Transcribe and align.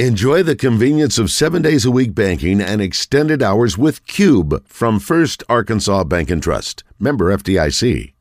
Enjoy 0.00 0.42
the 0.42 0.56
convenience 0.56 1.18
of 1.20 1.30
seven 1.30 1.62
days 1.62 1.84
a 1.84 1.90
week 1.92 2.16
banking 2.16 2.60
and 2.60 2.82
extended 2.82 3.44
hours 3.44 3.78
with 3.78 4.04
Cube 4.08 4.66
from 4.66 4.98
First 4.98 5.44
Arkansas 5.48 6.02
Bank 6.02 6.30
and 6.30 6.42
Trust. 6.42 6.82
Member 6.98 7.26
FDIC. 7.30 8.12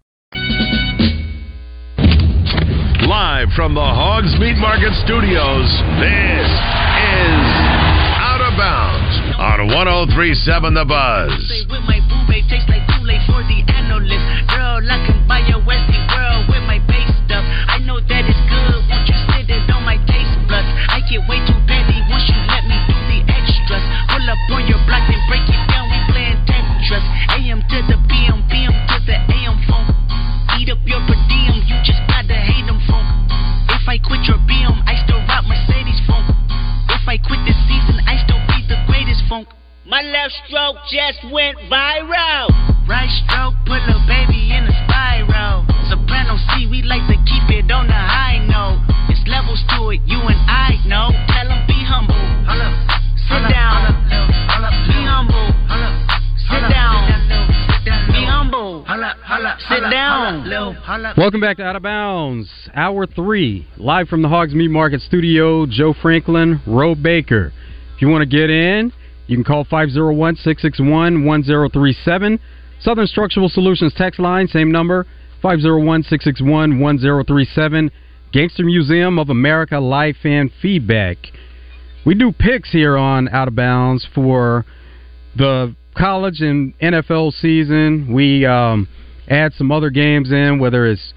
Live 3.09 3.49
from 3.55 3.73
the 3.73 3.81
Hogs 3.81 4.38
Meat 4.39 4.57
Market 4.57 4.94
Studios, 5.04 5.65
this 5.97 6.46
is 6.46 7.41
Out 8.21 8.46
of 8.46 8.53
Bounds 8.55 9.40
on 9.42 9.65
1037 9.74 10.76
The 10.76 10.85
Buzz. 10.85 11.33
Funk. 39.34 39.48
My 39.86 40.02
left 40.02 40.34
stroke 40.48 40.78
just 40.92 41.20
went 41.32 41.58
viral. 41.70 42.48
Right 42.88 43.10
stroke 43.26 43.55
put 43.66 43.82
a 43.82 43.98
baby 44.08 44.54
in 44.54 44.64
a 44.64 44.76
spiral. 44.86 45.66
Soprano 45.90 46.38
C, 46.54 46.68
we 46.70 46.84
like 46.84 47.04
to 47.10 47.18
keep 47.26 47.50
it 47.50 47.72
on 47.72 47.88
the 47.88 47.94
high 47.94 48.40
note. 48.46 48.80
It's 49.10 49.26
levels 49.27 49.62
to 49.76 49.90
it, 49.90 50.02
you 50.05 50.20
and 50.20 50.40
I 50.48 50.80
know. 50.86 51.10
Tell 51.27 51.52
'em 51.52 51.66
be 51.68 51.80
humble. 51.84 52.16
Sit 53.27 53.44
down. 53.50 53.80
Be 54.88 55.02
humble. 55.04 55.48
Sit 56.50 56.63
down. 56.70 56.96
Be 58.13 58.24
humble. 58.26 58.85
Sit 59.70 59.90
down. 59.90 61.16
Welcome 61.18 61.41
back 61.41 61.57
to 61.57 61.63
Out 61.63 61.76
of 61.76 61.82
Bounds, 61.82 62.50
Hour 62.76 63.07
3, 63.07 63.66
live 63.77 64.07
from 64.07 64.22
the 64.22 64.29
Hogs 64.29 64.53
Meat 64.53 64.69
Market 64.69 65.02
Studio. 65.02 65.66
Joe 65.66 65.94
Franklin, 65.94 66.61
Roe 66.67 66.95
Baker. 66.95 67.52
If 67.95 68.02
you 68.02 68.09
want 68.09 68.22
to 68.22 68.38
get 68.38 68.50
in, 68.50 68.91
you 69.27 69.35
can 69.38 69.43
call 69.43 69.63
501 69.63 70.35
661 70.38 71.25
1037. 71.25 72.39
Southern 72.79 73.07
Structural 73.07 73.49
Solutions 73.49 73.93
text 73.95 74.19
line, 74.19 74.47
same 74.47 74.71
number, 74.71 75.05
501 75.41 76.03
661 76.03 76.79
1037. 76.79 77.91
Gangster 78.31 78.63
Museum 78.63 79.19
of 79.19 79.29
America 79.29 79.79
live 79.79 80.16
fan 80.21 80.51
feedback. 80.61 81.17
We 82.05 82.16
do 82.16 82.31
picks 82.31 82.71
here 82.71 82.97
on 82.97 83.29
Out 83.29 83.47
of 83.47 83.55
Bounds 83.55 84.05
for 84.13 84.66
the 85.35 85.75
college 85.95 86.41
and 86.41 86.77
NFL 86.79 87.31
season. 87.33 88.11
We 88.13 88.45
um, 88.45 88.89
add 89.29 89.53
some 89.53 89.71
other 89.71 89.89
games 89.89 90.31
in, 90.31 90.59
whether 90.59 90.85
it's 90.85 91.13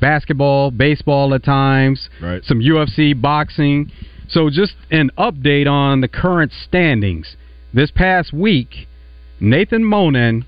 basketball, 0.00 0.70
baseball 0.70 1.32
at 1.34 1.42
times, 1.44 2.10
Right. 2.20 2.44
some 2.44 2.60
UFC, 2.60 3.18
boxing. 3.18 3.90
So 4.28 4.50
just 4.50 4.74
an 4.90 5.10
update 5.16 5.66
on 5.70 6.00
the 6.00 6.08
current 6.08 6.52
standings. 6.52 7.36
This 7.76 7.90
past 7.90 8.32
week, 8.32 8.88
Nathan 9.38 9.84
Monin, 9.84 10.46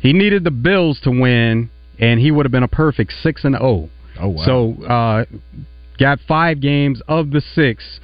he 0.00 0.12
needed 0.12 0.44
the 0.44 0.50
Bills 0.50 1.00
to 1.00 1.10
win, 1.10 1.70
and 1.98 2.20
he 2.20 2.30
would 2.30 2.44
have 2.44 2.52
been 2.52 2.62
a 2.62 2.68
perfect 2.68 3.14
six 3.22 3.42
and 3.42 3.56
zero. 3.56 3.88
Oh 4.20 4.28
wow. 4.28 4.44
So 4.44 4.84
uh, 4.84 5.24
got 5.98 6.18
five 6.28 6.60
games 6.60 7.00
of 7.08 7.30
the 7.30 7.40
six. 7.40 8.00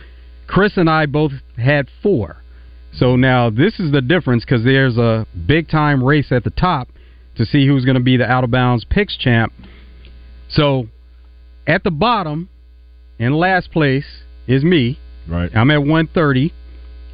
Chris 0.47 0.79
and 0.79 0.89
I 0.89 1.05
both 1.05 1.33
had 1.59 1.89
four. 2.03 2.39
So 2.95 3.17
now 3.17 3.51
this 3.51 3.79
is 3.79 3.93
the 3.93 4.01
difference 4.01 4.47
because 4.47 4.65
there's 4.65 4.97
a 4.97 5.27
big 5.47 5.69
time 5.69 6.03
race 6.03 6.33
at 6.33 6.43
the 6.43 6.51
top 6.51 6.89
to 7.37 7.45
see 7.45 7.67
who's 7.67 7.85
going 7.85 7.99
to 7.99 8.03
be 8.03 8.17
the 8.17 8.25
out 8.25 8.45
of 8.45 8.51
bounds 8.51 8.87
picks 8.89 9.15
champ. 9.19 9.53
So 10.49 10.89
at 11.67 11.85
the 11.85 11.91
bottom, 11.91 12.49
in 13.19 13.35
last 13.35 13.71
place, 13.73 14.23
is 14.47 14.65
me. 14.65 14.99
right. 15.29 15.55
I'm 15.55 15.71
at 15.71 15.81
130. 15.81 16.55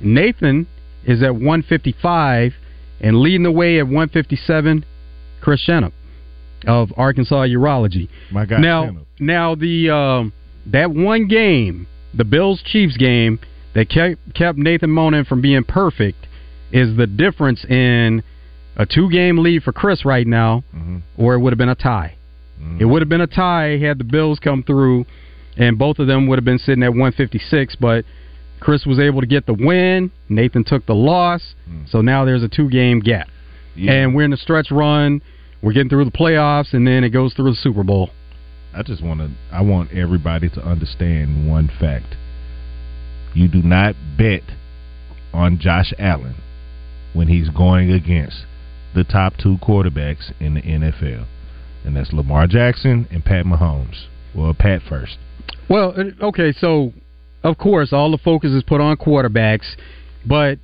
Nathan 0.01 0.69
is 1.05 1.23
at 1.23 1.35
155, 1.35 2.55
and 3.01 3.21
leading 3.21 3.43
the 3.43 3.51
way 3.53 3.79
at 3.79 3.85
157, 3.87 4.85
Chris 5.41 5.65
Shennup 5.67 5.93
of 6.67 6.93
Arkansas 6.97 7.43
Urology. 7.45 8.09
My 8.31 8.47
guy. 8.47 8.59
now, 8.59 8.85
Shannon. 8.87 9.07
now 9.19 9.55
the 9.55 9.91
um, 9.91 10.33
that 10.67 10.91
one 10.91 11.27
game, 11.29 11.87
the 12.15 12.25
Bills 12.25 12.63
Chiefs 12.65 12.97
game, 12.97 13.39
that 13.75 13.89
kept 13.91 14.35
kept 14.35 14.59
Nathan 14.59 14.91
Monin 14.91 15.25
from 15.25 15.41
being 15.43 15.65
perfect, 15.65 16.27
is 16.73 16.97
the 16.97 17.07
difference 17.07 17.65
in 17.65 18.23
a 18.77 18.87
two 18.87 19.11
game 19.11 19.39
lead 19.39 19.63
for 19.63 19.73
Chris 19.73 20.05
right 20.05 20.27
now, 20.27 20.65
Mhm. 20.75 21.03
or 21.17 21.35
it 21.35 21.41
would 21.41 21.53
have 21.53 21.59
been 21.59 21.69
a 21.69 21.75
tie. 21.75 22.15
Mhm. 22.63 22.81
It 22.81 22.85
would 22.87 23.03
have 23.03 23.09
been 23.09 23.21
a 23.21 23.27
tie 23.27 23.77
had 23.77 23.99
the 23.99 24.05
Bills 24.05 24.39
come 24.39 24.63
through, 24.63 25.05
and 25.59 25.77
both 25.79 25.99
of 25.99 26.07
them 26.07 26.27
would 26.29 26.39
have 26.39 26.45
been 26.45 26.59
sitting 26.59 26.83
at 26.83 26.95
156. 26.95 27.77
But 27.77 28.05
Chris 28.65 28.87
was 28.87 28.99
able 28.99 29.21
to 29.21 29.27
get 29.27 29.45
the 29.45 29.53
win. 29.53 30.11
Nathan 30.31 30.65
took 30.65 30.87
the 30.87 30.95
loss. 30.95 31.55
Mm. 31.71 31.87
So 31.91 32.01
now 32.01 32.25
there's 32.25 32.43
a 32.43 32.49
two 32.49 32.71
game 32.71 33.01
gap, 33.01 33.29
Yeah. 33.77 33.93
and 33.93 34.15
we're 34.15 34.23
in 34.25 34.31
the 34.31 34.39
stretch 34.39 34.71
run. 34.71 35.21
We're 35.61 35.73
getting 35.75 35.91
through 35.91 36.07
the 36.07 36.11
playoffs, 36.11 36.73
and 36.73 36.87
then 36.87 37.05
it 37.05 37.11
goes 37.11 37.35
through 37.35 37.51
the 37.51 37.57
Super 37.57 37.85
Bowl. 37.85 38.09
I 38.75 38.83
just 38.83 39.03
want 39.03 39.21
to. 39.21 39.31
I 39.53 39.61
want 39.61 39.93
everybody 39.93 40.49
to 40.49 40.61
understand 40.67 41.47
one 41.49 41.69
fact. 41.79 42.17
You 43.35 43.49
do 43.49 43.63
not 43.63 43.95
bet 44.17 44.43
on 45.33 45.59
Josh 45.59 45.93
Allen 45.99 46.37
when 47.13 47.29
he's 47.29 47.51
going 47.51 47.93
against 47.93 48.45
the 48.95 49.05
top 49.05 49.37
two 49.37 49.59
quarterbacks 49.59 50.33
in 50.41 50.55
the 50.55 50.63
NFL, 50.63 51.27
and 51.85 51.97
that's 51.97 52.13
Lamar 52.13 52.47
Jackson 52.47 53.07
and 53.11 53.25
Pat 53.25 53.45
Mahomes. 53.45 54.07
Well, 54.35 54.55
Pat 54.55 54.81
first. 54.89 55.19
Well, 55.69 55.95
uh, 55.97 56.25
okay, 56.27 56.53
so 56.53 56.93
of 57.45 57.59
course 57.59 57.93
all 57.93 58.11
the 58.11 58.19
focus 58.19 58.51
is 58.51 58.63
put 58.65 58.81
on 58.81 58.97
quarterbacks, 58.97 59.77
but 60.27 60.59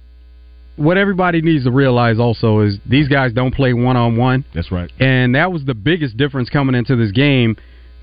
what 0.76 0.96
everybody 0.96 1.42
needs 1.42 1.64
to 1.64 1.70
realize 1.70 2.18
also 2.18 2.60
is 2.60 2.78
these 2.86 3.06
guys 3.06 3.32
don't 3.32 3.54
play 3.54 3.74
one 3.74 3.96
on 3.98 4.16
one. 4.16 4.44
That's 4.54 4.72
right. 4.72 4.90
And 4.98 5.34
that 5.34 5.52
was 5.52 5.64
the 5.64 5.74
biggest 5.74 6.16
difference 6.16 6.48
coming 6.48 6.74
into 6.74 6.96
this 6.96 7.12
game. 7.12 7.56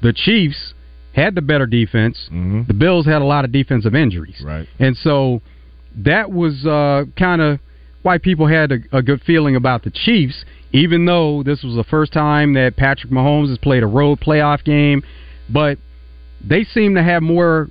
The 0.04 0.14
Chiefs 0.14 0.76
had 1.14 1.34
the 1.34 1.42
better 1.42 1.66
defense. 1.66 2.28
hmm 2.30 2.62
The 2.68 2.76
Bills 2.76 3.08
had 3.08 3.24
a 3.24 3.26
lot 3.26 3.46
of 3.46 3.52
defensive 3.52 3.96
injuries. 3.96 4.44
Right. 4.46 4.68
And 4.78 4.96
so 4.96 5.42
that 5.96 6.32
was 6.32 6.68
uh, 6.68 7.06
kind 7.18 7.42
of 7.42 7.60
why 8.04 8.20
people 8.20 8.46
had 8.46 8.72
a, 8.72 8.78
a 8.92 9.02
good 9.02 9.22
feeling 9.26 9.56
about 9.56 9.84
the 9.84 9.90
Chiefs, 9.90 10.46
even 10.72 11.06
though 11.06 11.42
this 11.42 11.64
was 11.64 11.76
the 11.76 11.84
first 11.84 12.14
time 12.14 12.54
that 12.54 12.78
Patrick 12.78 13.12
Mahomes 13.12 13.50
has 13.50 13.58
played 13.58 13.82
a 13.82 13.88
road 13.88 14.20
playoff 14.20 14.64
game. 14.64 15.02
But 15.50 15.80
they 16.48 16.64
seem 16.64 16.94
to 16.94 17.02
have 17.02 17.24
more 17.24 17.70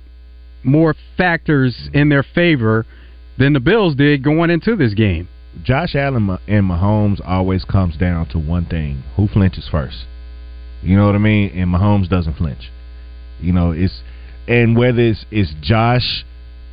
more 0.67 0.93
factors 1.15 1.89
in 1.93 2.09
their 2.09 2.23
favor 2.23 2.85
than 3.37 3.53
the 3.53 3.59
Bills 3.59 3.95
did 3.95 4.23
going 4.23 4.49
into 4.49 4.75
this 4.75 4.93
game. 4.93 5.27
Josh 5.63 5.95
Allen 5.95 6.37
and 6.47 6.69
Mahomes 6.69 7.19
always 7.25 7.63
comes 7.65 7.97
down 7.97 8.27
to 8.29 8.37
one 8.37 8.65
thing: 8.65 9.03
who 9.15 9.27
flinches 9.27 9.67
first. 9.69 10.05
You 10.83 10.95
know 10.95 11.07
what 11.07 11.15
I 11.15 11.19
mean? 11.19 11.57
And 11.57 11.73
Mahomes 11.73 12.09
doesn't 12.09 12.35
flinch. 12.37 12.71
You 13.39 13.53
know, 13.53 13.71
it's 13.71 14.01
and 14.47 14.77
whether 14.77 15.01
it's 15.01 15.25
it's 15.31 15.53
Josh 15.61 16.25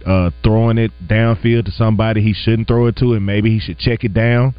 uh, 0.04 0.31
throwing 0.43 0.78
it 0.78 0.93
downfield 1.06 1.65
to 1.66 1.71
somebody 1.71 2.22
he 2.22 2.34
shouldn't 2.34 2.69
throw 2.69 2.87
it 2.87 2.97
to, 2.97 3.15
and 3.15 3.25
maybe 3.25 3.50
he 3.50 3.60
should 3.60 3.78
check 3.78 4.04
it 4.04 4.12
down. 4.12 4.54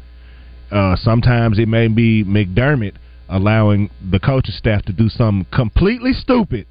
Uh, 0.70 0.96
sometimes 0.96 1.58
it 1.58 1.68
may 1.68 1.86
be 1.86 2.24
McDermott 2.24 2.94
allowing 3.28 3.90
the 4.10 4.18
coaching 4.18 4.54
staff 4.56 4.84
to 4.84 4.92
do 4.92 5.08
something 5.08 5.46
completely 5.52 6.12
stupid 6.12 6.66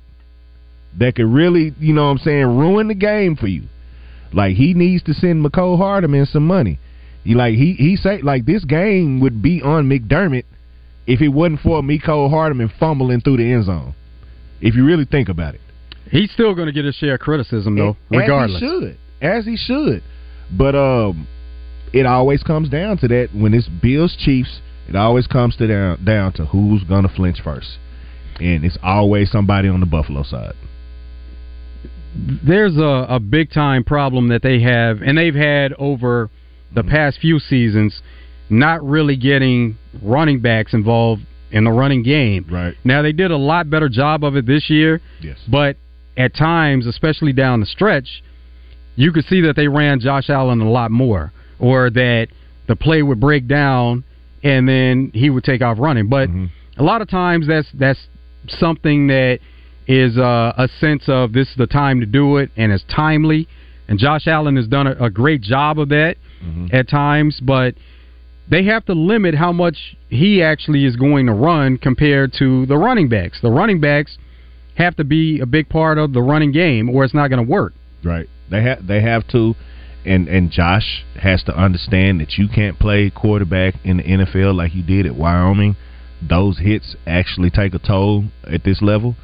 that 0.98 1.16
could 1.16 1.28
really, 1.28 1.74
you 1.80 1.94
know 1.94 2.06
what 2.06 2.12
I'm 2.12 2.18
saying, 2.20 2.58
ruin 2.58 2.88
the 2.88 2.96
game 2.96 3.36
for 3.36 3.48
you. 3.48 3.64
Like 4.34 4.56
he 4.56 4.74
needs 4.74 5.04
to 5.04 5.14
send 5.14 5.46
Mecole 5.46 5.78
Hardman 5.78 6.26
some 6.26 6.46
money. 6.46 6.80
You 7.24 7.36
like 7.38 7.56
he 7.56 7.74
he 7.74 7.96
say 7.96 8.22
like 8.22 8.46
this 8.46 8.64
game 8.66 9.20
would 9.22 9.42
be 9.42 9.62
on 9.62 9.90
McDermott 9.90 10.44
if 11.08 11.22
it 11.22 11.30
wasn't 11.30 11.62
for 11.62 11.82
Mecole 11.82 12.30
Hardman 12.30 12.72
fumbling 12.80 13.22
through 13.22 13.38
the 13.38 13.52
end 13.52 13.66
zone. 13.66 13.96
If 14.62 14.76
you 14.76 14.86
really 14.86 15.06
think 15.06 15.30
about 15.30 15.56
it. 15.56 15.62
He's 16.12 16.32
still 16.32 16.54
going 16.54 16.68
to 16.68 16.72
get 16.72 16.86
his 16.86 16.96
share 16.96 17.16
of 17.16 17.20
criticism, 17.20 17.76
though, 17.76 17.98
As 18.12 18.20
regardless. 18.20 18.62
he 18.62 18.68
should. 18.68 18.98
As 19.22 19.46
he 19.46 19.58
should. 19.58 20.04
But 20.56 20.76
um 20.76 21.28
it 21.94 22.06
always 22.06 22.44
comes 22.44 22.70
down 22.70 22.98
to 23.00 23.08
that 23.08 23.30
when 23.34 23.54
it's 23.54 23.68
Bills 23.70 24.16
Chiefs, 24.20 24.60
it 24.88 24.96
always 24.96 25.28
comes 25.28 25.56
to 25.58 25.68
down 25.68 26.04
down 26.04 26.34
to 26.34 26.46
who's 26.46 26.84
gonna 26.84 27.10
flinch 27.10 27.42
first. 27.42 27.78
And 28.40 28.66
it's 28.66 28.78
always 28.84 29.32
somebody 29.32 29.70
on 29.70 29.80
the 29.80 29.86
Buffalo 29.86 30.24
side. 30.24 30.54
There's 32.16 32.78
a, 32.78 33.06
a 33.10 33.20
big 33.20 33.52
time 33.52 33.84
problem 33.84 34.30
that 34.30 34.42
they 34.42 34.62
have, 34.62 35.02
and 35.02 35.18
they've 35.18 35.36
had 35.36 35.74
over 35.74 36.30
the 36.74 36.82
Mm-hmm. 36.82 36.90
past 36.90 37.20
few 37.20 37.40
seasons, 37.40 38.02
not 38.50 38.84
really 38.86 39.16
getting 39.16 39.78
running 40.04 40.40
backs 40.42 40.74
involved 40.74 41.22
in 41.52 41.64
the 41.64 41.72
running 41.72 42.04
game. 42.04 42.46
Right. 42.52 42.76
Now 42.84 43.02
they 43.02 43.14
did 43.14 43.32
a 43.32 43.38
lot 43.38 43.70
better 43.70 43.88
job 43.88 44.24
of 44.26 44.36
it 44.36 44.46
this 44.46 44.70
year, 44.70 45.00
Yes. 45.22 45.38
but 45.48 45.78
at 46.18 46.36
times, 46.36 46.86
especially 46.86 47.32
down 47.34 47.60
the 47.62 47.66
stretch, 47.66 48.24
you 48.98 49.12
could 49.14 49.26
see 49.26 49.42
that 49.42 49.56
they 49.56 49.68
ran 49.70 50.00
Josh 50.02 50.30
Allen 50.30 50.60
a 50.62 50.70
lot 50.70 50.92
more, 50.92 51.32
or 51.60 51.90
that 51.90 52.28
the 52.68 52.76
play 52.76 53.02
would 53.04 53.20
break 53.22 53.48
down 53.48 54.04
and 54.44 54.68
then 54.68 55.12
he 55.14 55.30
would 55.30 55.44
take 55.44 55.62
off 55.62 55.78
running. 55.80 56.08
But 56.10 56.30
a 56.78 56.84
lot 56.84 57.02
of 57.02 57.10
times 57.10 57.48
that's 57.48 57.68
that's 57.74 58.00
something 58.48 59.08
that 59.08 59.40
is 59.88 60.18
uh, 60.18 60.54
a 60.58 60.68
sense 60.80 61.04
of 61.08 61.34
this 61.34 61.50
is 61.50 61.56
the 61.58 61.68
time 61.68 62.00
to 62.00 62.06
do 62.06 62.38
it 62.38 62.52
and 62.58 62.72
it's 62.72 62.84
timely. 62.94 63.48
And 63.88 64.00
Josh 64.00 64.28
Allen 64.28 64.56
has 64.56 64.68
done 64.68 64.88
a, 64.88 65.06
a 65.06 65.10
great 65.10 65.42
job 65.42 65.80
of 65.80 65.90
that 65.90 66.18
at 66.72 66.90
times, 66.90 67.40
but 67.42 67.76
they 68.50 68.66
have 68.66 68.86
to 68.86 68.94
limit 68.94 69.36
how 69.36 69.52
much 69.52 69.96
he 70.10 70.42
actually 70.42 70.86
is 70.86 70.96
going 70.96 71.26
to 71.28 71.34
run 71.34 71.78
compared 71.78 72.34
to 72.40 72.66
the 72.66 72.78
running 72.78 73.10
backs. 73.10 73.40
The 73.42 73.50
running 73.50 73.80
backs 73.80 74.18
have 74.76 74.96
to 74.98 75.04
be 75.04 75.40
a 75.40 75.46
big 75.46 75.70
part 75.70 75.98
of 75.98 76.14
the 76.14 76.22
running 76.22 76.52
game, 76.52 76.90
or 76.90 77.04
it's 77.04 77.14
not 77.14 77.30
going 77.30 77.44
to 77.44 77.52
work. 77.52 77.74
Right. 78.04 78.28
They 78.50 78.62
have 78.62 78.86
they 78.86 79.02
have 79.02 79.28
to 79.30 79.56
and 80.06 80.28
and 80.28 80.52
Josh 80.52 81.04
has 81.16 81.44
to 81.44 81.56
understand 81.56 82.20
that 82.22 82.38
you 82.38 82.48
can't 82.48 82.78
play 82.78 83.10
quarterback 83.10 83.76
in 83.84 83.98
the 83.98 84.04
NFL 84.04 84.56
like 84.56 84.76
you 84.76 84.84
did 84.84 85.06
at 85.06 85.16
Wyoming. 85.16 85.76
Those 86.22 86.60
hits 86.60 86.96
actually 87.08 87.50
take 87.50 87.74
a 87.74 87.80
toll 87.80 88.26
at 88.44 88.64
this 88.64 88.82
level. 88.82 89.16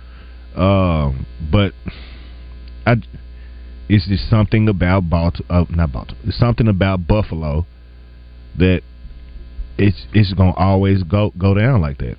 Um, 0.56 1.26
but 1.52 1.74
I 2.86 2.96
it's 3.90 4.08
just 4.08 4.30
something 4.30 4.68
about 4.70 5.10
Baltimore, 5.10 5.62
uh, 5.62 5.66
not 5.70 5.92
Baltimore. 5.92 6.22
It's 6.26 6.38
something 6.38 6.68
about 6.68 7.08
Buffalo 7.08 7.66
that 8.58 8.82
it's 9.78 10.06
it's 10.14 10.34
gonna 10.34 10.54
always 10.56 11.04
go 11.04 11.32
go 11.38 11.54
down 11.54 11.82
like 11.82 11.98
that. 12.00 12.18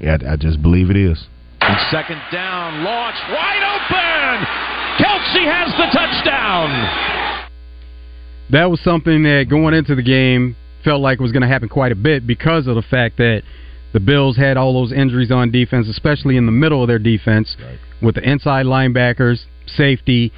Yeah, 0.00 0.18
I, 0.26 0.32
I 0.32 0.36
just 0.36 0.62
believe 0.62 0.90
it 0.90 0.96
is. 0.96 1.26
And 1.60 1.78
second 1.90 2.20
down, 2.30 2.84
launch 2.84 3.16
wide 3.30 3.64
open. 3.64 4.46
Kelce 5.00 5.44
has 5.50 5.72
the 5.76 5.86
touchdown. 5.92 7.48
that 8.50 8.70
was 8.70 8.80
something 8.82 9.22
that 9.24 9.46
going 9.48 9.74
into 9.74 9.94
the 9.94 10.02
game 10.02 10.56
felt 10.84 11.00
like 11.00 11.18
was 11.18 11.32
going 11.32 11.42
to 11.42 11.48
happen 11.48 11.68
quite 11.68 11.90
a 11.90 11.96
bit 11.96 12.26
because 12.26 12.66
of 12.66 12.74
the 12.76 12.82
fact 12.82 13.16
that 13.16 13.42
the 13.94 14.00
Bills 14.00 14.36
had 14.36 14.56
all 14.56 14.74
those 14.74 14.92
injuries 14.92 15.30
on 15.30 15.52
defense, 15.52 15.88
especially 15.88 16.36
in 16.36 16.46
the 16.46 16.52
middle 16.52 16.82
of 16.82 16.88
their 16.88 16.98
defense 16.98 17.56
with 18.02 18.16
the 18.16 18.28
inside 18.28 18.66
linebackers, 18.66 19.44
safety, 19.66 20.32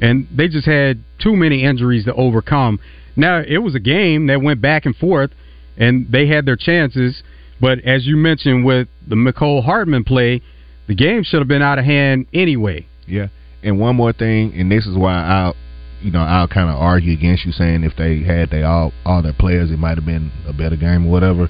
and 0.00 0.26
they 0.36 0.48
just 0.48 0.66
had 0.66 1.02
too 1.20 1.36
many 1.36 1.62
injuries 1.62 2.04
to 2.04 2.14
overcome. 2.14 2.80
Now, 3.14 3.38
it 3.38 3.58
was 3.58 3.76
a 3.76 3.80
game 3.80 4.26
that 4.26 4.42
went 4.42 4.60
back 4.60 4.86
and 4.86 4.94
forth, 4.94 5.30
and 5.78 6.10
they 6.10 6.26
had 6.26 6.46
their 6.46 6.56
chances, 6.56 7.22
but 7.60 7.78
as 7.84 8.06
you 8.06 8.16
mentioned 8.16 8.64
with 8.64 8.88
the 9.06 9.14
Mecole 9.14 9.64
Hardman 9.64 10.02
play, 10.02 10.42
the 10.88 10.94
game 10.96 11.22
should 11.22 11.38
have 11.38 11.48
been 11.48 11.62
out 11.62 11.78
of 11.78 11.84
hand 11.84 12.26
anyway. 12.34 12.88
Yeah, 13.06 13.28
and 13.62 13.78
one 13.78 13.94
more 13.94 14.12
thing, 14.12 14.52
and 14.54 14.70
this 14.70 14.84
is 14.84 14.96
why 14.96 15.14
I'll, 15.14 15.54
you 16.02 16.10
know, 16.10 16.22
I'll 16.22 16.48
kind 16.48 16.68
of 16.68 16.76
argue 16.76 17.12
against 17.12 17.46
you 17.46 17.52
saying 17.52 17.84
if 17.84 17.94
they 17.96 18.24
had 18.24 18.50
they 18.50 18.64
all 18.64 18.92
all 19.04 19.22
their 19.22 19.32
players, 19.32 19.70
it 19.70 19.78
might 19.78 19.96
have 19.96 20.04
been 20.04 20.32
a 20.44 20.52
better 20.52 20.76
game 20.76 21.06
or 21.06 21.12
whatever. 21.12 21.48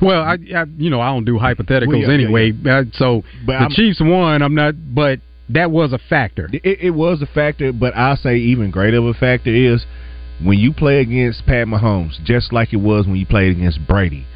Well, 0.00 0.22
I, 0.22 0.36
I 0.54 0.64
you 0.76 0.90
know 0.90 1.00
I 1.00 1.08
don't 1.08 1.24
do 1.24 1.38
hypotheticals 1.38 1.88
Well, 1.88 1.98
yeah, 1.98 2.08
yeah, 2.08 2.14
anyway, 2.14 2.52
Uh, 2.66 2.84
so 2.92 3.22
But 3.46 3.52
the 3.52 3.58
I'm- 3.58 3.70
Chiefs 3.70 4.00
won. 4.00 4.42
I'm 4.42 4.54
not, 4.54 4.74
but 4.94 5.20
that 5.48 5.70
was 5.70 5.92
a 5.92 5.98
factor. 5.98 6.48
It, 6.52 6.80
it 6.80 6.90
was 6.90 7.22
a 7.22 7.26
factor, 7.26 7.72
but 7.72 7.96
I'll 7.96 8.16
say 8.16 8.36
even 8.36 8.70
greater 8.70 8.98
of 8.98 9.06
a 9.06 9.14
factor 9.14 9.50
is 9.50 9.84
when 10.42 10.58
you 10.58 10.72
play 10.72 11.00
against 11.00 11.44
Pat 11.46 11.66
Mahomes, 11.66 12.22
just 12.24 12.52
like 12.52 12.72
it 12.72 12.76
was 12.76 13.06
when 13.06 13.16
you 13.16 13.26
played 13.26 13.56
against 13.56 13.86
Brady, 13.86 14.26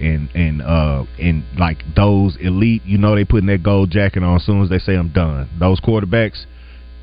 and 0.00 0.28
and 0.34 0.62
uh 0.62 1.04
and 1.18 1.42
like 1.58 1.82
those 1.96 2.36
elite, 2.40 2.82
you 2.84 2.98
know, 2.98 3.14
they 3.14 3.24
putting 3.24 3.46
that 3.48 3.62
gold 3.62 3.90
jacket 3.90 4.22
on 4.22 4.36
as 4.36 4.44
soon 4.44 4.62
as 4.62 4.68
they 4.68 4.78
say 4.78 4.94
I'm 4.94 5.08
done. 5.08 5.48
Those 5.58 5.80
quarterbacks, 5.80 6.44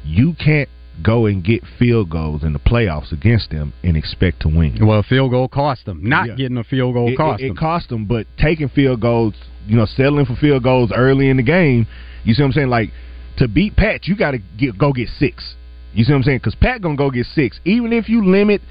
you 0.06 0.34
can't 0.34 0.70
go 1.02 1.26
and 1.26 1.44
get 1.44 1.64
field 1.78 2.10
goals 2.10 2.44
in 2.44 2.54
the 2.54 2.60
playoffs 2.60 3.12
against 3.12 3.50
them 3.50 3.74
and 3.84 3.98
expect 3.98 4.42
to 4.42 4.48
win. 4.48 4.78
Well, 4.86 5.00
a 5.00 5.04
field 5.04 5.32
goal 5.32 5.48
cost 5.48 5.86
them. 5.86 6.00
Not 6.04 6.28
Yeah. 6.28 6.36
getting 6.36 6.58
a 6.58 6.64
field 6.64 6.94
goal 6.94 7.10
it, 7.10 7.18
cost 7.18 7.42
it, 7.42 7.48
them. 7.48 7.58
it 7.58 7.60
cost 7.60 7.90
them, 7.90 8.06
but 8.06 8.28
taking 8.38 8.70
field 8.70 9.02
goals, 9.02 9.34
you 9.68 9.76
know, 9.76 9.86
settling 9.86 10.26
for 10.26 10.36
field 10.36 10.64
goals 10.64 10.92
early 10.96 11.30
in 11.30 11.38
the 11.38 11.44
game. 11.44 11.88
You 12.24 12.34
see 12.34 12.42
what 12.42 12.48
I'm 12.48 12.54
saying? 12.54 12.70
Like 12.70 12.92
to 13.38 13.48
beat 13.48 13.76
Pat, 13.76 14.08
you 14.08 14.16
got 14.16 14.32
to 14.32 14.40
get 14.58 14.78
go 14.78 14.94
get 14.94 15.10
six. 15.10 15.56
You 15.94 16.04
see 16.04 16.12
what 16.12 16.18
I'm 16.18 16.24
saying? 16.24 16.38
Because 16.40 16.56
Pat 16.56 16.82
gonna 16.82 16.96
go 16.96 17.10
get 17.10 17.26
six, 17.26 17.60
even 17.66 17.94
if 17.94 18.10
you 18.10 18.26
limit 18.26 18.62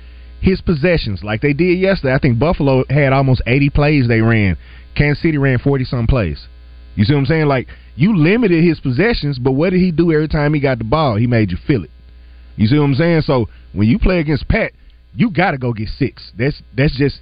his 0.41 0.61
possessions 0.61 1.25
like 1.25 1.41
they 1.41 1.55
did 1.55 1.79
yesterday. 1.79 2.15
I 2.15 2.19
think 2.19 2.38
Buffalo 2.38 2.85
had 2.91 3.12
almost 3.15 3.41
80 3.47 3.70
plays 3.70 4.09
they 4.09 4.20
ran. 4.20 4.59
Kansas 4.94 5.23
City 5.23 5.38
ran 5.38 5.59
40 5.59 5.85
some 5.85 6.06
plays. 6.06 6.47
You 6.97 7.05
see 7.05 7.15
what 7.15 7.20
I'm 7.20 7.27
saying? 7.27 7.47
Like 7.47 7.69
you 7.97 8.17
limited 8.17 8.62
his 8.62 8.79
possessions, 8.79 9.38
but 9.38 9.53
what 9.53 9.70
did 9.70 9.81
he 9.81 9.91
do 9.91 10.12
every 10.12 10.29
time 10.29 10.53
he 10.55 10.61
got 10.61 10.79
the 10.79 10.85
ball? 10.85 11.17
He 11.17 11.27
made 11.27 11.50
you 11.50 11.56
feel 11.67 11.85
it. 11.85 11.91
You 12.56 12.67
see 12.67 12.79
what 12.79 12.85
I'm 12.85 12.95
saying? 12.95 13.23
So 13.23 13.49
when 13.73 13.89
you 13.89 13.99
play 13.99 14.19
against 14.21 14.47
Pat, 14.49 14.73
you 15.15 15.31
got 15.31 15.53
to 15.53 15.59
go 15.59 15.73
get 15.73 15.89
six. 15.89 16.33
That's 16.39 16.61
that's 16.77 16.97
just 16.97 17.21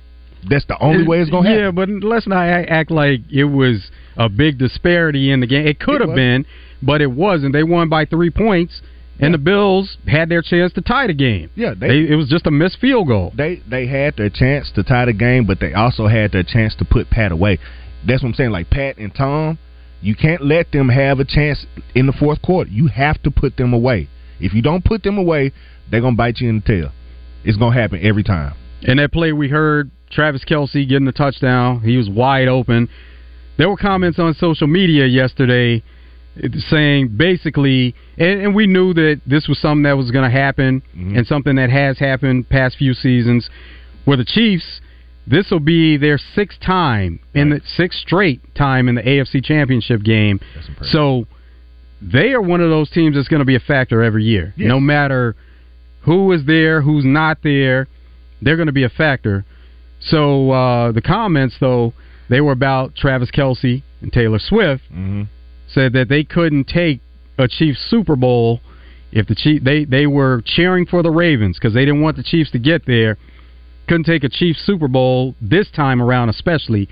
that's 0.49 0.65
the 0.67 0.77
only 0.81 1.07
way 1.07 1.21
it's 1.21 1.31
gonna 1.31 1.49
happen. 1.49 1.65
Yeah, 1.65 1.71
but 1.71 1.89
let's 1.89 2.27
not 2.27 2.45
act 2.47 2.91
like 2.91 3.21
it 3.31 3.45
was 3.45 3.91
a 4.17 4.29
big 4.29 4.59
disparity 4.59 5.31
in 5.31 5.41
the 5.41 5.47
game. 5.47 5.67
It 5.67 5.79
could 5.79 5.97
It 5.97 6.01
have 6.03 6.09
was. 6.11 6.17
been, 6.17 6.47
but 6.83 7.01
it 7.01 7.11
wasn't. 7.11 7.53
They 7.53 7.63
won 7.63 7.89
by 7.89 8.05
three 8.07 8.31
points, 8.31 8.83
and 9.21 9.33
the 9.33 9.39
Bills 9.39 9.97
had 10.09 10.29
their 10.29 10.43
chance 10.43 10.73
to 10.73 10.81
tie 10.81 11.07
the 11.07 11.15
game. 11.15 11.51
Yeah, 11.55 11.75
They, 11.79 11.89
they, 11.89 12.13
it 12.13 12.17
was 12.17 12.29
just 12.29 12.47
a 12.47 12.51
missed 12.51 12.79
field 12.81 13.07
goal. 13.09 13.33
they 13.37 13.63
they 13.71 13.87
had 13.87 14.17
their 14.17 14.31
chance 14.31 14.71
to 14.75 14.83
tie 14.83 15.05
the 15.05 15.13
game, 15.13 15.47
but 15.47 15.61
they 15.61 15.73
also 15.75 16.09
had 16.09 16.33
their 16.33 16.43
chance 16.43 16.75
to 16.77 16.85
put 16.85 17.09
Pat 17.09 17.31
away. 17.31 17.59
That's 18.07 18.23
what 18.23 18.31
I'm 18.31 18.35
saying. 18.35 18.51
Like 18.51 18.69
Pat 18.69 18.99
and 18.99 19.15
Tom, 19.15 19.59
you 20.01 20.17
can't 20.17 20.43
let 20.45 20.73
them 20.73 20.89
have 20.89 21.21
a 21.21 21.25
chance 21.25 21.67
in 21.95 22.07
the 22.07 22.13
fourth 22.13 22.43
quarter. 22.43 22.69
You 22.71 22.89
have 22.89 23.23
to 23.23 23.31
put 23.31 23.57
them 23.57 23.73
away. 23.73 24.09
If 24.43 24.55
you 24.55 24.63
don't 24.63 24.85
put 24.85 25.03
them 25.03 25.19
away, 25.19 25.53
they're 25.91 26.01
gonna 26.01 26.17
bite 26.17 26.39
you 26.39 26.49
in 26.49 26.57
the 26.57 26.67
tail. 26.67 26.93
It's 27.45 27.57
gonna 27.57 27.75
happen 27.79 28.01
every 28.03 28.23
time. 28.23 28.55
In 28.83 28.97
that 28.99 29.13
play, 29.13 29.33
we 29.33 29.49
heard 29.49 29.91
Travis 30.11 30.45
Kelce 30.45 30.89
getting 30.89 31.07
the 31.07 31.13
touchdown. 31.13 31.81
He 31.81 31.97
was 31.97 32.11
wide 32.11 32.49
open. 32.49 32.89
There 33.59 33.69
were 33.69 33.77
comments 33.77 34.19
on 34.19 34.35
social 34.35 34.67
media 34.67 35.07
yesterday 35.07 35.83
saying 36.71 37.15
basically, 37.17 37.95
and, 38.17 38.41
and 38.41 38.55
we 38.55 38.67
knew 38.67 38.95
that 38.95 39.21
this 39.27 39.49
was 39.49 39.59
something 39.59 39.83
that 39.83 39.97
was 39.97 40.11
going 40.11 40.29
to 40.29 40.35
happen 40.35 40.83
mm-hmm. 40.97 41.17
and 41.17 41.27
something 41.27 41.57
that 41.57 41.71
has 41.71 41.99
happened 41.99 42.49
past 42.49 42.77
few 42.77 42.95
seasons. 42.95 43.49
Where 44.05 44.17
the 44.17 44.25
Chiefs, 44.25 44.81
this 45.27 45.51
will 45.51 45.61
be 45.61 45.97
their 45.97 46.19
sixth 46.19 46.59
time 46.61 47.21
in 47.35 47.51
the 47.51 47.61
sixth 47.77 48.01
straight 48.01 48.41
time 48.55 48.89
in 48.89 48.97
the 48.97 49.03
AFC 49.03 49.45
Championship 49.45 50.03
game. 50.03 50.41
So 50.83 51.27
they 52.03 52.33
are 52.33 52.43
one 52.43 52.61
of 52.61 52.71
those 52.71 52.91
teams 52.91 53.15
that's 53.17 53.29
going 53.29 53.41
to 53.41 53.45
be 53.47 53.55
a 53.57 53.61
factor 53.61 54.03
every 54.03 54.25
year, 54.25 54.53
Yes. 54.57 54.69
no 54.69 54.81
matter 54.81 55.37
who 56.03 56.33
is 56.33 56.45
there, 56.47 56.81
who's 56.83 57.05
not 57.05 57.39
there. 57.43 57.87
They're 58.41 58.57
going 58.57 58.67
to 58.67 58.73
be 58.73 58.83
a 58.85 58.89
factor. 58.89 59.45
So 60.01 60.51
uh, 60.51 60.93
the 60.93 61.03
comments, 61.03 61.55
though, 61.61 61.93
they 62.29 62.41
were 62.41 62.53
about 62.53 62.97
Travis 62.97 63.31
Kelce 63.31 63.83
and 64.01 64.13
Taylor 64.13 64.39
Swift. 64.41 64.83
Mm-hmm. 64.91 65.23
Said 65.69 65.93
that 65.93 66.09
they 66.09 66.25
couldn't 66.25 66.65
take 66.65 67.01
a 67.39 67.47
Chiefs 67.49 67.79
Super 67.89 68.17
Bowl 68.17 68.61
if 69.13 69.27
the 69.27 69.35
Chief 69.35 69.63
they 69.63 69.85
they 69.85 70.07
were 70.07 70.43
cheering 70.45 70.87
for 70.87 71.03
the 71.03 71.11
Ravens 71.11 71.57
because 71.59 71.73
they 71.73 71.85
didn't 71.85 72.03
want 72.03 72.17
the 72.17 72.23
Chiefs 72.23 72.51
to 72.51 72.59
get 72.59 72.85
there. 72.87 73.17
Couldn't 73.89 74.05
take 74.05 74.25
a 74.25 74.29
Chiefs 74.29 74.61
Super 74.67 74.89
Bowl 74.89 75.35
this 75.41 75.71
time 75.71 76.03
around, 76.03 76.29
especially 76.31 76.89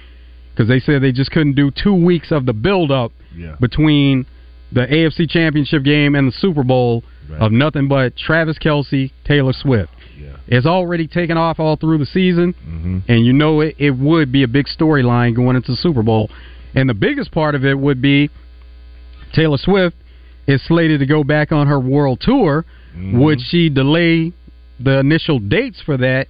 because 0.53 0.69
they 0.69 0.81
said 0.81 1.03
they 1.03 1.13
just 1.13 1.31
couldn't 1.31 1.55
do 1.57 1.71
two 1.71 1.95
weeks 1.95 2.31
of 2.31 2.47
the 2.47 2.53
build 2.53 2.91
up 2.91 3.13
Yeah. 3.37 3.57
between 3.61 4.25
the 4.73 4.83
AFC 4.87 5.29
Championship 5.29 5.83
game 5.85 6.15
and 6.15 6.29
the 6.29 6.33
Super 6.33 6.63
Bowl 6.65 7.05
Right. 7.29 7.43
of 7.43 7.53
nothing 7.53 7.87
but 7.87 8.17
Travis 8.17 8.59
Kelce, 8.59 9.13
Taylor 9.25 9.53
Swift. 9.53 9.93
Yeah. 10.19 10.37
It's 10.49 10.67
already 10.67 11.07
taken 11.07 11.37
off 11.37 11.61
all 11.61 11.77
through 11.77 11.99
the 11.99 12.07
season, 12.07 12.55
Mm-hmm. 12.55 12.99
and 13.07 13.25
you 13.25 13.33
know 13.33 13.61
it, 13.61 13.77
it 13.79 13.93
would 13.93 14.33
be 14.33 14.43
a 14.43 14.49
big 14.49 14.67
storyline 14.67 15.37
going 15.37 15.55
into 15.55 15.71
the 15.73 15.77
Super 15.77 16.03
Bowl. 16.03 16.29
And 16.75 16.89
the 16.89 16.95
biggest 16.95 17.31
part 17.31 17.55
of 17.55 17.65
it 17.65 17.79
would 17.79 18.03
be 18.03 18.31
Taylor 19.33 19.59
Swift 19.59 19.97
is 20.49 20.61
slated 20.67 20.99
to 21.01 21.07
go 21.07 21.23
back 21.23 21.53
on 21.53 21.69
her 21.69 21.79
world 21.79 22.21
tour. 22.21 22.65
Mm-hmm. 22.97 23.21
Would 23.21 23.41
she 23.41 23.69
delay 23.69 24.33
the 24.81 24.99
initial 24.99 25.39
dates 25.39 25.81
for 25.81 25.97
that 25.99 26.27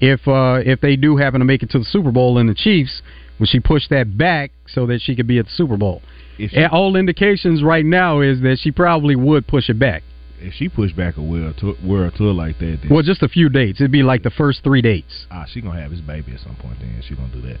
if 0.00 0.26
uh, 0.26 0.60
if 0.64 0.80
they 0.80 0.96
do 0.96 1.16
happen 1.18 1.38
to 1.40 1.44
make 1.44 1.62
it 1.62 1.70
to 1.70 1.78
the 1.78 1.84
Super 1.84 2.10
Bowl 2.10 2.38
and 2.38 2.48
the 2.48 2.54
Chiefs? 2.54 3.00
Would 3.38 3.48
she 3.48 3.60
push 3.60 3.86
that 3.90 4.18
back 4.18 4.50
so 4.66 4.86
that 4.86 5.00
she 5.00 5.14
could 5.14 5.26
be 5.26 5.38
at 5.38 5.44
the 5.46 5.50
Super 5.52 5.76
Bowl? 5.76 6.02
She, 6.48 6.64
all 6.64 6.96
indications 6.96 7.62
right 7.62 7.84
now 7.84 8.20
is 8.20 8.40
that 8.42 8.58
she 8.60 8.70
probably 8.70 9.16
would 9.16 9.46
push 9.46 9.68
it 9.68 9.78
back. 9.78 10.02
if 10.40 10.54
she 10.54 10.68
pushed 10.68 10.96
back 10.96 11.16
a 11.18 11.22
world 11.22 11.54
tour, 11.58 11.74
world 11.84 12.14
tour 12.16 12.32
like 12.32 12.58
that, 12.58 12.78
then 12.82 12.88
Well, 12.90 13.02
just 13.02 13.22
a 13.22 13.28
few 13.28 13.48
dates. 13.50 13.80
It'd 13.80 13.90
be 13.92 14.02
like 14.02 14.22
the 14.22 14.30
first 14.30 14.64
three 14.64 14.80
dates. 14.82 15.26
ah, 15.30 15.44
she 15.52 15.60
gonna 15.60 15.80
have 15.80 15.90
his 15.90 16.00
baby 16.00 16.32
at 16.32 16.40
some 16.40 16.56
point. 16.56 16.78
Then 16.80 17.02
she 17.06 17.14
gonna 17.14 17.32
do 17.32 17.42
that. 17.42 17.58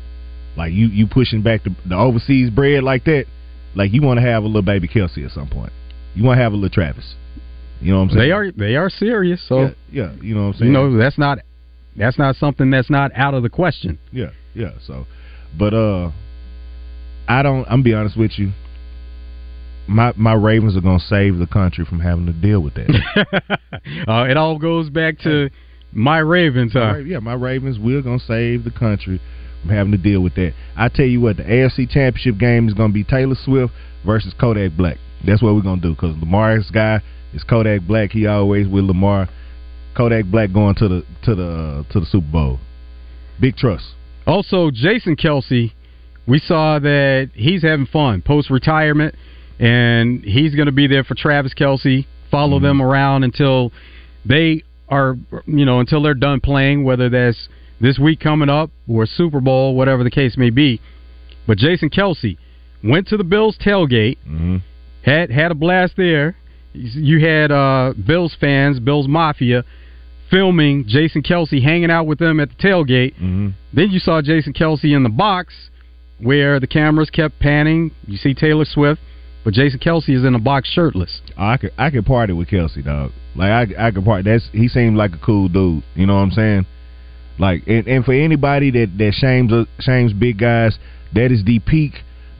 Like 0.56 0.72
you, 0.72 0.86
you 0.86 1.06
pushing 1.06 1.42
back 1.42 1.62
the, 1.64 1.74
the 1.86 1.94
overseas 1.96 2.50
bread 2.50 2.82
like 2.82 3.04
that. 3.04 3.26
Like 3.74 3.92
you 3.92 4.02
want 4.02 4.18
to 4.18 4.22
have 4.26 4.42
a 4.44 4.46
little 4.46 4.62
baby 4.62 4.88
Kelce 4.88 5.24
at 5.24 5.30
some 5.30 5.48
point. 5.48 5.72
You 6.14 6.24
want 6.24 6.38
to 6.38 6.42
have 6.42 6.52
a 6.52 6.56
little 6.56 6.70
Travis. 6.70 7.14
You 7.80 7.92
know 7.92 7.98
what 7.98 8.04
I'm 8.04 8.08
saying? 8.10 8.20
They 8.20 8.32
are 8.32 8.50
they 8.52 8.76
are 8.76 8.90
serious. 8.90 9.42
So 9.46 9.60
Yeah, 9.60 9.70
yeah. 9.92 10.12
You 10.20 10.34
know 10.34 10.42
what 10.42 10.46
I'm 10.48 10.52
saying? 10.54 10.66
you 10.66 10.72
know 10.72 10.96
that's 10.98 11.18
not 11.18 11.38
that's 11.96 12.18
not 12.18 12.36
something 12.36 12.70
that's 12.70 12.90
not 12.90 13.10
out 13.14 13.34
of 13.34 13.42
the 13.42 13.48
question. 13.50 13.98
Yeah, 14.10 14.30
yeah. 14.54 14.72
So, 14.86 15.06
but 15.58 15.74
uh, 15.74 16.10
I 17.28 17.42
don't. 17.42 17.64
I'm 17.68 17.82
be 17.82 17.94
honest 17.94 18.16
with 18.16 18.38
you. 18.38 18.52
My 19.86 20.12
my 20.16 20.34
Ravens 20.34 20.76
are 20.76 20.80
gonna 20.80 21.00
save 21.00 21.38
the 21.38 21.46
country 21.46 21.84
from 21.84 22.00
having 22.00 22.26
to 22.26 22.32
deal 22.32 22.60
with 22.60 22.74
that. 22.74 22.90
uh, 24.08 24.26
it 24.28 24.36
all 24.36 24.58
goes 24.58 24.88
back 24.88 25.18
to 25.20 25.50
my 25.92 26.18
Ravens, 26.18 26.72
huh? 26.72 26.98
Yeah, 26.98 27.18
my 27.18 27.34
Ravens 27.34 27.78
we're 27.78 28.02
gonna 28.02 28.20
save 28.20 28.64
the 28.64 28.70
country 28.70 29.20
from 29.62 29.70
having 29.70 29.92
to 29.92 29.98
deal 29.98 30.20
with 30.20 30.34
that. 30.36 30.54
I 30.76 30.88
tell 30.88 31.06
you 31.06 31.20
what, 31.20 31.36
the 31.38 31.42
AFC 31.42 31.90
Championship 31.90 32.38
game 32.38 32.68
is 32.68 32.74
gonna 32.74 32.92
be 32.92 33.04
Taylor 33.04 33.36
Swift 33.44 33.72
versus 34.04 34.34
Kodak 34.38 34.76
Black. 34.76 34.98
That's 35.26 35.42
what 35.42 35.54
we're 35.54 35.62
gonna 35.62 35.80
do 35.80 35.94
because 35.94 36.16
Lamar's 36.18 36.70
guy 36.70 37.02
is 37.34 37.42
Kodak 37.42 37.82
Black. 37.82 38.10
He 38.10 38.26
always 38.26 38.68
with 38.68 38.84
Lamar. 38.84 39.28
Kodak 39.96 40.26
Black 40.26 40.52
going 40.52 40.74
to 40.76 40.88
the 40.88 41.04
to 41.24 41.34
the 41.34 41.86
to 41.90 42.00
the 42.00 42.06
Super 42.06 42.30
Bowl. 42.30 42.60
Big 43.40 43.56
trust. 43.56 43.84
Also, 44.26 44.70
Jason 44.70 45.16
Kelce, 45.16 45.72
we 46.26 46.38
saw 46.38 46.78
that 46.78 47.30
he's 47.34 47.62
having 47.62 47.86
fun 47.86 48.22
post 48.22 48.50
retirement, 48.50 49.14
and 49.60 50.24
he's 50.24 50.54
going 50.54 50.66
to 50.66 50.72
be 50.72 50.86
there 50.88 51.04
for 51.04 51.14
Travis 51.14 51.52
Kelce. 51.54 52.06
Follow 52.30 52.56
Mm-hmm. 52.58 52.64
them 52.66 52.82
around 52.82 53.24
until 53.24 53.72
they 54.24 54.62
are, 54.88 55.16
you 55.46 55.64
know, 55.64 55.80
until 55.80 56.02
they're 56.02 56.14
done 56.14 56.40
playing, 56.40 56.82
whether 56.84 57.08
that's 57.08 57.48
this 57.80 57.98
week 57.98 58.20
coming 58.20 58.48
up 58.48 58.70
or 58.88 59.06
Super 59.06 59.40
Bowl, 59.40 59.74
whatever 59.74 60.02
the 60.04 60.10
case 60.10 60.36
may 60.36 60.50
be. 60.50 60.80
But 61.46 61.58
Jason 61.58 61.90
Kelce 61.90 62.36
went 62.84 63.08
to 63.08 63.16
the 63.16 63.24
Bills 63.24 63.56
tailgate, 63.58 64.16
Mm-hmm. 64.26 64.56
had 65.02 65.30
had 65.30 65.50
a 65.50 65.54
blast 65.54 65.94
there. 65.96 66.36
You 66.72 67.18
had 67.26 67.50
uh, 67.50 67.94
Bills 68.06 68.36
fans, 68.40 68.78
Bills 68.78 69.08
Mafia, 69.08 69.64
filming 70.30 70.84
Jason 70.86 71.22
Kelce 71.22 71.60
hanging 71.62 71.90
out 71.90 72.06
with 72.06 72.20
them 72.20 72.38
at 72.38 72.48
the 72.50 72.54
tailgate. 72.54 73.14
Mm-hmm. 73.16 73.48
Then 73.72 73.90
you 73.90 73.98
saw 73.98 74.22
Jason 74.22 74.52
Kelce 74.52 74.94
in 74.94 75.02
the 75.02 75.08
box 75.08 75.52
where 76.20 76.60
the 76.60 76.68
cameras 76.68 77.10
kept 77.10 77.40
panning. 77.40 77.90
You 78.06 78.16
see 78.18 78.34
Taylor 78.34 78.64
Swift, 78.64 79.00
but 79.44 79.54
Jason 79.54 79.80
Kelce 79.80 80.10
is 80.10 80.24
in 80.24 80.34
a 80.34 80.38
box 80.38 80.68
shirtless. 80.68 81.20
Oh, 81.36 81.44
I 81.44 81.56
could 81.56 81.72
I 81.78 81.90
could 81.90 82.04
party 82.04 82.32
with 82.32 82.48
Kelce, 82.48 82.84
dog. 82.84 83.12
Like 83.34 83.50
I 83.78 83.88
I 83.88 83.90
could 83.90 84.04
party. 84.04 84.30
That's 84.30 84.48
he 84.52 84.68
seemed 84.68 84.96
like 84.96 85.12
a 85.12 85.18
cool 85.18 85.48
dude. 85.48 85.82
You 85.94 86.06
know 86.06 86.16
what 86.16 86.22
I'm 86.22 86.30
saying? 86.32 86.66
Like 87.38 87.66
and, 87.66 87.86
and 87.88 88.04
for 88.04 88.12
anybody 88.12 88.70
that 88.72 88.98
that 88.98 89.14
shames 89.14 89.52
uh, 89.52 89.64
shames 89.78 90.12
big 90.12 90.38
guys, 90.38 90.78
that 91.14 91.32
is 91.32 91.42
the 91.44 91.58
peak 91.60 91.94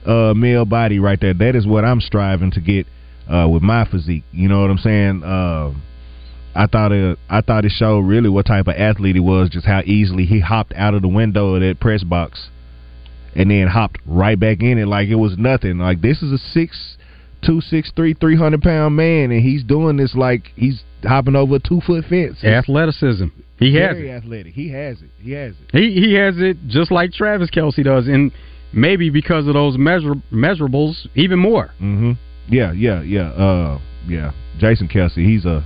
uh, 0.05 0.33
male 0.35 0.65
body 0.65 0.99
right 0.99 1.19
there. 1.19 1.33
That 1.33 1.55
is 1.55 1.65
what 1.65 1.83
I'm 1.83 2.01
striving 2.01 2.51
to 2.51 2.61
get 2.61 2.85
uh, 3.27 3.47
with 3.51 3.63
my 3.63 3.85
physique. 3.89 4.23
You 4.31 4.47
know 4.47 4.61
what 4.61 4.69
I'm 4.69 4.77
saying? 4.77 5.23
Uh, 5.23 5.73
I 6.53 6.67
thought 6.67 6.91
it 6.91 7.17
I 7.29 7.41
thought 7.41 7.65
it 7.65 7.71
showed 7.71 8.01
really 8.01 8.29
what 8.29 8.45
type 8.45 8.67
of 8.67 8.75
athlete 8.75 9.15
he 9.15 9.21
was, 9.21 9.49
just 9.49 9.65
how 9.65 9.81
easily 9.85 10.25
he 10.25 10.39
hopped 10.39 10.73
out 10.75 10.93
of 10.93 11.01
the 11.01 11.07
window 11.07 11.55
of 11.55 11.61
that 11.61 11.79
press 11.79 12.03
box 12.03 12.49
and 13.35 13.49
then 13.51 13.67
hopped 13.67 13.99
right 14.05 14.39
back 14.39 14.61
in 14.61 14.77
it 14.77 14.87
like 14.87 15.07
it 15.07 15.15
was 15.15 15.37
nothing. 15.37 15.77
Like 15.77 16.01
this 16.01 16.21
is 16.21 16.31
a 16.31 16.37
six 16.37 16.97
two 17.43 17.61
six 17.61 17.91
three 17.95 18.13
three 18.13 18.35
hundred 18.35 18.61
pound 18.61 18.95
man 18.95 19.31
and 19.31 19.41
he's 19.41 19.63
doing 19.63 19.97
this 19.97 20.13
like 20.15 20.51
he's 20.55 20.83
hopping 21.03 21.35
over 21.35 21.55
a 21.55 21.59
two 21.59 21.81
foot 21.81 22.05
fence. 22.05 22.37
It's 22.41 22.45
Athleticism. 22.45 23.27
He 23.57 23.75
has 23.75 23.95
very 23.95 24.09
it. 24.09 24.13
athletic. 24.13 24.53
He 24.53 24.69
has 24.69 25.01
it. 25.01 25.09
He 25.19 25.31
has 25.33 25.53
it. 25.53 25.69
He 25.71 25.93
he 25.93 26.13
has 26.15 26.35
it 26.37 26.57
just 26.67 26.91
like 26.91 27.13
Travis 27.13 27.49
Kelce 27.51 27.83
does, 27.83 28.07
and 28.07 28.31
maybe 28.73 29.09
because 29.09 29.47
of 29.47 29.53
those 29.53 29.77
measure, 29.77 30.15
measurables, 30.31 31.07
even 31.15 31.39
more. 31.39 31.67
Mm-hmm. 31.79 32.13
Yeah, 32.49 32.71
yeah, 32.71 33.01
yeah. 33.03 33.29
Uh, 33.29 33.79
yeah. 34.07 34.31
Jason 34.57 34.87
Kelce, 34.87 35.15
he's 35.15 35.45
a 35.45 35.65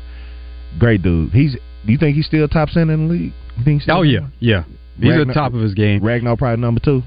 great 0.77 1.01
dude. 1.01 1.31
He's. 1.31 1.53
Do 1.85 1.91
you 1.91 1.97
think 1.97 2.15
he's 2.15 2.25
still 2.25 2.47
top 2.47 2.69
center 2.69 2.93
in 2.93 3.07
the 3.07 3.13
league? 3.13 3.33
You 3.57 3.63
think 3.63 3.81
he's 3.81 3.83
still 3.83 3.99
Oh 3.99 4.01
yeah, 4.01 4.27
yeah. 4.39 4.63
He's 4.99 5.13
at 5.13 5.27
the 5.27 5.33
top 5.33 5.53
of 5.53 5.61
his 5.61 5.73
game. 5.73 6.01
Ragnow 6.01 6.37
probably 6.37 6.61
number 6.61 6.81
two. 6.83 7.03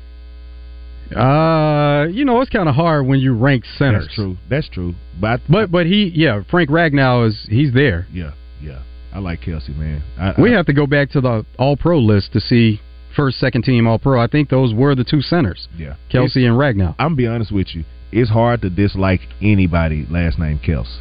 Uh, 1.14 2.06
you 2.10 2.24
know, 2.24 2.40
it's 2.40 2.50
kind 2.50 2.68
of 2.68 2.74
hard 2.74 3.06
when 3.06 3.20
you 3.20 3.34
rank 3.34 3.64
centers. 3.76 4.04
That's 4.04 4.14
true. 4.14 4.36
That's 4.50 4.68
true. 4.68 4.94
But 5.20 5.40
I, 5.40 5.42
But 5.48 5.70
but 5.70 5.86
he 5.86 6.12
yeah, 6.14 6.42
Frank 6.50 6.70
Ragnow 6.70 7.28
is 7.28 7.46
he's 7.48 7.72
there. 7.72 8.06
yeah, 8.12 8.32
yeah. 8.60 8.82
I 9.12 9.20
like 9.20 9.40
Kelce, 9.40 9.74
man. 9.74 10.02
I, 10.18 10.40
We 10.40 10.52
I, 10.52 10.56
have 10.56 10.66
to 10.66 10.72
go 10.72 10.86
back 10.86 11.10
to 11.10 11.20
the 11.20 11.46
All 11.58 11.76
Pro 11.76 11.98
list 11.98 12.32
to 12.34 12.40
see 12.40 12.80
first, 13.16 13.38
second 13.38 13.62
team 13.62 13.86
All 13.86 13.98
Pro. 13.98 14.20
I 14.20 14.26
think 14.26 14.50
those 14.50 14.74
were 14.74 14.94
the 14.94 15.04
two 15.04 15.22
centers, 15.22 15.66
yeah. 15.76 15.94
Kelce 16.10 16.36
and 16.36 16.56
Ragnow. 16.56 16.94
I'm 16.98 17.16
be 17.16 17.26
honest 17.26 17.50
with 17.50 17.74
you. 17.74 17.84
It's 18.12 18.30
hard 18.30 18.62
to 18.62 18.70
dislike 18.70 19.20
anybody 19.42 20.06
last 20.10 20.38
name 20.38 20.58
Kelce. 20.58 20.98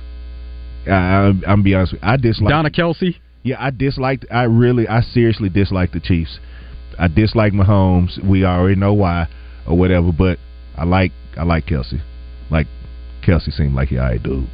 I, 0.87 0.91
I, 0.91 1.33
I'm 1.51 1.63
be 1.63 1.75
honest. 1.75 1.93
With 1.93 2.01
you. 2.01 2.09
I 2.09 2.17
dislike 2.17 2.49
Donna 2.49 2.69
Kelce. 2.69 3.15
Yeah, 3.43 3.57
I 3.59 3.71
disliked. 3.71 4.25
I 4.31 4.43
really, 4.43 4.87
I 4.87 5.01
seriously 5.01 5.49
dislike 5.49 5.91
the 5.91 5.99
Chiefs. 5.99 6.39
I 6.99 7.07
dislike 7.07 7.53
Mahomes. 7.53 8.21
We 8.23 8.43
already 8.43 8.75
know 8.75 8.93
why, 8.93 9.27
or 9.67 9.77
whatever. 9.77 10.11
But 10.11 10.39
I 10.75 10.85
like, 10.85 11.11
I 11.37 11.43
like 11.43 11.65
Kelce. 11.65 12.01
Like 12.49 12.67
Kelce 13.25 13.51
seemed 13.51 13.75
like 13.75 13.89
he 13.89 13.97
alright 13.97 14.21
dude. 14.23 14.47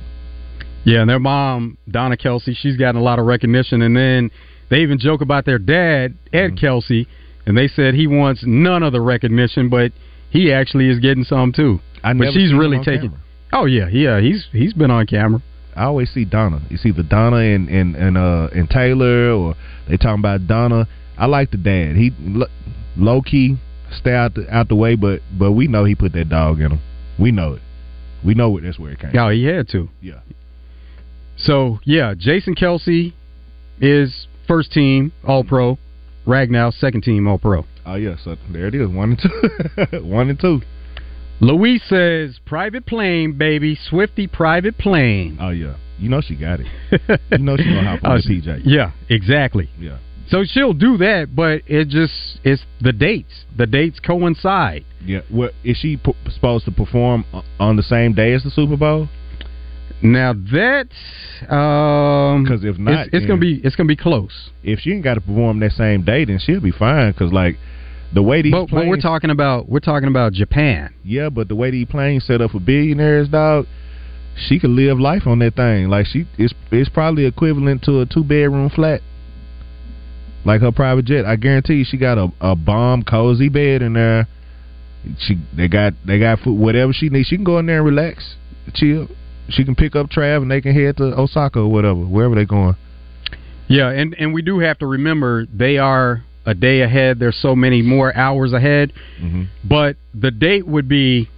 Yeah, 0.85 1.01
and 1.01 1.09
their 1.09 1.19
mom, 1.19 1.77
Donna 1.89 2.17
Kelce, 2.17 2.55
she's 2.57 2.75
gotten 2.75 2.99
a 2.99 3.03
lot 3.03 3.17
of 3.19 3.25
recognition. 3.25 3.81
And 3.81 3.95
then 3.95 4.31
they 4.69 4.79
even 4.79 4.99
joke 4.99 5.21
about 5.21 5.45
their 5.45 5.59
dad, 5.59 6.15
Ed 6.33 6.55
Mm-hmm. 6.55 6.65
Kelce, 6.65 7.07
and 7.45 7.57
they 7.57 7.67
said 7.67 7.93
he 7.93 8.07
wants 8.07 8.43
none 8.45 8.83
of 8.83 8.91
the 8.91 8.99
recognition, 9.01 9.69
but 9.69 9.91
he 10.29 10.51
actually 10.51 10.89
is 10.89 10.99
getting 10.99 11.23
some 11.23 11.53
too. 11.53 11.79
I 12.03 12.13
but 12.13 12.33
she's 12.33 12.53
really 12.53 12.79
taking. 12.79 13.11
camera. 13.11 13.19
Oh 13.53 13.65
yeah, 13.65 13.87
yeah, 13.89 14.19
he's 14.19 14.47
he's 14.51 14.73
been 14.73 14.91
on 14.91 15.05
camera. 15.05 15.41
I 15.75 15.83
always 15.85 16.09
see 16.11 16.25
Donna. 16.25 16.61
You 16.69 16.77
see 16.77 16.91
the 16.91 17.03
Donna 17.03 17.37
and 17.37 17.69
and 17.69 17.95
and 17.95 18.17
uh 18.17 18.49
and 18.53 18.69
Taylor, 18.69 19.31
or 19.31 19.55
they 19.87 19.95
talking 19.97 20.19
about 20.19 20.47
Donna. 20.47 20.87
I 21.17 21.27
like 21.27 21.51
the 21.51 21.57
dad. 21.57 21.95
He 21.95 22.11
lo- 22.19 22.47
low 22.97 23.21
key 23.21 23.57
stay 23.97 24.13
out 24.13 24.33
the 24.35 24.47
out 24.53 24.69
the 24.69 24.75
way, 24.75 24.95
but 24.95 25.21
but 25.37 25.51
we 25.53 25.67
know 25.67 25.85
he 25.85 25.95
put 25.95 26.13
that 26.13 26.29
dog 26.29 26.59
in 26.59 26.71
him. 26.71 26.79
We 27.19 27.31
know 27.31 27.53
it. 27.53 27.61
We 28.25 28.33
know 28.33 28.57
it. 28.57 28.61
That's 28.61 28.79
where 28.79 28.91
it 28.91 28.99
came. 28.99 29.11
Yeah, 29.13 29.31
he 29.31 29.43
had 29.45 29.67
to. 29.69 29.89
Yeah. 30.01 30.19
So 31.37 31.79
yeah, 31.83 32.13
Jason 32.17 32.55
Kelce 32.55 33.13
is 33.81 34.27
first 34.47 34.71
team 34.71 35.11
All 35.27 35.43
Pro. 35.43 35.77
Ragnow 36.25 36.73
second 36.73 37.01
team 37.03 37.27
All 37.27 37.37
Pro. 37.37 37.65
Oh 37.85 37.95
yeah. 37.95 38.15
So 38.23 38.35
there 38.51 38.67
it 38.67 38.75
is. 38.75 38.87
One 38.89 39.11
and 39.11 39.19
two. 39.91 40.03
One 40.07 40.29
and 40.29 40.39
two. 40.39 40.61
Louise 41.41 41.81
says 41.89 42.39
private 42.45 42.85
plane, 42.85 43.37
baby, 43.37 43.77
Swifty 43.89 44.27
private 44.27 44.77
plane. 44.77 45.37
Oh 45.41 45.49
yeah. 45.49 45.75
You 45.99 46.09
know 46.09 46.21
she 46.21 46.35
got 46.35 46.59
it. 46.59 46.67
You 47.31 47.37
know 47.39 47.57
she 47.57 47.63
gonna 47.65 47.83
hop 47.97 48.03
on 48.03 48.11
Oh, 48.11 48.17
the 48.21 48.41
PJ. 48.41 48.61
Yeah, 48.65 48.91
exactly. 49.09 49.69
Yeah. 49.79 49.97
So 50.29 50.43
she'll 50.45 50.73
do 50.73 50.97
that, 50.97 51.35
but 51.35 51.61
it 51.67 51.89
just 51.89 52.13
it's 52.43 52.63
the 52.81 52.93
dates. 52.93 53.45
The 53.55 53.67
dates 53.67 53.99
coincide. 53.99 54.85
Yeah. 55.05 55.21
What 55.29 55.53
is 55.63 55.77
she 55.77 55.97
p- 55.97 56.15
supposed 56.31 56.65
to 56.65 56.71
perform 56.71 57.25
on 57.59 57.75
the 57.75 57.83
same 57.83 58.13
day 58.13 58.33
as 58.33 58.43
the 58.43 58.49
Super 58.49 58.77
Bowl? 58.77 59.09
Now 60.01 60.33
that 60.33 60.87
um 61.49 62.45
'Cause 62.45 62.63
if 62.63 62.77
not, 62.77 63.07
it's, 63.07 63.09
it's 63.13 63.25
gonna 63.25 63.39
be 63.39 63.61
it's 63.63 63.75
gonna 63.75 63.87
be 63.87 63.95
close. 63.95 64.49
If 64.63 64.79
she 64.79 64.91
ain't 64.91 65.03
got 65.03 65.15
to 65.15 65.21
perform 65.21 65.59
that 65.59 65.71
same 65.73 66.03
day, 66.03 66.25
then 66.25 66.39
she'll 66.39 66.59
be 66.61 66.71
fine. 66.71 67.11
Because 67.11 67.31
like 67.31 67.57
the 68.13 68.21
way 68.21 68.41
these 68.41 68.51
But, 68.51 68.69
but 68.69 68.87
we're 68.87 68.97
talking 69.01 69.29
about 69.29 69.69
we're 69.69 69.79
talking 69.79 70.07
about 70.07 70.33
Japan. 70.33 70.93
yeah, 71.03 71.29
but 71.29 71.47
the 71.47 71.55
way 71.55 71.71
these 71.71 71.87
planes 71.87 72.25
set 72.25 72.41
up 72.41 72.51
for 72.51 72.59
billionaires, 72.59 73.29
dog, 73.29 73.65
she 74.35 74.59
could 74.59 74.69
live 74.71 74.99
life 74.99 75.25
on 75.25 75.39
that 75.39 75.55
thing. 75.55 75.89
Like 75.89 76.05
she, 76.05 76.25
it's 76.37 76.53
it's 76.71 76.89
probably 76.89 77.25
equivalent 77.25 77.83
to 77.83 78.01
a 78.01 78.05
two 78.05 78.23
bedroom 78.23 78.69
flat. 78.69 79.01
Like 80.45 80.61
her 80.61 80.71
private 80.71 81.05
jet, 81.05 81.25
I 81.25 81.35
guarantee 81.35 81.75
you, 81.75 81.85
she 81.85 81.97
got 81.97 82.17
a 82.17 82.29
a 82.41 82.55
bomb 82.55 83.03
cozy 83.03 83.49
bed 83.49 83.81
in 83.81 83.93
there. 83.93 84.27
She 85.19 85.37
they 85.55 85.67
got 85.67 85.93
they 86.05 86.19
got 86.19 86.39
food, 86.39 86.59
whatever 86.59 86.93
she 86.93 87.09
needs. 87.09 87.27
She 87.27 87.35
can 87.35 87.45
go 87.45 87.59
in 87.59 87.65
there 87.65 87.77
and 87.77 87.85
relax, 87.85 88.35
chill. 88.73 89.07
She 89.49 89.65
can 89.65 89.75
pick 89.75 89.95
up 89.95 90.09
Trav 90.09 90.41
and 90.41 90.49
they 90.49 90.61
can 90.61 90.73
head 90.73 90.97
to 90.97 91.03
Osaka 91.03 91.59
or 91.59 91.71
whatever, 91.71 91.99
wherever 91.99 92.35
they're 92.35 92.45
going. 92.45 92.75
Yeah, 93.67 93.89
and 93.89 94.15
and 94.17 94.33
we 94.33 94.41
do 94.41 94.59
have 94.59 94.79
to 94.79 94.85
remember 94.85 95.45
they 95.45 95.77
are 95.77 96.23
a 96.45 96.53
day 96.53 96.81
ahead. 96.81 97.19
There's 97.19 97.37
so 97.41 97.55
many 97.55 97.81
more 97.81 98.15
hours 98.15 98.53
ahead. 98.53 98.93
Mm-hmm. 99.21 99.43
But 99.63 99.95
the 100.13 100.31
date 100.31 100.67
would 100.67 100.87
be 100.89 101.29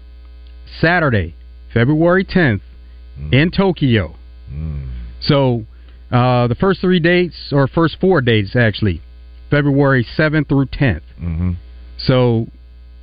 Saturday, 0.80 1.36
February 1.74 2.26
10th 2.26 2.62
in 3.32 3.52
Tokyo. 3.52 4.16
Mm. 4.52 4.90
So 5.22 5.66
uh, 6.12 6.48
the 6.48 6.56
first 6.56 6.82
three 6.82 7.00
dates, 7.00 7.36
or 7.52 7.68
first 7.68 7.98
four 8.00 8.22
dates 8.22 8.56
actually, 8.56 9.02
February 9.50 10.06
7th 10.18 10.48
through 10.50 10.66
10th. 10.68 11.02
Mm-hmm. 11.22 11.52
So 11.98 12.48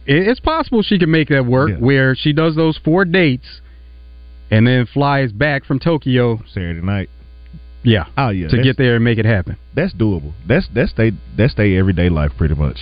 it, 0.07 0.29
it's 0.29 0.41
possible 0.41 0.83
she 0.83 0.99
can 0.99 1.11
make 1.11 1.29
that 1.29 1.47
work 1.47 1.71
Yeah. 1.71 1.77
where 1.77 2.15
she 2.15 2.33
does 2.33 2.55
those 2.57 2.79
four 2.85 3.05
dates 3.05 3.61
and 4.51 4.67
then 4.67 4.87
flies 4.87 5.33
back 5.33 5.65
from 5.65 5.79
Tokyo. 5.79 6.43
Saturday 6.53 6.81
night. 6.83 7.09
Yeah. 7.85 8.05
Oh 8.17 8.29
yeah, 8.29 8.49
to 8.49 8.63
get 8.63 8.77
there 8.77 8.95
and 8.97 9.05
make 9.05 9.19
it 9.19 9.25
happen. 9.25 9.57
That's 9.75 9.93
doable. 9.93 10.35
That's 10.47 10.69
that's 10.73 10.93
they 10.93 11.11
that's 11.37 11.55
their 11.55 11.79
everyday 11.79 12.11
life 12.11 12.31
pretty 12.39 12.55
much. 12.55 12.77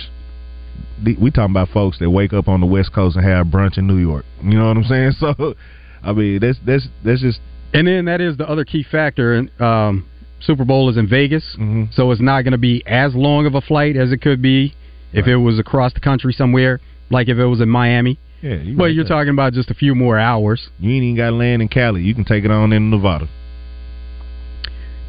We 1.03 1.31
talking 1.31 1.51
about 1.51 1.69
folks 1.69 1.97
that 1.97 2.09
wake 2.11 2.31
up 2.33 2.47
on 2.47 2.59
the 2.61 2.67
West 2.67 2.93
Coast 2.93 3.15
and 3.15 3.25
have 3.25 3.47
brunch 3.47 3.79
in 3.79 3.87
New 3.87 3.97
York. 3.97 4.25
You 4.43 4.59
know 4.59 4.67
what 4.67 4.77
I'm 4.77 4.83
saying? 4.83 5.13
So, 5.19 5.55
I 6.03 6.13
mean, 6.13 6.39
that's 6.39 6.59
that's 6.65 6.87
that's 7.03 7.21
just 7.21 7.39
And 7.73 7.87
then 7.87 8.05
that 8.05 8.21
is 8.21 8.37
the 8.37 8.47
other 8.47 8.63
key 8.65 8.83
factor. 8.83 9.33
And 9.33 9.49
um, 9.59 10.07
Super 10.41 10.65
Bowl 10.65 10.89
is 10.89 10.97
in 10.97 11.07
Vegas, 11.07 11.55
Mhm. 11.59 11.93
so 11.93 12.11
it's 12.11 12.21
not 12.21 12.43
going 12.43 12.51
to 12.53 12.57
be 12.57 12.83
as 12.85 13.15
long 13.15 13.45
of 13.45 13.55
a 13.55 13.61
flight 13.61 13.95
as 13.95 14.11
it 14.11 14.17
could 14.21 14.41
be 14.41 14.73
if 15.13 15.25
Right. 15.25 15.33
it 15.33 15.37
was 15.37 15.59
across 15.59 15.93
the 15.93 15.99
country 15.99 16.33
somewhere, 16.33 16.79
like 17.09 17.29
if 17.29 17.37
it 17.37 17.45
was 17.45 17.61
in 17.61 17.69
Miami. 17.69 18.17
Yeah, 18.41 18.55
you 18.55 18.75
but 18.75 18.93
you're 18.93 19.03
there. 19.03 19.17
talking 19.17 19.29
about 19.29 19.53
just 19.53 19.69
a 19.69 19.75
few 19.75 19.93
more 19.93 20.17
hours. 20.17 20.69
You 20.79 20.91
ain't 20.93 21.03
even 21.03 21.15
got 21.15 21.29
to 21.29 21.35
land 21.35 21.61
in 21.61 21.67
Cali. 21.67 22.01
You 22.01 22.15
can 22.15 22.23
take 22.23 22.43
it 22.43 22.49
on 22.51 22.73
in 22.73 22.89
Nevada. 22.89 23.27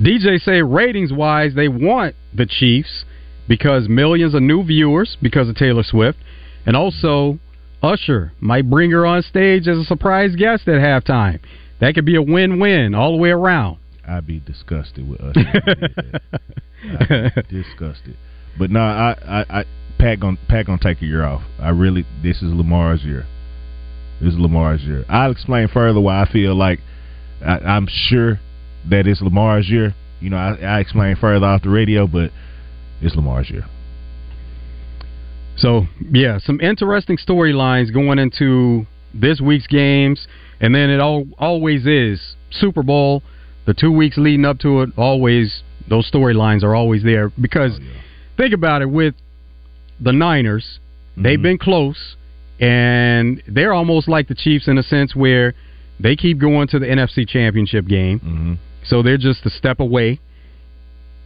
DJ 0.00 0.38
say 0.38 0.62
ratings 0.62 1.12
wise, 1.12 1.54
they 1.54 1.68
want 1.68 2.14
the 2.34 2.46
Chiefs 2.46 3.04
because 3.48 3.88
millions 3.88 4.34
of 4.34 4.42
new 4.42 4.62
viewers 4.62 5.16
because 5.22 5.48
of 5.48 5.56
Taylor 5.56 5.82
Swift, 5.82 6.18
and 6.66 6.76
also 6.76 7.38
Usher 7.82 8.32
might 8.40 8.68
bring 8.70 8.90
her 8.90 9.04
on 9.06 9.22
stage 9.22 9.66
as 9.68 9.78
a 9.78 9.84
surprise 9.84 10.34
guest 10.36 10.68
at 10.68 10.80
halftime. 10.80 11.38
That 11.80 11.94
could 11.94 12.04
be 12.04 12.14
a 12.16 12.22
win-win 12.22 12.94
all 12.94 13.12
the 13.12 13.18
way 13.18 13.30
around. 13.30 13.76
I'd 14.06 14.26
be 14.26 14.40
disgusted 14.40 15.08
with 15.08 15.20
us. 15.20 15.36
Disgusted. 17.48 18.16
But 18.58 18.70
no, 18.70 18.80
I, 18.80 19.16
I, 19.24 19.60
I 19.60 19.64
Pat 19.98 20.20
gonna 20.20 20.36
Pat 20.48 20.66
gonna 20.66 20.82
take 20.82 21.00
a 21.00 21.06
year 21.06 21.24
off. 21.24 21.42
I 21.60 21.70
really 21.70 22.04
this 22.22 22.38
is 22.38 22.52
Lamar's 22.52 23.04
year. 23.04 23.26
This 24.20 24.34
is 24.34 24.38
Lamar's 24.38 24.82
year. 24.82 25.04
I'll 25.08 25.30
explain 25.30 25.68
further 25.68 26.00
why 26.00 26.22
I 26.22 26.30
feel 26.30 26.54
like 26.54 26.80
I, 27.44 27.58
I'm 27.58 27.86
sure 27.88 28.40
that 28.90 29.06
it's 29.06 29.22
Lamar's 29.22 29.68
year. 29.68 29.94
You 30.20 30.30
know, 30.30 30.36
I, 30.36 30.54
I 30.54 30.80
explain 30.80 31.16
further 31.16 31.46
off 31.46 31.62
the 31.62 31.70
radio, 31.70 32.06
but 32.06 32.30
it's 33.00 33.14
Lamar's 33.14 33.50
year. 33.50 33.64
So 35.56 35.86
yeah, 36.10 36.38
some 36.38 36.60
interesting 36.60 37.16
storylines 37.16 37.92
going 37.92 38.18
into 38.18 38.86
this 39.14 39.40
week's 39.40 39.66
games, 39.66 40.26
and 40.60 40.74
then 40.74 40.90
it 40.90 41.00
all 41.00 41.26
always 41.38 41.86
is 41.86 42.36
Super 42.50 42.82
Bowl. 42.82 43.22
The 43.66 43.74
two 43.74 43.92
weeks 43.92 44.16
leading 44.18 44.44
up 44.44 44.58
to 44.60 44.82
it, 44.82 44.90
always 44.96 45.62
those 45.88 46.10
storylines 46.10 46.62
are 46.62 46.74
always 46.74 47.02
there 47.02 47.30
because 47.40 47.78
think 48.36 48.54
about 48.54 48.82
it 48.82 48.90
with 48.90 49.14
the 50.00 50.12
Niners, 50.12 50.78
they've 51.16 51.40
been 51.40 51.58
close, 51.58 52.16
and 52.58 53.42
they're 53.46 53.72
almost 53.72 54.08
like 54.08 54.26
the 54.28 54.34
Chiefs 54.34 54.66
in 54.68 54.78
a 54.78 54.82
sense 54.82 55.14
where 55.14 55.54
they 56.00 56.16
keep 56.16 56.38
going 56.38 56.66
to 56.68 56.78
the 56.78 56.86
NFC 56.86 57.28
Championship 57.28 57.86
game, 57.86 58.18
Mm-hmm. 58.20 58.54
so 58.84 59.02
they're 59.02 59.16
just 59.18 59.46
a 59.46 59.50
step 59.50 59.78
away. 59.80 60.18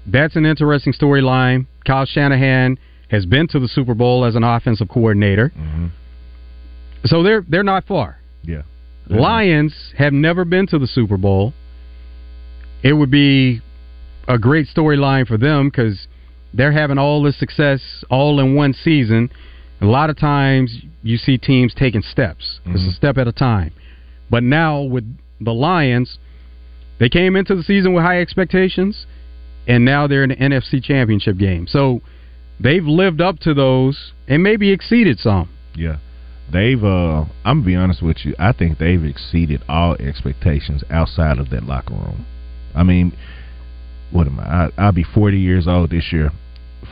That's 0.07 0.37
an 0.37 0.45
interesting 0.47 0.93
storyline. 0.93 1.67
Kyle 1.87 2.05
Shanahan 2.07 2.79
has 3.11 3.25
been 3.27 3.49
to 3.49 3.59
the 3.61 3.69
Super 3.69 3.95
Bowl 3.95 4.25
as 4.25 4.35
an 4.37 4.45
offensive 4.45 4.89
coordinator, 4.89 5.53
Mm-hmm. 5.59 5.87
so 7.07 7.23
they're 7.23 7.45
they're 7.49 7.63
not 7.63 7.87
far. 7.87 8.19
Yeah. 8.43 8.63
Lions 9.09 9.93
have 9.97 10.13
never 10.13 10.45
been 10.45 10.67
to 10.69 10.79
the 10.79 10.87
Super 10.87 11.17
Bowl. 11.17 11.55
It 12.87 12.93
would 12.93 13.11
be 13.11 13.63
a 14.29 14.39
great 14.39 14.69
storyline 14.69 15.27
for 15.27 15.37
them 15.37 15.71
because 15.71 16.07
they're 16.55 16.71
having 16.71 16.99
all 16.99 17.21
this 17.21 17.37
success 17.37 18.05
all 18.11 18.39
in 18.39 18.55
one 18.55 18.75
season. 18.75 19.29
A 19.81 19.87
lot 19.87 20.09
of 20.09 20.17
times 20.17 20.83
you 21.03 21.17
see 21.17 21.37
teams 21.37 21.75
taking 21.75 22.03
steps. 22.03 22.61
It's 22.65 22.87
a 22.87 22.93
step 22.93 23.19
at 23.19 23.27
a 23.27 23.33
time. 23.33 23.73
But 24.31 24.45
now 24.45 24.83
with 24.83 25.05
the 25.41 25.53
Lions, 25.53 26.19
they 27.01 27.09
came 27.09 27.35
into 27.35 27.57
the 27.57 27.65
season 27.65 27.93
with 27.93 28.05
high 28.05 28.21
expectations, 28.21 29.05
and 29.67 29.85
now 29.85 30.07
they're 30.07 30.23
in 30.23 30.31
the 30.31 30.37
NFC 30.37 30.81
Championship 30.81 31.39
game. 31.39 31.67
So 31.67 32.03
they've 32.61 32.87
lived 32.87 33.21
up 33.21 33.41
to 33.41 33.53
those 33.53 34.13
and 34.29 34.45
maybe 34.45 34.71
exceeded 34.71 35.19
some. 35.19 35.49
Yeah. 35.75 35.97
They've 36.53 36.85
uh 36.85 37.25
I'm 37.45 37.63
gonna 37.63 37.67
be 37.67 37.75
honest 37.75 38.01
with 38.01 38.19
you, 38.25 38.37
I 38.39 38.53
think 38.53 38.79
they've 38.79 39.05
exceeded 39.05 39.65
all 39.69 39.97
expectations 39.97 40.85
outside 40.89 41.41
of 41.41 41.51
that 41.51 41.65
locker 41.65 41.95
room. 41.95 42.27
I 42.77 42.83
mean, 42.83 43.17
what 44.11 44.27
am 44.27 44.39
I? 44.39 44.45
I 44.45 44.71
I'll 44.79 44.93
be 44.93 45.05
forty 45.05 45.39
years 45.39 45.67
old 45.67 45.91
this 45.91 46.13
year. 46.13 46.31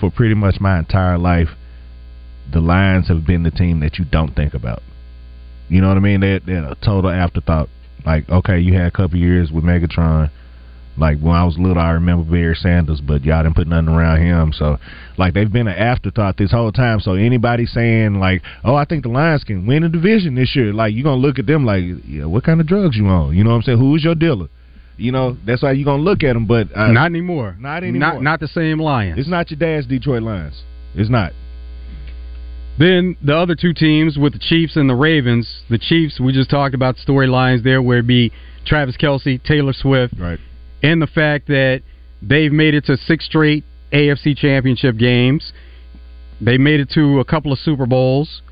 For 0.00 0.10
pretty 0.10 0.34
much 0.34 0.60
my 0.60 0.78
entire 0.78 1.18
life, 1.18 1.50
the 2.52 2.60
Lions 2.60 3.08
have 3.08 3.26
been 3.26 3.42
the 3.42 3.50
team 3.50 3.80
that 3.80 3.98
you 3.98 4.04
don't 4.04 4.34
think 4.34 4.54
about. 4.54 4.82
You 5.68 5.80
know 5.80 5.88
what 5.88 5.96
I 5.96 6.00
mean? 6.00 6.20
They're, 6.20 6.40
they're 6.40 6.64
a 6.64 6.76
total 6.84 7.10
afterthought. 7.10 7.68
Like, 8.04 8.28
okay, 8.28 8.58
you 8.58 8.74
had 8.74 8.86
a 8.86 8.90
couple 8.90 9.18
years 9.18 9.50
with 9.50 9.64
Megatron. 9.64 10.30
Like 10.96 11.18
when 11.18 11.34
I 11.34 11.44
was 11.44 11.58
little, 11.58 11.82
I 11.82 11.90
remember 11.90 12.30
Barry 12.30 12.54
Sanders, 12.54 13.00
but 13.00 13.24
y'all 13.24 13.42
didn't 13.42 13.56
put 13.56 13.66
nothing 13.66 13.88
around 13.88 14.22
him. 14.22 14.52
So, 14.52 14.78
like 15.18 15.34
they've 15.34 15.50
been 15.50 15.66
an 15.66 15.76
afterthought 15.76 16.36
this 16.36 16.52
whole 16.52 16.70
time. 16.70 17.00
So 17.00 17.14
anybody 17.14 17.66
saying 17.66 18.20
like, 18.20 18.42
"Oh, 18.62 18.76
I 18.76 18.85
think 18.85 19.02
the 19.02 19.09
Lions 19.09 19.42
can 19.42 19.66
win 19.66 19.82
the 19.82 19.88
division 19.88 20.37
this 20.37 20.54
year," 20.54 20.72
like 20.72 20.94
you're 20.94 21.02
gonna 21.02 21.20
look 21.20 21.40
at 21.40 21.46
them 21.46 21.64
like, 21.64 21.82
"Yeah, 22.06 22.26
what 22.26 22.44
kind 22.44 22.61
of 22.61 22.68
drugs 22.68 22.96
you 22.96 23.09
on?" 23.09 23.35
You 23.35 23.42
know 23.42 23.50
what 23.50 23.56
I'm 23.56 23.62
saying? 23.62 23.78
Who's 23.78 24.04
your 24.04 24.14
dealer? 24.14 24.46
You 24.96 25.12
know, 25.12 25.37
that's 25.46 25.62
how 25.62 25.70
you're 25.70 25.85
gonna 25.85 26.02
look 26.02 26.22
at 26.22 26.35
them. 26.35 26.46
But 26.46 26.68
uh, 26.76 26.92
not 26.92 27.07
anymore. 27.07 27.57
Not 27.59 27.83
anymore. 27.83 28.14
Not 28.14 28.22
not 28.22 28.40
the 28.40 28.48
same 28.48 28.78
Lions. 28.78 29.18
It's 29.18 29.28
not 29.28 29.50
your 29.50 29.59
dad's 29.59 29.87
Detroit 29.87 30.22
Lions. 30.22 30.62
It's 30.94 31.11
not. 31.11 31.33
Then 32.78 33.16
the 33.22 33.37
other 33.37 33.54
two 33.54 33.72
teams 33.72 34.18
with 34.18 34.33
the 34.33 34.38
Chiefs 34.38 34.76
and 34.76 34.90
the 34.90 34.94
Ravens. 34.94 35.62
The 35.70 35.78
Chiefs, 35.78 36.18
we 36.18 36.33
just 36.33 36.50
talked 36.50 36.74
about 36.74 36.96
storylines 36.96 37.62
there, 37.62 37.80
where 37.80 37.98
it 37.98 38.07
be 38.07 38.33
Travis 38.66 38.96
Kelce, 38.96 39.42
Taylor 39.42 39.72
Swift, 39.72 40.14
right, 40.18 40.40
and 40.83 41.00
the 41.00 41.07
fact 41.07 41.46
that 41.48 41.83
they've 42.20 42.52
made 42.52 42.74
it 42.74 42.85
to 42.87 42.96
six 42.96 43.26
straight 43.26 43.64
AFC 43.92 44.37
Championship 44.37 44.96
games. 44.96 45.52
They 46.40 46.59
made 46.59 46.80
it 46.80 46.90
to 46.90 47.20
a 47.20 47.24
couple 47.24 47.52
of 47.52 47.59
Super 47.61 47.87
Bowls, 47.87 48.42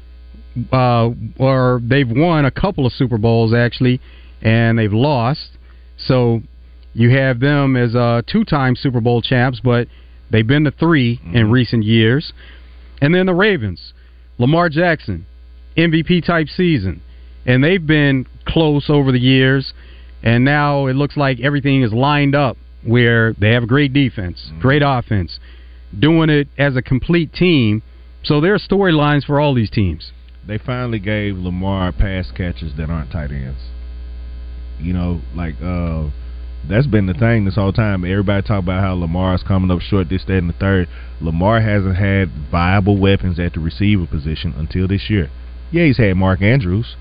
uh, 0.72 1.10
or 1.38 1.80
they've 1.82 2.08
won 2.08 2.44
a 2.44 2.50
couple 2.50 2.86
of 2.86 2.92
Super 2.92 3.18
Bowls 3.18 3.52
actually, 3.52 4.00
and 4.40 4.78
they've 4.78 4.92
lost. 4.92 5.58
So 6.06 6.42
you 6.94 7.10
have 7.10 7.40
them 7.40 7.76
as 7.76 7.94
uh, 7.94 8.22
two-time 8.26 8.76
Super 8.76 9.00
Bowl 9.00 9.22
champs, 9.22 9.60
but 9.60 9.88
they've 10.30 10.46
been 10.46 10.64
to 10.64 10.70
3 10.70 11.20
in 11.32 11.50
recent 11.50 11.84
years. 11.84 12.32
And 13.00 13.14
then 13.14 13.26
the 13.26 13.34
Ravens, 13.34 13.92
Lamar 14.38 14.68
Jackson, 14.68 15.26
MVP 15.76 16.24
type 16.24 16.48
season, 16.48 17.02
and 17.46 17.64
they've 17.64 17.84
been 17.84 18.26
close 18.46 18.88
over 18.88 19.10
the 19.10 19.18
years. 19.18 19.72
And 20.22 20.44
now 20.44 20.86
it 20.86 20.94
looks 20.94 21.16
like 21.16 21.40
everything 21.40 21.82
is 21.82 21.92
lined 21.92 22.34
up 22.34 22.56
where 22.84 23.32
they 23.34 23.50
have 23.50 23.64
a 23.64 23.66
great 23.66 23.92
defense, 23.92 24.52
great 24.60 24.82
offense, 24.84 25.38
doing 25.98 26.30
it 26.30 26.48
as 26.58 26.76
a 26.76 26.82
complete 26.82 27.32
team. 27.32 27.82
So 28.22 28.40
there 28.40 28.54
are 28.54 28.58
storylines 28.58 29.24
for 29.24 29.40
all 29.40 29.54
these 29.54 29.70
teams. 29.70 30.12
They 30.46 30.58
finally 30.58 30.98
gave 30.98 31.36
Lamar 31.36 31.92
pass 31.92 32.30
catchers 32.30 32.72
that 32.76 32.90
aren't 32.90 33.12
tight 33.12 33.30
ends. 33.30 33.71
You 34.82 34.92
know, 34.92 35.20
like 35.34 35.54
uh 35.62 36.10
that's 36.68 36.86
been 36.86 37.06
the 37.06 37.14
thing 37.14 37.44
this 37.44 37.56
whole 37.56 37.72
time. 37.72 38.04
Everybody 38.04 38.46
talk 38.46 38.62
about 38.62 38.82
how 38.82 38.94
Lamar's 38.94 39.42
coming 39.42 39.70
up 39.70 39.80
short, 39.80 40.08
this, 40.08 40.24
that, 40.26 40.38
and 40.38 40.48
the 40.48 40.54
third. 40.54 40.88
Lamar 41.20 41.60
hasn't 41.60 41.96
had 41.96 42.30
viable 42.50 42.98
weapons 42.98 43.38
at 43.38 43.54
the 43.54 43.60
receiver 43.60 44.06
position 44.06 44.54
until 44.56 44.86
this 44.86 45.10
year. 45.10 45.30
Yeah, 45.70 45.86
he's 45.86 45.98
had 45.98 46.16
Mark 46.16 46.42
Andrews, 46.42 46.96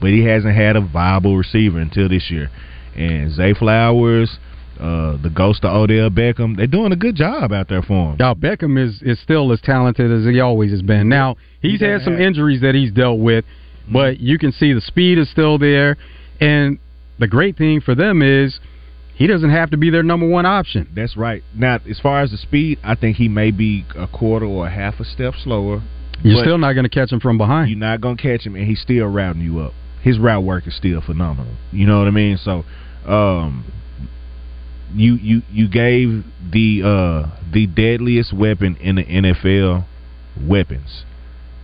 but 0.00 0.10
he 0.10 0.24
hasn't 0.24 0.54
had 0.54 0.76
a 0.76 0.80
viable 0.80 1.36
receiver 1.36 1.78
until 1.78 2.08
this 2.08 2.30
year. 2.30 2.50
And 2.96 3.32
Zay 3.32 3.54
Flowers, 3.54 4.38
uh, 4.78 5.16
the 5.22 5.30
ghost 5.34 5.64
of 5.64 5.74
Odell 5.74 6.10
Beckham, 6.10 6.56
they're 6.56 6.66
doing 6.66 6.92
a 6.92 6.96
good 6.96 7.14
job 7.14 7.52
out 7.52 7.68
there 7.68 7.82
for 7.82 8.12
him. 8.12 8.16
Now 8.18 8.34
Beckham 8.34 8.82
is 8.82 9.00
is 9.02 9.18
still 9.20 9.52
as 9.52 9.60
talented 9.60 10.10
as 10.10 10.24
he 10.24 10.40
always 10.40 10.70
has 10.72 10.82
been. 10.82 11.08
Now 11.08 11.36
he's 11.62 11.80
had 11.80 12.02
some 12.02 12.20
injuries 12.20 12.60
that 12.60 12.74
he's 12.74 12.92
dealt 12.92 13.20
with, 13.20 13.44
but 13.90 14.20
you 14.20 14.38
can 14.38 14.52
see 14.52 14.72
the 14.72 14.80
speed 14.80 15.18
is 15.18 15.30
still 15.30 15.58
there. 15.58 15.96
And 16.40 16.78
the 17.18 17.26
great 17.26 17.56
thing 17.56 17.80
for 17.80 17.94
them 17.94 18.22
is 18.22 18.60
he 19.14 19.26
doesn't 19.26 19.50
have 19.50 19.70
to 19.70 19.76
be 19.76 19.90
their 19.90 20.02
number 20.02 20.28
one 20.28 20.46
option. 20.46 20.88
That's 20.94 21.16
right. 21.16 21.42
Now, 21.54 21.80
as 21.88 21.98
far 21.98 22.22
as 22.22 22.30
the 22.30 22.36
speed, 22.36 22.78
I 22.84 22.94
think 22.94 23.16
he 23.16 23.28
may 23.28 23.50
be 23.50 23.84
a 23.96 24.06
quarter 24.06 24.46
or 24.46 24.66
a 24.66 24.70
half 24.70 25.00
a 25.00 25.04
step 25.04 25.34
slower. 25.42 25.82
You're 26.22 26.42
still 26.42 26.58
not 26.58 26.72
going 26.72 26.84
to 26.84 26.90
catch 26.90 27.12
him 27.12 27.20
from 27.20 27.38
behind. 27.38 27.70
You're 27.70 27.78
not 27.78 28.00
going 28.00 28.16
to 28.16 28.22
catch 28.22 28.44
him, 28.44 28.56
and 28.56 28.66
he's 28.66 28.80
still 28.80 29.06
routing 29.06 29.42
you 29.42 29.60
up. 29.60 29.72
His 30.02 30.18
route 30.18 30.42
work 30.42 30.66
is 30.66 30.76
still 30.76 31.00
phenomenal. 31.00 31.54
You 31.72 31.86
know 31.86 31.98
what 31.98 32.08
I 32.08 32.10
mean? 32.10 32.38
So, 32.38 32.64
um, 33.06 33.72
you 34.94 35.14
you 35.16 35.42
you 35.50 35.68
gave 35.68 36.24
the 36.50 36.82
uh 36.84 37.40
the 37.52 37.66
deadliest 37.66 38.32
weapon 38.32 38.76
in 38.76 38.96
the 38.96 39.04
NFL 39.04 39.84
weapons, 40.46 41.04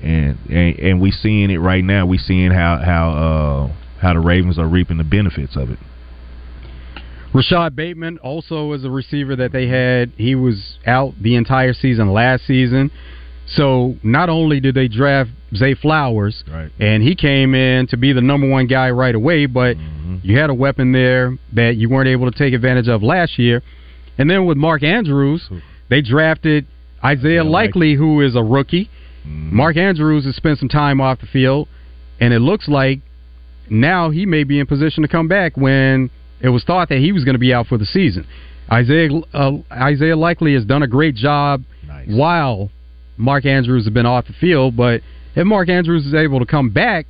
and 0.03 0.39
and, 0.51 0.79
and 0.79 1.01
we 1.01 1.11
seeing 1.11 1.51
it 1.51 1.59
right 1.59 1.83
now. 1.83 2.07
We 2.07 2.19
seeing 2.19 2.51
how 2.51 2.81
how 2.85 3.11
uh 3.71 3.84
how 4.05 4.13
the 4.13 4.21
Ravens 4.21 4.59
are 4.59 4.69
reaping 4.69 4.99
the 4.99 5.05
benefits 5.05 5.57
of 5.57 5.71
it. 5.71 5.79
Rashod 7.33 7.75
Bateman 7.75 8.19
also 8.19 8.73
is 8.75 8.85
a 8.85 8.91
receiver 8.91 9.35
that 9.35 9.51
they 9.51 9.67
had. 9.67 10.13
He 10.17 10.35
was 10.35 10.79
out 10.87 11.15
the 11.21 11.35
entire 11.35 11.73
season 11.73 12.13
last 12.13 12.47
season. 12.47 12.93
So 13.47 13.97
not 14.03 14.29
only 14.29 14.61
did 14.61 14.75
they 14.75 14.89
draft 14.89 15.31
Zay 15.55 15.75
Flowers, 15.75 16.45
Right. 16.51 16.71
and 16.79 17.03
he 17.03 17.15
came 17.15 17.55
in 17.55 17.87
to 17.89 17.97
be 17.97 18.13
the 18.13 18.21
number 18.21 18.49
one 18.49 18.67
guy 18.67 18.91
right 18.91 19.15
away, 19.15 19.47
but 19.47 19.77
mm-hmm. 19.77 20.17
you 20.23 20.39
had 20.39 20.51
a 20.51 20.55
weapon 20.55 20.93
there 20.93 21.37
that 21.55 21.77
you 21.77 21.89
weren't 21.89 22.09
able 22.09 22.31
to 22.31 22.39
take 22.39 22.55
advantage 22.55 22.89
of 22.89 23.03
last 23.03 23.39
year. 23.39 23.63
And 24.17 24.31
then 24.31 24.47
with 24.47 24.57
Mark 24.57 24.83
Andrews, 24.83 25.49
they 25.89 26.03
drafted 26.03 26.67
Isaiah 27.03 27.45
Likely, 27.45 27.95
who 27.95 28.21
is 28.21 28.37
a 28.37 28.43
rookie. 28.43 28.89
Mm-hmm. 29.27 29.57
Mark 29.57 29.77
Andrews 29.77 30.25
has 30.25 30.37
spent 30.37 30.59
some 30.59 30.69
time 30.69 31.01
off 31.01 31.21
the 31.21 31.27
field, 31.27 31.69
and 32.21 32.33
it 32.33 32.41
looks 32.41 32.69
like 32.69 33.01
now 33.71 34.11
he 34.11 34.27
may 34.27 34.45
be 34.45 34.59
in 34.61 34.67
position 34.67 35.03
to 35.03 35.09
come 35.09 35.29
back 35.29 35.57
when 35.57 36.11
it 36.41 36.49
was 36.51 36.65
thought 36.65 36.89
that 36.91 36.99
he 36.99 37.13
was 37.13 37.25
going 37.25 37.35
to 37.35 37.39
be 37.41 37.53
out 37.55 37.67
for 37.67 37.79
the 37.79 37.87
season. 37.87 38.27
Isaiah 38.71 39.11
uh, 39.33 39.53
Isaiah 39.71 40.17
Likely 40.17 40.55
has 40.55 40.65
done 40.65 40.83
a 40.83 40.87
great 40.89 41.15
job 41.15 41.63
while 42.17 42.71
Mark 43.17 43.45
Andrews 43.47 43.85
has 43.85 43.93
been 43.93 44.07
off 44.07 44.27
the 44.27 44.33
field, 44.35 44.77
but 44.77 45.01
if 45.35 45.47
Mark 45.47 45.69
Andrews 45.69 46.07
is 46.07 46.15
able 46.15 46.39
to 46.41 46.47
come 46.47 46.71
back, 46.71 47.07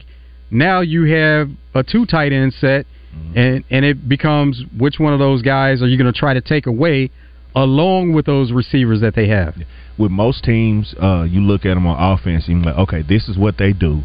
now 0.51 0.81
you 0.81 1.05
have 1.05 1.51
a 1.75 1.83
two 1.83 2.07
tight 2.07 2.33
end 2.33 2.53
set, 2.55 2.87
Mm-hmm. 3.14 3.38
and 3.38 3.64
and 3.71 3.85
it 3.85 4.09
becomes 4.09 4.61
which 4.77 4.99
one 4.99 5.12
of 5.12 5.21
those 5.21 5.40
guys 5.40 5.81
are 5.83 5.87
you 5.87 5.97
going 5.97 6.12
to 6.12 6.19
try 6.19 6.35
to 6.35 6.40
take 6.40 6.67
away, 6.67 7.11
along 7.55 8.12
with 8.12 8.27
those 8.27 8.51
receivers 8.51 9.01
that 9.03 9.14
they 9.14 9.29
have. 9.29 9.55
with 9.97 10.11
most 10.11 10.43
teams, 10.43 10.93
uh, 11.01 11.23
you 11.23 11.40
look 11.40 11.64
at 11.64 11.75
them 11.75 11.87
on 11.87 12.12
offense, 12.19 12.49
and 12.49 12.64
you're 12.64 12.73
like, 12.73 12.81
okay, 12.88 13.03
this 13.03 13.29
is 13.29 13.38
what 13.38 13.57
they 13.57 13.73
do. 13.73 14.03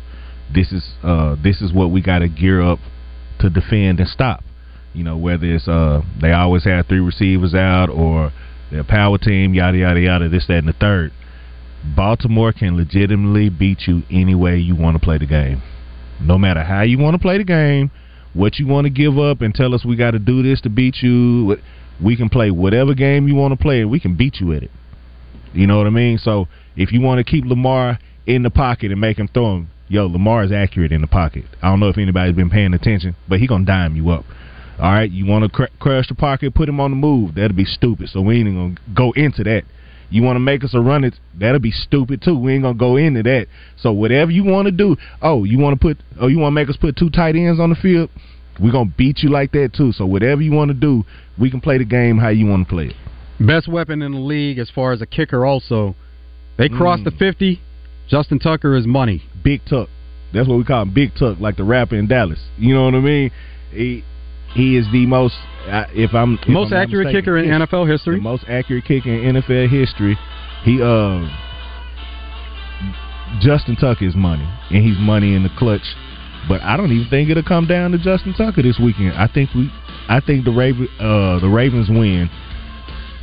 This 0.54 0.72
is 0.72 0.94
uh, 1.04 1.36
this 1.42 1.62
is 1.62 1.72
what 1.74 1.92
we 1.92 2.02
got 2.02 2.20
to 2.20 2.28
gear 2.28 2.62
up 2.62 2.80
to 3.40 3.50
defend 3.50 4.00
and 4.00 4.10
stop. 4.10 4.44
You 4.94 5.04
know, 5.04 5.18
whether 5.18 5.46
it's 5.46 5.68
uh, 5.68 6.02
they 6.22 6.32
always 6.32 6.64
have 6.66 6.88
three 6.88 7.00
receivers 7.00 7.54
out 7.54 7.90
or 7.90 8.32
they're 8.72 8.82
a 8.82 8.84
power 8.84 9.18
team, 9.18 9.54
yada 9.54 9.78
yada 9.78 10.00
yada, 10.00 10.30
this 10.30 10.48
that 10.48 10.60
and 10.60 10.68
the 10.68 10.74
third. 10.74 11.12
Baltimore 11.96 12.52
can 12.52 12.76
legitimately 12.76 13.50
beat 13.50 13.82
you 13.88 14.04
any 14.12 14.36
way 14.36 14.58
you 14.58 14.76
want 14.76 14.96
to 14.96 15.04
play 15.04 15.18
the 15.18 15.26
game. 15.26 15.62
No 16.22 16.38
matter 16.38 16.64
how 16.64 16.82
you 16.82 16.98
want 16.98 17.14
to 17.16 17.20
play 17.20 17.38
the 17.38 17.46
game, 17.46 17.92
what 18.34 18.60
you 18.60 18.68
want 18.68 18.86
to 18.86 18.90
give 18.90 19.18
up 19.18 19.42
and 19.42 19.54
tell 19.54 19.74
us 19.74 19.86
we 19.86 19.96
got 19.96 20.12
to 20.12 20.20
do 20.20 20.44
this 20.44 20.62
to 20.62 20.70
beat 20.70 20.98
you. 21.02 21.58
We 22.04 22.16
can 22.16 22.30
play 22.30 22.52
whatever 22.52 22.94
game 22.94 23.28
you 23.28 23.36
want 23.36 23.58
to 23.58 23.62
play 23.62 23.82
and 23.82 23.90
we 23.90 24.00
can 24.00 24.16
beat 24.16 24.38
you 24.40 24.54
at 24.54 24.64
it. 24.64 24.72
You 25.54 25.68
know 25.68 25.78
what 25.78 25.88
I 25.88 25.92
mean? 25.92 26.18
So 26.18 26.48
if 26.76 26.92
you 26.92 27.02
want 27.02 27.20
to 27.20 27.30
keep 27.30 27.46
Lamar 27.46 28.00
in 28.26 28.44
the 28.44 28.50
pocket 28.50 28.92
and 28.92 29.02
make 29.02 29.18
him 29.18 29.28
throw 29.28 29.56
him, 29.56 29.70
yo, 29.90 30.06
Lamar 30.08 30.44
is 30.44 30.52
accurate 30.52 30.92
in 30.92 31.02
the 31.02 31.08
pocket. 31.08 31.44
I 31.62 31.68
don't 31.68 31.80
know 31.80 31.90
if 31.90 31.98
anybody's 31.98 32.36
been 32.36 32.50
paying 32.50 32.74
attention, 32.74 33.16
but 33.28 33.40
he 33.40 33.48
gonna 33.48 33.66
dime 33.66 33.96
you 33.96 34.10
up. 34.12 34.24
All 34.80 34.92
right, 34.94 35.12
you 35.12 35.26
want 35.26 35.44
to 35.44 35.50
cr- 35.50 35.74
crush 35.80 36.08
the 36.08 36.16
pocket, 36.16 36.56
put 36.56 36.70
him 36.70 36.80
on 36.80 36.92
the 36.92 36.96
move. 36.96 37.36
That'll 37.36 37.58
be 37.58 37.66
stupid. 37.66 38.08
So 38.10 38.22
we 38.22 38.38
ain't 38.40 38.48
even 38.48 38.76
gonna 38.76 38.96
go 38.96 39.12
into 39.12 39.44
that. 39.44 39.64
You 40.10 40.24
want 40.24 40.38
to 40.38 40.40
make 40.40 40.64
us 40.64 40.74
a 40.74 40.80
run 40.80 41.04
it? 41.04 41.20
That'll 41.38 41.60
be 41.60 41.72
stupid 41.72 42.22
too. 42.22 42.38
We 42.38 42.54
ain't 42.54 42.64
gonna 42.64 42.78
go 42.78 42.96
into 42.96 43.22
that. 43.24 43.48
So 43.78 43.92
whatever 43.92 44.32
you 44.32 44.44
want 44.44 44.68
to 44.68 44.72
do. 44.72 44.96
Oh, 45.22 45.44
you 45.44 45.60
want 45.60 45.80
to 45.80 45.86
put? 45.86 45.98
Oh, 46.20 46.28
you 46.28 46.40
want 46.40 46.52
to 46.52 46.56
make 46.56 46.70
us 46.70 46.78
put 46.78 46.96
two 46.96 47.10
tight 47.10 47.36
ends 47.36 47.60
on 47.60 47.70
the 47.70 47.76
field? 47.76 48.10
We're 48.60 48.72
gonna 48.72 48.94
beat 48.98 49.20
you 49.20 49.30
like 49.30 49.52
that 49.52 49.74
too. 49.74 49.92
So 49.92 50.06
whatever 50.06 50.42
you 50.42 50.52
want 50.52 50.70
to 50.70 50.74
do, 50.74 51.06
we 51.38 51.52
can 51.52 51.62
play 51.62 51.78
the 51.78 51.86
game 51.86 52.18
how 52.18 52.30
you 52.30 52.46
want 52.46 52.68
to 52.68 52.74
play 52.74 52.86
it. 52.88 52.96
Best 53.46 53.68
weapon 53.68 54.02
in 54.02 54.14
the 54.14 54.20
league 54.20 54.60
as 54.60 54.70
far 54.70 54.92
as 54.94 55.02
a 55.02 55.06
kicker. 55.06 55.46
Also, 55.46 55.96
they 56.58 56.68
crossed 56.70 57.04
Mm. 57.04 57.06
the 57.06 57.12
fifty. 57.12 57.62
Justin 58.10 58.40
Tucker 58.40 58.76
is 58.76 58.86
money. 58.88 59.24
Big 59.44 59.62
Tuck. 59.70 59.90
That's 60.34 60.48
what 60.48 60.58
we 60.58 60.64
call 60.64 60.84
him, 60.84 60.94
Big 60.94 61.12
Tuck, 61.18 61.40
like 61.40 61.58
the 61.58 61.64
rapper 61.64 61.96
in 61.96 62.08
Dallas. 62.08 62.40
You 62.58 62.76
know 62.76 62.86
what 62.86 62.96
I 62.96 63.00
mean? 63.00 63.32
He 63.72 64.04
he 64.54 64.78
is 64.78 64.86
the 64.92 65.06
most. 65.06 65.36
uh, 65.68 65.86
If 65.94 66.14
I'm 66.14 66.38
if 66.42 66.48
Most 66.48 66.72
I'm 66.74 66.82
accurate 66.84 67.06
mistaken, 67.08 67.22
kicker 67.22 67.38
in 67.38 67.50
NFL 67.50 67.90
history. 67.90 68.16
The 68.18 68.22
most 68.22 68.44
accurate 68.48 68.86
kicker 68.86 69.10
in 69.14 69.36
NFL 69.36 69.70
history. 69.70 70.18
He 70.64 70.82
uh 70.82 71.28
Justin 73.42 73.76
Tucker 73.76 74.06
is 74.06 74.16
money, 74.16 74.48
and 74.72 74.84
he's 74.84 74.98
money 75.00 75.36
in 75.36 75.44
the 75.44 75.50
clutch. 75.58 75.86
But 76.48 76.62
I 76.62 76.78
don't 76.78 76.92
even 76.92 77.08
think 77.10 77.30
it'll 77.30 77.44
come 77.44 77.68
down 77.68 77.92
to 77.92 77.98
Justin 78.00 78.34
Tucker 78.34 78.64
this 78.64 78.80
weekend. 78.80 79.14
I 79.14 79.28
think 79.28 79.54
we, 79.54 79.70
I 80.08 80.20
think 80.20 80.46
the 80.46 80.52
Raven, 80.52 80.88
uh, 81.00 81.40
the 81.40 81.48
Ravens 81.50 81.90
win 81.90 82.30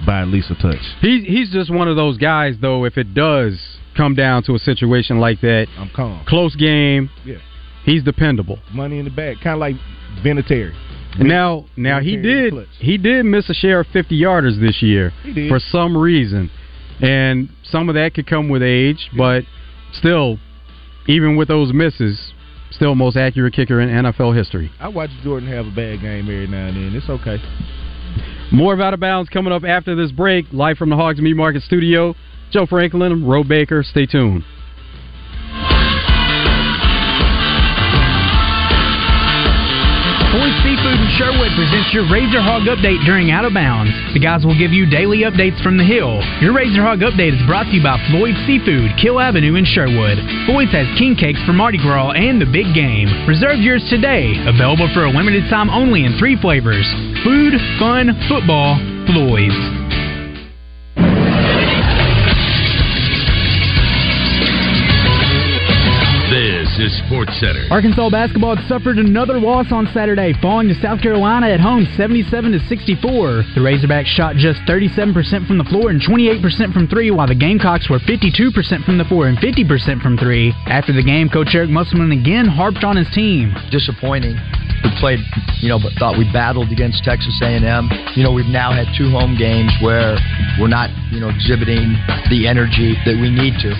by 0.07 0.21
at 0.23 0.29
least 0.29 0.51
a 0.51 0.55
touch. 0.55 0.79
He 1.01 1.25
he's 1.25 1.51
just 1.51 1.73
one 1.73 1.89
of 1.89 1.97
those 1.97 2.19
guys 2.19 2.55
though. 2.61 2.85
If 2.85 2.97
it 2.99 3.15
does 3.15 3.59
come 3.97 4.15
down 4.15 4.43
to 4.45 4.55
a 4.55 4.59
situation 4.59 5.19
like 5.19 5.41
that, 5.41 5.67
I'm 5.79 5.91
calm. 5.95 6.25
close 6.27 6.55
game, 6.57 7.11
Yeah, 7.25 7.37
he's 7.85 8.03
dependable. 8.03 8.59
money 8.73 8.99
in 8.99 9.05
the 9.05 9.11
bag, 9.11 9.37
kind 9.43 9.55
of 9.55 9.61
like 9.61 9.77
Vinatieri. 10.25 10.75
Now, 11.19 11.65
now 11.77 12.01
he 12.01 12.17
did 12.17 12.53
he 12.79 12.99
did 12.99 13.25
miss 13.25 13.49
a 13.49 13.55
share 13.55 13.81
of 13.81 13.87
fifty 13.89 14.21
yarders 14.21 14.61
this 14.61 14.83
year 14.83 15.13
He 15.23 15.33
did. 15.33 15.49
for 15.49 15.59
some 15.59 15.97
reason, 15.97 16.51
and 17.01 17.49
some 17.65 17.89
of 17.89 17.95
that 17.95 18.13
could 18.15 18.27
come 18.27 18.49
with 18.51 18.63
age, 18.63 19.09
but 19.17 19.45
still, 19.95 20.39
even 21.07 21.37
with 21.37 21.49
those 21.49 21.73
misses, 21.73 22.33
still 22.71 22.95
most 22.95 23.17
accurate 23.17 23.55
kicker 23.55 23.81
in 23.81 23.89
NFL 23.89 24.37
history. 24.37 24.71
I 24.79 24.89
watch 24.89 25.09
Jordan 25.25 25.49
have 25.49 25.67
a 25.67 25.71
bad 25.71 26.03
game 26.03 26.25
every 26.25 26.47
now 26.49 26.67
and 26.67 26.77
then. 26.77 26.95
It's 26.95 27.09
okay. 27.09 27.39
More 28.53 28.75
of 28.75 28.81
Out 28.81 28.93
of 28.95 29.01
Bounds 29.01 29.29
coming 29.31 29.53
up 29.53 29.65
after 29.65 29.95
this 29.97 30.13
break, 30.13 30.47
live 30.53 30.77
from 30.77 30.91
the 30.91 30.97
Hogs 30.97 31.21
Meat 31.21 31.35
Market 31.35 31.63
Studio. 31.63 32.15
Joe 32.51 32.67
Franklin, 32.67 33.27
Roe 33.27 33.45
Baker, 33.45 33.83
stay 33.83 34.07
tuned. 34.07 34.45
Floyd 40.37 40.53
Seafood 40.61 41.01
in 41.01 41.11
Sherwood 41.17 41.53
presents 41.57 41.91
your 41.97 42.05
Razor 42.13 42.45
Hog 42.45 42.69
Update 42.69 43.01
during 43.09 43.33
Out 43.33 43.49
of 43.49 43.55
Bounds. 43.55 43.91
The 44.13 44.21
guys 44.21 44.45
will 44.45 44.59
give 44.59 44.71
you 44.71 44.85
daily 44.85 45.25
updates 45.25 45.57
from 45.65 45.81
the 45.81 45.83
hill. 45.83 46.21
Your 46.45 46.53
Razor 46.53 46.85
Hog 46.85 47.01
Update 47.01 47.35
is 47.35 47.43
brought 47.49 47.65
to 47.67 47.75
you 47.75 47.83
by 47.83 47.97
Floyd 48.13 48.37
Seafood, 48.45 48.95
Kiehl 49.01 49.17
Avenue 49.17 49.57
in 49.57 49.65
Sherwood. 49.65 50.21
Floyd's 50.45 50.77
has 50.77 50.87
king 51.01 51.17
cakes 51.17 51.41
for 51.49 51.57
Mardi 51.57 51.79
Gras 51.81 52.13
and 52.15 52.37
the 52.37 52.47
big 52.47 52.71
game. 52.77 53.09
Reserve 53.27 53.65
yours 53.65 53.83
today. 53.89 54.37
Available 54.47 54.87
for 54.93 55.09
a 55.09 55.11
limited 55.11 55.49
time 55.49 55.73
only 55.73 56.05
in 56.05 56.15
three 56.21 56.37
flavors 56.37 56.87
food, 57.25 57.57
fun, 57.81 58.13
football, 58.29 58.77
Floyd's. 59.09 59.87
This 66.77 66.93
is 66.93 67.07
Sports 67.09 67.33
Center. 67.41 67.65
Arkansas 67.71 68.11
basketball 68.11 68.57
suffered 68.69 68.99
another 68.99 69.41
loss 69.41 69.73
on 69.73 69.89
Saturday, 69.95 70.35
falling 70.43 70.69
to 70.69 70.75
South 70.75 71.01
Carolina 71.01 71.49
at 71.49 71.59
home 71.59 71.89
77 71.97 72.53
to 72.53 72.61
64. 72.69 73.01
The 73.57 73.65
Razorbacks 73.65 74.13
shot 74.13 74.37
just 74.37 74.61
37% 74.69 75.49
from 75.49 75.57
the 75.57 75.65
floor 75.65 75.89
and 75.89 76.03
28% 76.03 76.75
from 76.75 76.87
three, 76.87 77.11
while 77.11 77.29
the 77.29 77.35
Gamecocks 77.35 77.89
were 77.89 77.99
52% 78.01 78.85
from 78.85 78.99
the 78.99 79.09
floor 79.09 79.29
and 79.29 79.39
50% 79.39 80.03
from 80.03 80.19
three. 80.19 80.53
After 80.67 80.93
the 80.93 81.03
game, 81.03 81.31
Coach 81.31 81.55
Eric 81.55 81.71
Musselman 81.71 82.13
again 82.13 82.45
harped 82.45 82.85
on 82.85 82.97
his 82.97 83.09
team. 83.15 83.57
disappointing. 83.71 84.37
We 84.85 84.93
played, 85.01 85.21
you 85.65 85.71
know, 85.71 85.81
but 85.81 85.97
thought 85.97 86.19
we 86.19 86.29
battled 86.31 86.73
against 86.73 87.05
Texas 87.05 87.41
A&M. 87.41 87.89
You 88.15 88.23
know, 88.23 88.33
we've 88.33 88.53
now 88.53 88.77
had 88.77 88.93
two 88.93 89.09
home 89.09 89.33
games 89.39 89.73
where 89.81 90.21
we're 90.61 90.69
not, 90.69 90.91
you 91.09 91.21
know, 91.21 91.31
exhibiting 91.33 91.97
the 92.29 92.45
energy 92.45 93.01
that 93.09 93.17
we 93.17 93.33
need 93.33 93.57
to. 93.65 93.73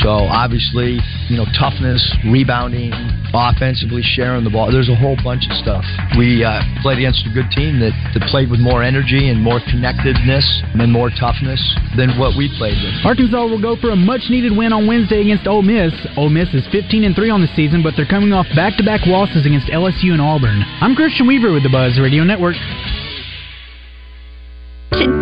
So 0.00 0.10
obviously, 0.10 0.98
you 1.28 1.36
know, 1.36 1.46
toughness, 1.54 2.00
rebounding, 2.32 2.90
offensively 3.34 4.00
sharing 4.02 4.44
the 4.44 4.50
ball. 4.50 4.72
There's 4.72 4.88
a 4.88 4.96
whole 4.96 5.16
bunch 5.22 5.44
of 5.48 5.54
stuff. 5.60 5.84
We 6.16 6.42
uh, 6.42 6.64
played 6.80 6.98
against 6.98 7.28
a 7.28 7.32
good 7.32 7.52
team 7.52 7.78
that, 7.84 7.92
that 8.16 8.24
played 8.32 8.50
with 8.50 8.60
more 8.60 8.82
energy 8.82 9.28
and 9.28 9.40
more 9.40 9.60
connectedness 9.68 10.44
and 10.72 10.90
more 10.90 11.12
toughness 11.12 11.60
than 11.96 12.16
what 12.18 12.36
we 12.36 12.48
played 12.56 12.76
with. 12.80 13.04
Arkansas 13.04 13.44
will 13.44 13.60
go 13.60 13.76
for 13.76 13.92
a 13.92 13.96
much 13.96 14.32
needed 14.32 14.56
win 14.56 14.72
on 14.72 14.88
Wednesday 14.88 15.20
against 15.20 15.46
Ole 15.46 15.62
Miss. 15.62 15.92
Ole 16.16 16.32
Miss 16.32 16.48
is 16.56 16.64
15 16.72 17.04
and 17.04 17.14
3 17.14 17.30
on 17.30 17.40
the 17.40 17.52
season, 17.54 17.84
but 17.84 17.94
they're 17.96 18.08
coming 18.08 18.32
off 18.32 18.46
back 18.56 18.76
to 18.80 18.84
back 18.84 19.06
losses 19.06 19.44
against 19.44 19.68
LSU 19.68 20.16
and 20.16 20.20
Auburn. 20.20 20.64
I'm 20.80 20.96
Christian 20.96 21.28
Weaver 21.28 21.52
with 21.52 21.62
the 21.62 21.72
Buzz 21.72 22.00
Radio 22.00 22.24
Network. 22.24 22.56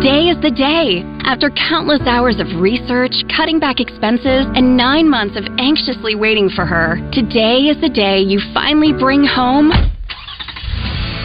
Today 0.01 0.33
is 0.33 0.41
the 0.41 0.49
day. 0.49 1.05
After 1.29 1.53
countless 1.53 2.01
hours 2.09 2.41
of 2.41 2.49
research, 2.57 3.13
cutting 3.29 3.61
back 3.61 3.77
expenses, 3.77 4.49
and 4.57 4.73
nine 4.73 5.05
months 5.05 5.37
of 5.37 5.45
anxiously 5.61 6.17
waiting 6.17 6.49
for 6.49 6.65
her, 6.65 6.97
today 7.13 7.69
is 7.69 7.77
the 7.85 7.93
day 7.93 8.17
you 8.17 8.41
finally 8.49 8.97
bring 8.97 9.21
home 9.21 9.69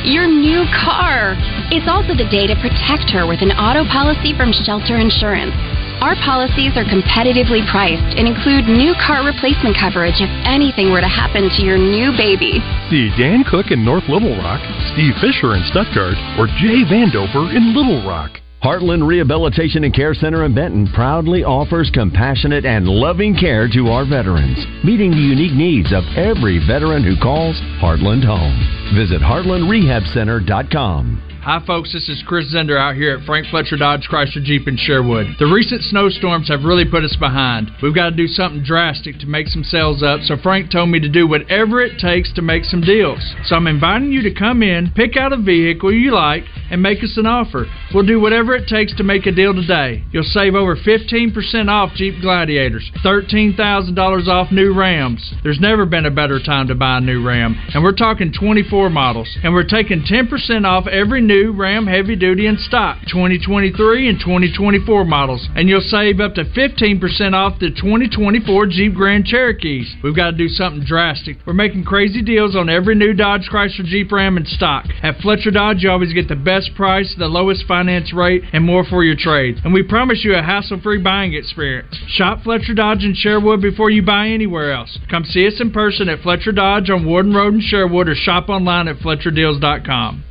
your 0.04 0.28
new 0.28 0.68
car. 0.76 1.40
It's 1.72 1.88
also 1.88 2.12
the 2.12 2.28
day 2.28 2.44
to 2.44 2.56
protect 2.60 3.08
her 3.16 3.24
with 3.24 3.40
an 3.40 3.56
auto 3.56 3.88
policy 3.88 4.36
from 4.36 4.52
Shelter 4.52 5.00
Insurance. 5.00 5.56
Our 6.04 6.12
policies 6.20 6.76
are 6.76 6.84
competitively 6.84 7.64
priced 7.72 8.20
and 8.20 8.28
include 8.28 8.68
new 8.68 8.92
car 9.00 9.24
replacement 9.24 9.80
coverage 9.80 10.20
if 10.20 10.28
anything 10.44 10.92
were 10.92 11.00
to 11.00 11.08
happen 11.08 11.48
to 11.48 11.60
your 11.64 11.80
new 11.80 12.12
baby. 12.12 12.60
See 12.92 13.08
Dan 13.16 13.40
Cook 13.40 13.72
in 13.72 13.80
North 13.80 14.04
Little 14.12 14.36
Rock, 14.36 14.60
Steve 14.92 15.16
Fisher 15.24 15.56
in 15.56 15.64
Stuttgart, 15.72 16.20
or 16.36 16.44
Jay 16.60 16.84
Vandover 16.84 17.48
in 17.56 17.72
Little 17.72 18.04
Rock. 18.04 18.36
Heartland 18.66 19.06
Rehabilitation 19.06 19.84
and 19.84 19.94
Care 19.94 20.12
Center 20.12 20.44
in 20.44 20.52
Benton 20.52 20.88
proudly 20.92 21.44
offers 21.44 21.88
compassionate 21.94 22.66
and 22.66 22.88
loving 22.88 23.36
care 23.36 23.68
to 23.68 23.90
our 23.90 24.04
veterans, 24.04 24.58
meeting 24.82 25.12
the 25.12 25.18
unique 25.18 25.54
needs 25.54 25.92
of 25.92 26.02
every 26.16 26.58
veteran 26.66 27.04
who 27.04 27.14
calls 27.22 27.54
Heartland 27.80 28.24
home. 28.24 28.58
Visit 28.98 29.22
heartlandrehabcenter.com. 29.22 31.25
Hi, 31.46 31.64
folks. 31.64 31.92
This 31.92 32.08
is 32.08 32.24
Chris 32.26 32.52
Zender 32.52 32.76
out 32.76 32.96
here 32.96 33.16
at 33.16 33.24
Frank 33.24 33.46
Fletcher 33.46 33.76
Dodge 33.76 34.08
Chrysler 34.10 34.42
Jeep 34.42 34.66
in 34.66 34.76
Sherwood. 34.76 35.28
The 35.38 35.46
recent 35.46 35.84
snowstorms 35.84 36.48
have 36.48 36.64
really 36.64 36.84
put 36.84 37.04
us 37.04 37.14
behind. 37.14 37.70
We've 37.80 37.94
got 37.94 38.10
to 38.10 38.16
do 38.16 38.26
something 38.26 38.64
drastic 38.64 39.20
to 39.20 39.28
make 39.28 39.46
some 39.46 39.62
sales 39.62 40.02
up, 40.02 40.22
so 40.22 40.36
Frank 40.42 40.72
told 40.72 40.88
me 40.88 40.98
to 40.98 41.08
do 41.08 41.28
whatever 41.28 41.80
it 41.80 42.00
takes 42.00 42.32
to 42.32 42.42
make 42.42 42.64
some 42.64 42.80
deals. 42.80 43.20
So 43.44 43.54
I'm 43.54 43.68
inviting 43.68 44.10
you 44.10 44.22
to 44.22 44.34
come 44.34 44.60
in, 44.60 44.90
pick 44.96 45.16
out 45.16 45.32
a 45.32 45.36
vehicle 45.36 45.92
you 45.92 46.10
like, 46.10 46.42
and 46.68 46.82
make 46.82 47.04
us 47.04 47.16
an 47.16 47.26
offer. 47.26 47.66
We'll 47.94 48.04
do 48.04 48.18
whatever 48.18 48.52
it 48.56 48.66
takes 48.66 48.96
to 48.96 49.04
make 49.04 49.26
a 49.26 49.30
deal 49.30 49.54
today. 49.54 50.02
You'll 50.10 50.24
save 50.24 50.56
over 50.56 50.74
15% 50.74 51.68
off 51.68 51.94
Jeep 51.94 52.20
Gladiators, 52.20 52.90
$13,000 53.04 54.26
off 54.26 54.50
new 54.50 54.74
Rams. 54.74 55.32
There's 55.44 55.60
never 55.60 55.86
been 55.86 56.06
a 56.06 56.10
better 56.10 56.40
time 56.42 56.66
to 56.66 56.74
buy 56.74 56.98
a 56.98 57.00
new 57.00 57.24
Ram, 57.24 57.54
and 57.72 57.84
we're 57.84 57.92
talking 57.92 58.32
24 58.32 58.90
models, 58.90 59.28
and 59.44 59.54
we're 59.54 59.62
taking 59.62 60.02
10% 60.02 60.66
off 60.66 60.88
every 60.88 61.20
new 61.20 61.35
new 61.36 61.52
Ram 61.52 61.86
Heavy 61.86 62.16
Duty 62.16 62.46
in 62.46 62.56
stock, 62.56 62.96
2023 63.08 64.08
and 64.08 64.18
2024 64.18 65.04
models, 65.04 65.46
and 65.54 65.68
you'll 65.68 65.82
save 65.82 66.18
up 66.18 66.34
to 66.34 66.44
15% 66.44 67.34
off 67.34 67.60
the 67.60 67.68
2024 67.68 68.66
Jeep 68.68 68.94
Grand 68.94 69.26
Cherokees. 69.26 69.94
We've 70.02 70.16
got 70.16 70.30
to 70.30 70.36
do 70.36 70.48
something 70.48 70.84
drastic. 70.86 71.36
We're 71.46 71.52
making 71.52 71.84
crazy 71.84 72.22
deals 72.22 72.56
on 72.56 72.70
every 72.70 72.94
new 72.94 73.12
Dodge 73.12 73.50
Chrysler 73.52 73.84
Jeep 73.84 74.10
Ram 74.10 74.38
in 74.38 74.46
stock. 74.46 74.86
At 75.02 75.18
Fletcher 75.18 75.50
Dodge, 75.50 75.82
you 75.82 75.90
always 75.90 76.14
get 76.14 76.28
the 76.28 76.36
best 76.36 76.74
price, 76.74 77.14
the 77.18 77.26
lowest 77.26 77.66
finance 77.66 78.14
rate, 78.14 78.42
and 78.54 78.64
more 78.64 78.84
for 78.84 79.04
your 79.04 79.16
trade. 79.16 79.56
And 79.62 79.74
we 79.74 79.82
promise 79.82 80.24
you 80.24 80.34
a 80.34 80.42
hassle-free 80.42 81.02
buying 81.02 81.34
experience. 81.34 81.94
Shop 82.08 82.44
Fletcher 82.44 82.72
Dodge 82.72 83.04
in 83.04 83.14
Sherwood 83.14 83.60
before 83.60 83.90
you 83.90 84.02
buy 84.02 84.28
anywhere 84.28 84.72
else. 84.72 84.98
Come 85.10 85.24
see 85.24 85.46
us 85.46 85.60
in 85.60 85.70
person 85.70 86.08
at 86.08 86.22
Fletcher 86.22 86.52
Dodge 86.52 86.88
on 86.88 87.04
Warden 87.04 87.34
Road 87.34 87.54
in 87.54 87.60
Sherwood 87.60 88.08
or 88.08 88.14
shop 88.14 88.48
online 88.48 88.88
at 88.88 88.96
FletcherDeals.com. 88.96 90.24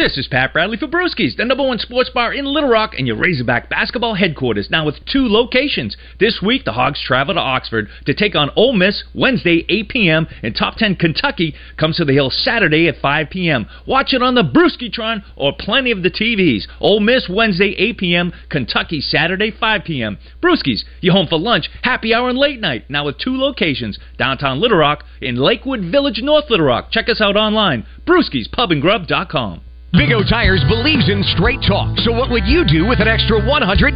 This 0.00 0.16
is 0.16 0.28
Pat 0.28 0.54
Bradley 0.54 0.78
for 0.78 0.86
Brewskis, 0.86 1.36
the 1.36 1.44
number 1.44 1.62
one 1.62 1.78
sports 1.78 2.08
bar 2.08 2.32
in 2.32 2.46
Little 2.46 2.70
Rock 2.70 2.94
and 2.96 3.06
your 3.06 3.18
Razorback 3.18 3.68
basketball 3.68 4.14
headquarters, 4.14 4.70
now 4.70 4.86
with 4.86 5.04
two 5.04 5.28
locations. 5.28 5.94
This 6.18 6.40
week, 6.42 6.64
the 6.64 6.72
Hogs 6.72 7.02
travel 7.02 7.34
to 7.34 7.40
Oxford 7.40 7.90
to 8.06 8.14
take 8.14 8.34
on 8.34 8.50
Ole 8.56 8.72
Miss 8.72 9.04
Wednesday, 9.14 9.66
8 9.68 9.90
p.m., 9.90 10.26
and 10.42 10.56
Top 10.56 10.76
10 10.76 10.96
Kentucky 10.96 11.54
comes 11.76 11.98
to 11.98 12.06
the 12.06 12.14
Hill 12.14 12.30
Saturday 12.30 12.88
at 12.88 12.96
5 12.96 13.28
p.m. 13.28 13.66
Watch 13.86 14.14
it 14.14 14.22
on 14.22 14.34
the 14.34 14.42
Brewskitron 14.42 15.22
or 15.36 15.52
plenty 15.52 15.90
of 15.90 16.02
the 16.02 16.10
TVs. 16.10 16.62
Ole 16.80 17.00
Miss 17.00 17.28
Wednesday, 17.28 17.74
8 17.76 17.98
p.m., 17.98 18.32
Kentucky 18.48 19.02
Saturday, 19.02 19.50
5 19.50 19.84
p.m. 19.84 20.16
Brewskis, 20.42 20.84
you 21.02 21.12
home 21.12 21.26
for 21.26 21.38
lunch, 21.38 21.68
happy 21.82 22.14
hour, 22.14 22.30
and 22.30 22.38
late 22.38 22.58
night, 22.58 22.88
now 22.88 23.04
with 23.04 23.18
two 23.18 23.36
locations, 23.36 23.98
downtown 24.16 24.62
Little 24.62 24.78
Rock 24.78 25.04
in 25.20 25.36
Lakewood 25.36 25.92
Village, 25.92 26.22
North 26.22 26.48
Little 26.48 26.64
Rock. 26.64 26.90
Check 26.90 27.10
us 27.10 27.20
out 27.20 27.36
online, 27.36 27.84
brewskispubandgrub.com. 28.06 29.60
Big 29.90 30.14
O 30.14 30.22
Tires 30.22 30.62
believes 30.70 31.10
in 31.10 31.18
straight 31.34 31.58
talk, 31.66 31.90
so 32.06 32.14
what 32.14 32.30
would 32.30 32.46
you 32.46 32.62
do 32.62 32.86
with 32.86 33.02
an 33.02 33.10
extra 33.10 33.42
$100? 33.42 33.90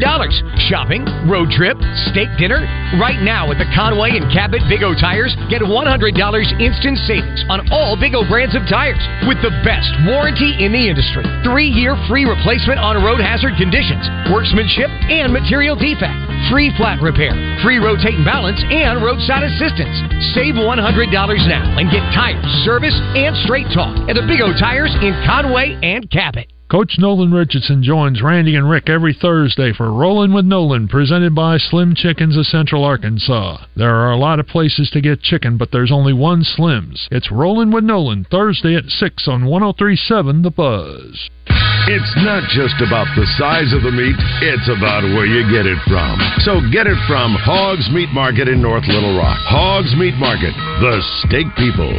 Shopping, 0.66 1.07
road 1.30 1.54
trip, 1.54 1.78
steak 2.11 2.26
dinner? 2.35 2.66
Right 2.98 3.22
now 3.22 3.54
at 3.54 3.62
the 3.62 3.70
Conway 3.78 4.18
and 4.18 4.26
Cabot 4.35 4.59
Big 4.66 4.83
O 4.83 4.90
Tires, 4.90 5.30
get 5.46 5.62
$100 5.62 5.70
instant 6.59 6.98
savings 7.07 7.46
on 7.46 7.70
all 7.70 7.94
Big 7.94 8.18
O 8.18 8.26
brands 8.26 8.59
of 8.59 8.66
tires 8.66 8.98
with 9.30 9.38
the 9.38 9.54
best 9.62 9.87
warranty 10.02 10.59
in 10.59 10.74
the 10.74 10.83
industry. 10.83 11.22
Three 11.46 11.70
year 11.70 11.94
free 12.11 12.26
replacement 12.26 12.83
on 12.83 12.98
road 12.98 13.22
hazard 13.22 13.54
conditions, 13.54 14.02
workmanship, 14.35 14.90
and 15.07 15.30
material 15.30 15.78
defect. 15.78 16.18
Free 16.50 16.74
flat 16.74 16.98
repair, 17.07 17.38
free 17.62 17.78
rotate 17.78 18.18
and 18.18 18.26
balance, 18.26 18.59
and 18.66 18.98
roadside 18.98 19.46
assistance. 19.46 19.94
Save 20.35 20.59
$100 20.59 20.66
now 21.46 21.78
and 21.78 21.87
get 21.87 22.02
tires, 22.11 22.42
service, 22.66 22.98
and 23.14 23.30
straight 23.46 23.70
talk 23.70 23.94
at 24.11 24.18
the 24.18 24.26
Big 24.26 24.42
O 24.42 24.50
Tires 24.59 24.90
in 24.98 25.14
Conway 25.22 25.78
and 25.85 26.11
Cabot. 26.11 26.51
Coach 26.70 26.94
Nolan 26.99 27.31
Richardson 27.31 27.83
joins 27.83 28.23
Randy 28.23 28.57
and 28.57 28.68
Rick 28.68 28.88
every 28.88 29.12
Thursday 29.12 29.73
for 29.77 29.92
Rolling 29.92 30.33
with 30.33 30.47
Nolan, 30.47 30.88
presented 30.88 31.35
by 31.35 31.59
Slim 31.59 31.94
Chickens 31.94 32.38
of 32.38 32.47
Central 32.47 32.83
Arkansas. 32.83 33.66
There 33.77 33.94
are 33.94 34.11
a 34.11 34.16
lot 34.16 34.40
of 34.40 34.47
places 34.47 34.88
to 34.90 35.03
get 35.03 35.20
chicken, 35.20 35.59
but 35.59 35.70
there's 35.70 35.92
only 35.92 36.14
one 36.14 36.42
Slim's. 36.42 37.07
It's 37.12 37.31
Rolling 37.31 37.70
with 37.70 37.85
Nolan, 37.85 38.25
Thursday 38.31 38.75
at 38.77 38.88
6 38.88 39.29
on 39.29 39.44
1037 39.44 40.40
The 40.40 40.51
Buzz. 40.51 41.31
It's 41.87 42.14
not 42.25 42.49
just 42.49 42.81
about 42.81 43.12
the 43.14 43.29
size 43.37 43.77
of 43.77 43.85
the 43.85 43.92
meat, 43.92 44.16
it's 44.40 44.66
about 44.73 45.05
where 45.05 45.27
you 45.27 45.44
get 45.53 45.68
it 45.68 45.79
from. 45.85 46.16
So 46.49 46.64
get 46.73 46.88
it 46.88 46.99
from 47.07 47.37
Hogs 47.37 47.90
Meat 47.92 48.09
Market 48.14 48.49
in 48.49 48.62
North 48.62 48.88
Little 48.88 49.18
Rock. 49.18 49.37
Hogs 49.44 49.94
Meat 50.01 50.16
Market, 50.16 50.57
the 50.81 51.05
steak 51.29 51.47
people. 51.61 51.92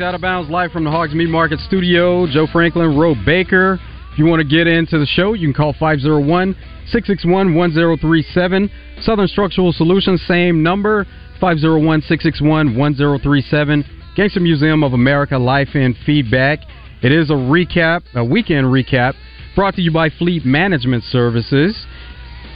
To 0.00 0.06
Out 0.06 0.14
of 0.14 0.22
Bounds, 0.22 0.50
live 0.50 0.72
from 0.72 0.84
the 0.84 0.90
Hogs 0.90 1.14
Meat 1.14 1.28
Market 1.28 1.58
Studio. 1.60 2.26
Joe 2.26 2.46
Franklin, 2.50 2.96
Roe 2.96 3.14
Baker. 3.26 3.78
If 4.12 4.18
you 4.18 4.24
want 4.24 4.40
to 4.40 4.48
get 4.48 4.66
into 4.66 4.98
the 4.98 5.04
show, 5.04 5.34
you 5.34 5.46
can 5.46 5.52
call 5.52 5.74
501 5.78 6.54
661 6.86 7.54
1037. 7.54 8.70
Southern 9.02 9.28
Structural 9.28 9.72
Solutions, 9.72 10.22
same 10.26 10.62
number 10.62 11.04
501 11.38 12.00
661 12.02 12.76
1037. 12.76 13.84
Gangster 14.16 14.40
Museum 14.40 14.82
of 14.82 14.94
America, 14.94 15.36
Life 15.36 15.68
and 15.74 15.94
Feedback. 16.06 16.60
It 17.02 17.12
is 17.12 17.28
a 17.28 17.34
recap, 17.34 18.02
a 18.14 18.24
weekend 18.24 18.68
recap, 18.68 19.14
brought 19.54 19.74
to 19.74 19.82
you 19.82 19.92
by 19.92 20.08
Fleet 20.08 20.46
Management 20.46 21.04
Services. 21.04 21.76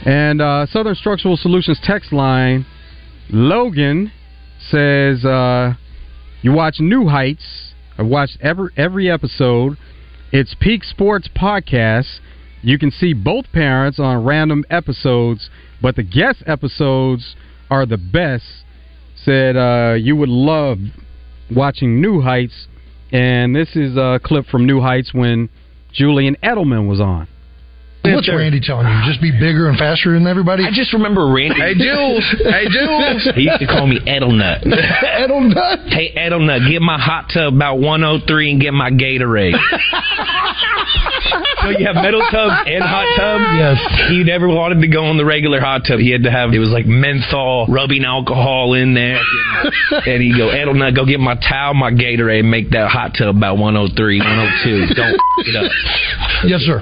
And 0.03 0.41
uh, 0.41 0.65
Southern 0.65 0.95
Structural 0.95 1.37
Solutions 1.37 1.79
text 1.83 2.11
line, 2.11 2.65
Logan 3.29 4.11
says, 4.71 5.23
uh, 5.23 5.75
you 6.45 6.51
watch 6.51 6.79
New 6.79 7.07
Heights. 7.07 7.73
I've 7.97 8.05
watched 8.05 8.37
every 8.39 8.69
every 8.77 9.09
episode. 9.09 9.77
It's 10.31 10.55
Peak 10.59 10.83
Sports 10.83 11.27
Podcast. 11.35 12.19
You 12.61 12.77
can 12.77 12.91
see 12.91 13.13
both 13.13 13.51
parents 13.51 13.99
on 13.99 14.23
random 14.23 14.63
episodes, 14.69 15.49
but 15.81 15.95
the 15.95 16.03
guest 16.03 16.43
episodes 16.45 17.35
are 17.71 17.87
the 17.87 17.97
best. 17.97 18.45
Said 19.15 19.57
uh, 19.57 19.95
you 19.99 20.15
would 20.15 20.29
love 20.29 20.77
watching 21.49 21.99
New 21.99 22.21
Heights, 22.21 22.67
and 23.11 23.55
this 23.55 23.75
is 23.75 23.97
a 23.97 24.19
clip 24.23 24.45
from 24.45 24.67
New 24.67 24.81
Heights 24.81 25.15
when 25.15 25.49
Julian 25.93 26.37
Edelman 26.43 26.87
was 26.87 26.99
on. 26.99 27.27
What's 28.13 28.29
Randy 28.29 28.59
telling 28.59 28.87
you? 28.87 29.01
Just 29.07 29.21
be 29.21 29.31
bigger 29.31 29.67
and 29.69 29.77
faster 29.77 30.13
than 30.13 30.27
everybody? 30.27 30.63
I 30.65 30.69
just 30.71 30.93
remember 30.93 31.27
Randy. 31.31 31.55
Hey, 31.59 31.73
Jules. 31.73 32.23
Hey, 32.43 32.67
Jules. 32.69 33.29
He 33.35 33.41
used 33.43 33.59
to 33.59 33.67
call 33.67 33.87
me 33.87 33.99
Edelnut. 33.99 34.63
Edelnut? 34.65 35.87
Hey, 35.89 36.13
Edelnut, 36.15 36.69
get 36.69 36.81
my 36.81 36.99
hot 36.99 37.29
tub 37.33 37.53
about 37.53 37.79
103 37.79 38.51
and 38.51 38.61
get 38.61 38.73
my 38.73 38.91
Gatorade. 38.91 39.53
so 41.61 41.69
you 41.69 41.85
have 41.85 41.95
metal 41.95 42.21
tubs 42.31 42.53
and 42.67 42.83
hot 42.83 43.07
tub? 43.17 43.41
Yes. 43.57 43.79
He 44.09 44.23
never 44.23 44.47
wanted 44.47 44.81
to 44.81 44.87
go 44.87 45.05
on 45.05 45.17
the 45.17 45.25
regular 45.25 45.59
hot 45.59 45.81
tub. 45.87 45.99
He 45.99 46.11
had 46.11 46.23
to 46.23 46.31
have, 46.31 46.53
it 46.53 46.59
was 46.59 46.69
like 46.71 46.85
menthol, 46.85 47.65
rubbing 47.67 48.03
alcohol 48.05 48.73
in 48.73 48.93
there. 48.93 49.19
and 49.91 50.21
he'd 50.21 50.37
go, 50.37 50.47
Edelnut, 50.49 50.95
go 50.95 51.05
get 51.05 51.19
my 51.19 51.35
towel, 51.35 51.73
my 51.73 51.91
Gatorade, 51.91 52.39
and 52.41 52.51
make 52.51 52.69
that 52.71 52.89
hot 52.89 53.13
tub 53.17 53.35
about 53.35 53.57
103, 53.57 54.19
102. 54.19 54.93
Don't 54.95 55.13
f- 55.13 55.19
it 55.47 55.55
up. 55.55 55.71
Yes, 56.45 56.61
sir. 56.61 56.81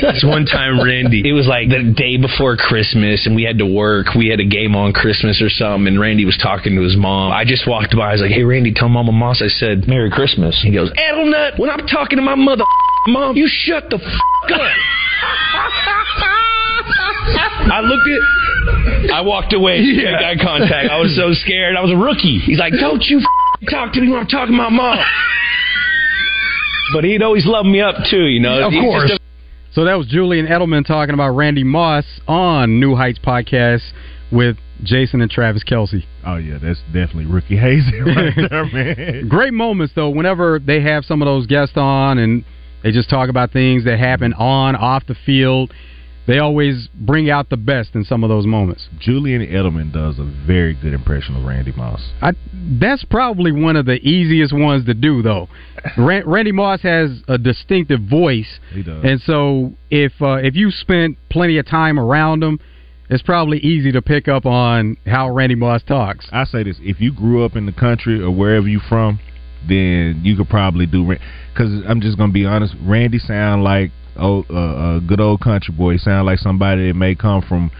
This 0.00 0.24
one 0.26 0.46
time, 0.46 0.80
Randy, 0.80 1.22
it 1.28 1.32
was 1.32 1.46
like 1.46 1.68
the 1.68 1.92
day 1.96 2.16
before 2.16 2.56
Christmas, 2.56 3.26
and 3.26 3.34
we 3.34 3.42
had 3.42 3.58
to 3.58 3.66
work. 3.66 4.14
We 4.14 4.28
had 4.28 4.40
a 4.40 4.44
game 4.44 4.74
on 4.76 4.92
Christmas 4.92 5.40
or 5.42 5.48
something, 5.50 5.86
and 5.88 6.00
Randy 6.00 6.24
was 6.24 6.36
talking 6.36 6.74
to 6.76 6.82
his 6.82 6.96
mom. 6.96 7.32
I 7.32 7.44
just 7.44 7.66
walked 7.66 7.96
by. 7.96 8.10
I 8.10 8.12
was 8.12 8.20
like, 8.22 8.30
"Hey, 8.30 8.44
Randy, 8.44 8.72
tell 8.72 8.88
Mama 8.88 9.12
Moss 9.12 9.42
I 9.42 9.48
said 9.48 9.86
Merry 9.88 10.10
Christmas." 10.10 10.60
He 10.62 10.70
goes, 10.72 10.90
"Edelnut, 10.92 11.58
when 11.58 11.70
I'm 11.70 11.86
talking 11.86 12.16
to 12.16 12.22
my 12.22 12.34
mother, 12.34 12.64
mom, 13.08 13.36
you 13.36 13.48
shut 13.48 13.90
the 13.90 13.96
f- 13.96 14.52
up." 14.52 14.60
I 17.72 17.80
looked 17.80 18.08
at. 18.08 19.10
I 19.12 19.20
walked 19.20 19.52
away. 19.52 19.78
Yeah. 19.80 20.16
Eye 20.18 20.36
contact. 20.42 20.90
I 20.90 20.98
was 20.98 21.14
so 21.16 21.32
scared. 21.32 21.76
I 21.76 21.80
was 21.82 21.90
a 21.90 21.96
rookie. 21.96 22.38
He's 22.38 22.58
like, 22.58 22.72
"Don't 22.78 23.02
you 23.04 23.18
f- 23.18 23.68
talk 23.70 23.92
to 23.94 24.00
me 24.00 24.08
when 24.08 24.20
I'm 24.20 24.26
talking 24.26 24.52
to 24.54 24.56
my 24.62 24.68
mom." 24.70 24.98
But 26.92 27.04
he'd 27.04 27.22
always 27.22 27.46
love 27.46 27.66
me 27.66 27.80
up 27.80 27.96
too, 28.10 28.24
you 28.26 28.40
know. 28.40 28.66
Of 28.66 28.72
course. 28.72 29.12
So 29.72 29.84
that 29.84 29.94
was 29.94 30.06
Julian 30.08 30.46
Edelman 30.46 30.84
talking 30.84 31.14
about 31.14 31.30
Randy 31.30 31.62
Moss 31.62 32.04
on 32.26 32.80
New 32.80 32.96
Heights 32.96 33.20
podcast 33.20 33.82
with 34.32 34.56
Jason 34.82 35.20
and 35.20 35.30
Travis 35.30 35.62
Kelce. 35.62 36.04
Oh 36.26 36.36
yeah, 36.36 36.58
that's 36.60 36.80
definitely 36.86 37.26
rookie 37.26 37.56
hazing 37.56 38.04
right 38.04 38.32
there, 38.50 38.64
man. 38.64 39.28
Great 39.28 39.52
moments 39.52 39.92
though. 39.94 40.10
Whenever 40.10 40.58
they 40.58 40.80
have 40.82 41.04
some 41.04 41.22
of 41.22 41.26
those 41.26 41.46
guests 41.46 41.76
on 41.76 42.18
and 42.18 42.44
they 42.82 42.90
just 42.90 43.08
talk 43.08 43.28
about 43.28 43.52
things 43.52 43.84
that 43.84 43.98
happen 43.98 44.32
on 44.32 44.74
off 44.74 45.06
the 45.06 45.14
field, 45.26 45.72
they 46.30 46.38
always 46.38 46.88
bring 46.94 47.28
out 47.28 47.48
the 47.50 47.56
best 47.56 47.96
in 47.96 48.04
some 48.04 48.22
of 48.22 48.30
those 48.30 48.46
moments. 48.46 48.88
Julian 49.00 49.42
Edelman 49.42 49.92
does 49.92 50.20
a 50.20 50.24
very 50.46 50.74
good 50.74 50.92
impression 50.92 51.34
of 51.34 51.42
Randy 51.42 51.72
Moss. 51.72 52.00
I, 52.22 52.34
that's 52.80 53.02
probably 53.04 53.50
one 53.50 53.74
of 53.74 53.84
the 53.84 53.96
easiest 53.96 54.52
ones 54.52 54.86
to 54.86 54.94
do, 54.94 55.22
though. 55.22 55.48
Ran, 55.98 56.24
Randy 56.28 56.52
Moss 56.52 56.82
has 56.82 57.10
a 57.26 57.36
distinctive 57.36 58.02
voice, 58.08 58.60
He 58.72 58.84
does. 58.84 59.02
and 59.04 59.20
so 59.22 59.72
if 59.90 60.12
uh, 60.22 60.34
if 60.34 60.54
you 60.54 60.70
spent 60.70 61.18
plenty 61.30 61.58
of 61.58 61.66
time 61.66 61.98
around 61.98 62.44
him, 62.44 62.60
it's 63.08 63.24
probably 63.24 63.58
easy 63.58 63.90
to 63.90 64.00
pick 64.00 64.28
up 64.28 64.46
on 64.46 64.98
how 65.06 65.30
Randy 65.30 65.56
Moss 65.56 65.82
talks. 65.82 66.28
I 66.30 66.44
say 66.44 66.62
this: 66.62 66.76
if 66.80 67.00
you 67.00 67.12
grew 67.12 67.44
up 67.44 67.56
in 67.56 67.66
the 67.66 67.72
country 67.72 68.22
or 68.22 68.30
wherever 68.30 68.68
you're 68.68 68.80
from, 68.88 69.18
then 69.68 70.20
you 70.22 70.36
could 70.36 70.48
probably 70.48 70.86
do. 70.86 71.04
Because 71.52 71.82
I'm 71.88 72.00
just 72.00 72.16
gonna 72.18 72.32
be 72.32 72.44
honest, 72.46 72.76
Randy 72.80 73.18
sound 73.18 73.64
like 73.64 73.90
oh 74.20 74.44
uh, 74.50 74.98
a 74.98 75.00
good 75.00 75.20
old 75.20 75.40
country 75.40 75.74
boy. 75.74 75.92
He 75.92 75.98
sound 75.98 76.26
like 76.26 76.38
somebody 76.38 76.88
that 76.88 76.94
may 76.94 77.14
come 77.14 77.42
from 77.42 77.70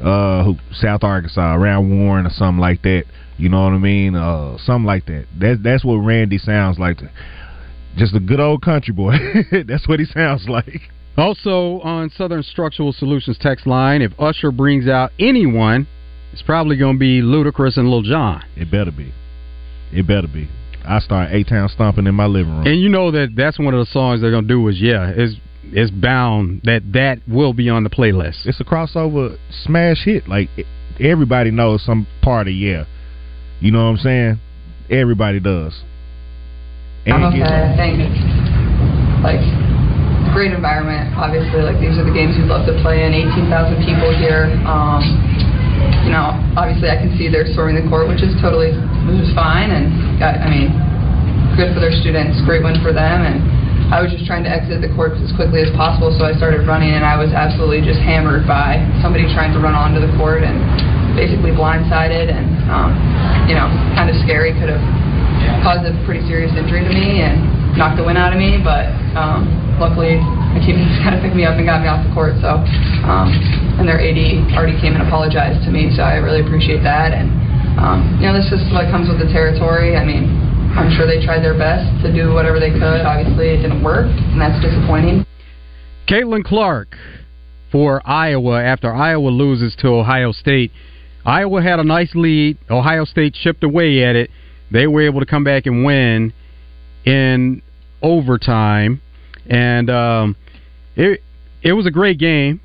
uh 0.00 0.44
who, 0.44 0.56
South 0.72 1.04
Arkansas, 1.04 1.54
around 1.54 1.90
Warren 1.90 2.26
or 2.26 2.30
something 2.30 2.60
like 2.60 2.82
that. 2.82 3.04
You 3.36 3.48
know 3.48 3.62
what 3.62 3.72
I 3.72 3.78
mean? 3.78 4.14
Uh, 4.14 4.58
something 4.58 4.86
like 4.86 5.06
that. 5.06 5.26
That 5.38 5.60
that's 5.62 5.84
what 5.84 5.96
Randy 5.96 6.38
sounds 6.38 6.78
like. 6.78 6.98
Just 7.96 8.14
a 8.14 8.20
good 8.20 8.40
old 8.40 8.62
country 8.62 8.94
boy. 8.94 9.14
that's 9.66 9.88
what 9.88 9.98
he 9.98 10.06
sounds 10.06 10.48
like. 10.48 10.90
Also 11.16 11.80
on 11.80 12.10
Southern 12.10 12.42
Structural 12.42 12.92
Solutions 12.92 13.36
text 13.40 13.66
line, 13.66 14.02
if 14.02 14.12
Usher 14.18 14.52
brings 14.52 14.88
out 14.88 15.10
anyone, 15.18 15.86
it's 16.32 16.42
probably 16.42 16.76
going 16.76 16.96
to 16.96 16.98
be 16.98 17.20
Ludacris 17.20 17.76
and 17.76 17.90
Lil 17.90 18.02
Jon. 18.02 18.42
It 18.56 18.70
better 18.70 18.92
be. 18.92 19.12
It 19.92 20.06
better 20.06 20.28
be. 20.28 20.48
I 20.84 21.00
start 21.00 21.32
A 21.32 21.42
Town 21.44 21.68
stomping 21.68 22.06
in 22.06 22.14
my 22.14 22.26
living 22.26 22.52
room. 22.52 22.66
And 22.66 22.80
you 22.80 22.88
know 22.88 23.10
that 23.10 23.34
that's 23.36 23.58
one 23.58 23.74
of 23.74 23.84
the 23.84 23.90
songs 23.92 24.20
they're 24.20 24.30
going 24.30 24.46
to 24.46 24.48
do 24.48 24.66
is 24.68 24.80
yeah, 24.80 25.12
it's 25.14 25.34
it's 25.72 25.90
bound 25.90 26.62
that 26.64 26.92
that 26.92 27.20
will 27.28 27.52
be 27.52 27.68
on 27.68 27.84
the 27.84 27.90
playlist. 27.90 28.46
It's 28.46 28.60
a 28.60 28.64
crossover 28.64 29.38
smash 29.64 30.04
hit. 30.04 30.28
Like 30.28 30.48
everybody 30.98 31.50
knows 31.50 31.84
some 31.84 32.06
part 32.22 32.48
of 32.48 32.54
yeah. 32.54 32.84
You 33.60 33.70
know 33.70 33.84
what 33.84 33.90
I'm 33.90 33.96
saying? 33.98 34.40
Everybody 34.90 35.40
does. 35.40 35.82
I'm 37.06 37.24
okay. 37.32 37.42
I 37.42 37.76
think 37.76 38.00
like 39.24 39.40
great 40.32 40.52
environment. 40.52 41.16
Obviously, 41.16 41.60
like 41.62 41.80
these 41.80 41.96
are 41.96 42.04
the 42.04 42.14
games 42.14 42.36
we'd 42.36 42.48
love 42.48 42.66
to 42.66 42.76
play 42.82 43.04
in. 43.04 43.14
18,000 43.14 43.84
people 43.84 44.10
here. 44.16 44.52
Um, 44.64 45.04
you 46.04 46.12
know, 46.12 46.36
obviously 46.56 46.88
I 46.88 46.96
can 46.96 47.16
see 47.16 47.28
they're 47.28 47.48
storming 47.52 47.76
the 47.76 47.86
court, 47.88 48.08
which 48.08 48.22
is 48.22 48.32
totally, 48.40 48.72
which 49.08 49.20
is 49.20 49.32
fine. 49.36 49.70
And 49.70 50.18
got, 50.20 50.40
I 50.40 50.48
mean, 50.48 50.72
good 51.56 51.72
for 51.74 51.80
their 51.80 51.92
students. 51.92 52.40
Great 52.44 52.64
win 52.64 52.80
for 52.80 52.92
them. 52.92 53.24
And 53.24 53.38
I 53.90 53.98
was 53.98 54.14
just 54.14 54.22
trying 54.22 54.46
to 54.46 54.52
exit 54.52 54.78
the 54.78 54.92
court 54.94 55.18
as 55.18 55.34
quickly 55.34 55.66
as 55.66 55.70
possible, 55.74 56.14
so 56.14 56.22
I 56.22 56.30
started 56.38 56.62
running, 56.62 56.94
and 56.94 57.02
I 57.02 57.18
was 57.18 57.34
absolutely 57.34 57.82
just 57.82 57.98
hammered 57.98 58.46
by 58.46 58.78
somebody 59.02 59.26
trying 59.34 59.50
to 59.50 59.58
run 59.58 59.74
onto 59.74 59.98
the 59.98 60.14
court 60.14 60.46
and 60.46 60.62
basically 61.18 61.50
blindsided 61.50 62.30
and 62.30 62.46
um, 62.70 62.94
you 63.50 63.58
know, 63.58 63.66
kind 63.98 64.06
of 64.06 64.14
scary. 64.22 64.54
Could 64.54 64.70
have 64.70 64.82
caused 65.66 65.82
a 65.82 65.92
pretty 66.06 66.22
serious 66.30 66.54
injury 66.54 66.86
to 66.86 66.92
me 66.94 67.26
and 67.26 67.42
knocked 67.74 67.98
the 67.98 68.06
wind 68.06 68.14
out 68.14 68.30
of 68.30 68.38
me, 68.38 68.62
but 68.62 68.94
um, 69.18 69.50
luckily 69.82 70.22
my 70.54 70.62
teammates 70.62 70.94
kind 71.04 71.18
of 71.18 71.20
picked 71.22 71.34
me 71.34 71.42
up 71.42 71.58
and 71.58 71.66
got 71.66 71.82
me 71.82 71.90
off 71.90 72.06
the 72.06 72.14
court. 72.14 72.38
So, 72.38 72.62
um, 73.10 73.34
and 73.82 73.90
their 73.90 73.98
AD 73.98 74.54
already 74.54 74.78
came 74.78 74.94
and 74.94 75.02
apologized 75.02 75.66
to 75.66 75.70
me, 75.74 75.90
so 75.90 76.06
I 76.06 76.22
really 76.22 76.46
appreciate 76.46 76.86
that. 76.86 77.10
And 77.10 77.26
um, 77.74 78.22
you 78.22 78.30
know, 78.30 78.38
this 78.38 78.54
is 78.54 78.62
what 78.70 78.86
comes 78.86 79.10
with 79.10 79.18
the 79.18 79.30
territory. 79.34 79.98
I 79.98 80.06
mean, 80.06 80.49
I'm 80.76 80.90
sure 80.96 81.06
they 81.06 81.24
tried 81.24 81.40
their 81.42 81.58
best 81.58 82.02
to 82.04 82.12
do 82.12 82.32
whatever 82.32 82.60
they 82.60 82.70
could. 82.70 83.02
Obviously, 83.02 83.48
it 83.50 83.62
didn't 83.62 83.82
work, 83.82 84.06
and 84.06 84.40
that's 84.40 84.62
disappointing. 84.62 85.26
Caitlin 86.08 86.44
Clark 86.44 86.96
for 87.70 88.00
Iowa 88.08 88.62
after 88.62 88.92
Iowa 88.92 89.28
loses 89.28 89.76
to 89.80 89.88
Ohio 89.88 90.32
State. 90.32 90.72
Iowa 91.24 91.62
had 91.62 91.78
a 91.78 91.84
nice 91.84 92.14
lead. 92.14 92.58
Ohio 92.70 93.04
State 93.04 93.34
chipped 93.34 93.62
away 93.62 94.04
at 94.04 94.16
it. 94.16 94.30
They 94.70 94.86
were 94.86 95.02
able 95.02 95.20
to 95.20 95.26
come 95.26 95.44
back 95.44 95.66
and 95.66 95.84
win 95.84 96.32
in 97.04 97.62
overtime, 98.02 99.02
and 99.46 99.90
um, 99.90 100.36
it 100.96 101.22
it 101.62 101.72
was 101.72 101.86
a 101.86 101.90
great 101.90 102.18
game. 102.18 102.60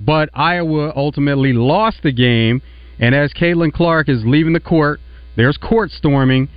But 0.00 0.30
Iowa 0.32 0.92
ultimately 0.94 1.52
lost 1.52 2.02
the 2.02 2.12
game, 2.12 2.62
and 3.00 3.14
as 3.14 3.32
Caitlin 3.32 3.72
Clark 3.72 4.08
is 4.08 4.22
leaving 4.24 4.52
the 4.52 4.60
court, 4.60 5.00
there's 5.36 5.56
court 5.56 5.90
storming, 5.90 6.48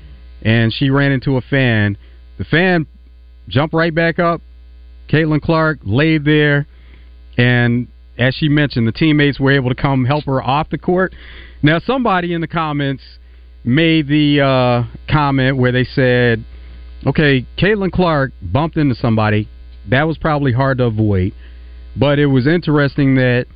and 0.42 0.74
she 0.74 0.90
ran 0.90 1.12
into 1.12 1.38
a 1.38 1.42
fan. 1.42 1.98
The 2.38 2.46
fan 2.46 2.88
jumped 3.48 3.74
right 3.74 3.94
back 3.94 4.20
up. 4.20 4.42
Caitlin 5.10 5.42
Clark 5.42 5.80
laid 5.84 6.24
there, 6.26 6.68
and 7.38 7.88
as 8.18 8.36
she 8.36 8.48
mentioned, 8.48 8.88
the 8.88 8.92
teammates 8.92 9.40
were 9.40 9.52
able 9.52 9.70
to 9.70 9.76
come 9.76 10.06
help 10.06 10.26
her 10.26 10.42
off 10.42 10.70
the 10.70 10.78
court. 10.78 11.14
Now, 11.62 11.80
somebody 11.80 12.34
in 12.34 12.42
the 12.42 12.48
comments 12.48 13.04
made 13.64 14.08
the 14.08 14.42
uh, 14.42 14.98
comment 15.12 15.58
where 15.58 15.72
they 15.72 15.84
said, 15.84 16.44
okay, 17.06 17.46
Caitlin 17.58 17.92
Clark 17.92 18.32
bumped 18.42 18.78
into 18.78 18.96
somebody. 18.96 19.50
That 19.90 20.04
was 20.04 20.18
probably 20.18 20.54
hard 20.54 20.78
to 20.80 20.86
avoid. 20.86 21.34
But 21.96 22.20
it 22.20 22.28
was 22.28 22.48
interesting 22.48 23.16
that 23.16 23.48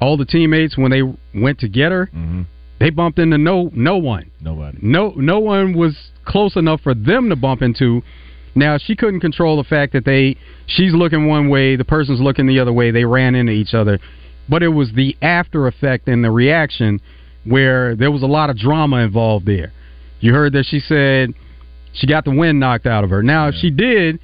all 0.00 0.16
the 0.16 0.26
teammates, 0.26 0.76
when 0.76 0.90
they 0.90 1.02
went 1.38 1.60
to 1.60 1.68
get 1.68 1.92
her, 1.92 2.06
mm-hmm. 2.06 2.42
They 2.82 2.90
bumped 2.90 3.20
into 3.20 3.38
no 3.38 3.70
no 3.72 3.96
one. 3.96 4.32
Nobody. 4.40 4.78
No 4.82 5.10
no 5.10 5.38
one 5.38 5.72
was 5.72 5.96
close 6.24 6.56
enough 6.56 6.80
for 6.80 6.94
them 6.94 7.28
to 7.28 7.36
bump 7.36 7.62
into. 7.62 8.02
Now 8.56 8.76
she 8.76 8.96
couldn't 8.96 9.20
control 9.20 9.56
the 9.56 9.64
fact 9.64 9.92
that 9.92 10.04
they 10.04 10.36
she's 10.66 10.92
looking 10.92 11.28
one 11.28 11.48
way, 11.48 11.76
the 11.76 11.84
person's 11.84 12.20
looking 12.20 12.48
the 12.48 12.58
other 12.58 12.72
way. 12.72 12.90
They 12.90 13.04
ran 13.04 13.36
into 13.36 13.52
each 13.52 13.72
other, 13.72 14.00
but 14.48 14.64
it 14.64 14.68
was 14.68 14.90
the 14.94 15.16
after 15.22 15.68
effect 15.68 16.08
and 16.08 16.24
the 16.24 16.32
reaction 16.32 17.00
where 17.44 17.94
there 17.94 18.10
was 18.10 18.24
a 18.24 18.26
lot 18.26 18.50
of 18.50 18.58
drama 18.58 18.96
involved 18.96 19.46
there. 19.46 19.72
You 20.18 20.32
heard 20.32 20.52
that 20.54 20.66
she 20.66 20.80
said 20.80 21.34
she 21.92 22.08
got 22.08 22.24
the 22.24 22.34
wind 22.34 22.58
knocked 22.58 22.86
out 22.86 23.04
of 23.04 23.10
her. 23.10 23.22
Now, 23.22 23.46
if 23.46 23.54
she 23.54 23.70
did, 23.70 24.18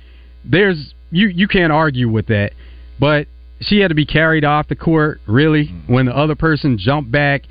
there's 0.44 0.94
you 1.12 1.28
you 1.28 1.46
can't 1.46 1.72
argue 1.72 2.08
with 2.08 2.26
that, 2.26 2.54
but 2.98 3.28
she 3.60 3.78
had 3.78 3.88
to 3.88 3.94
be 3.94 4.06
carried 4.06 4.44
off 4.44 4.66
the 4.68 4.76
court 4.76 5.20
really 5.26 5.66
mm-hmm. 5.66 5.92
when 5.92 6.06
the 6.06 6.16
other 6.16 6.34
person 6.34 6.76
jumped 6.76 7.12
back. 7.12 7.42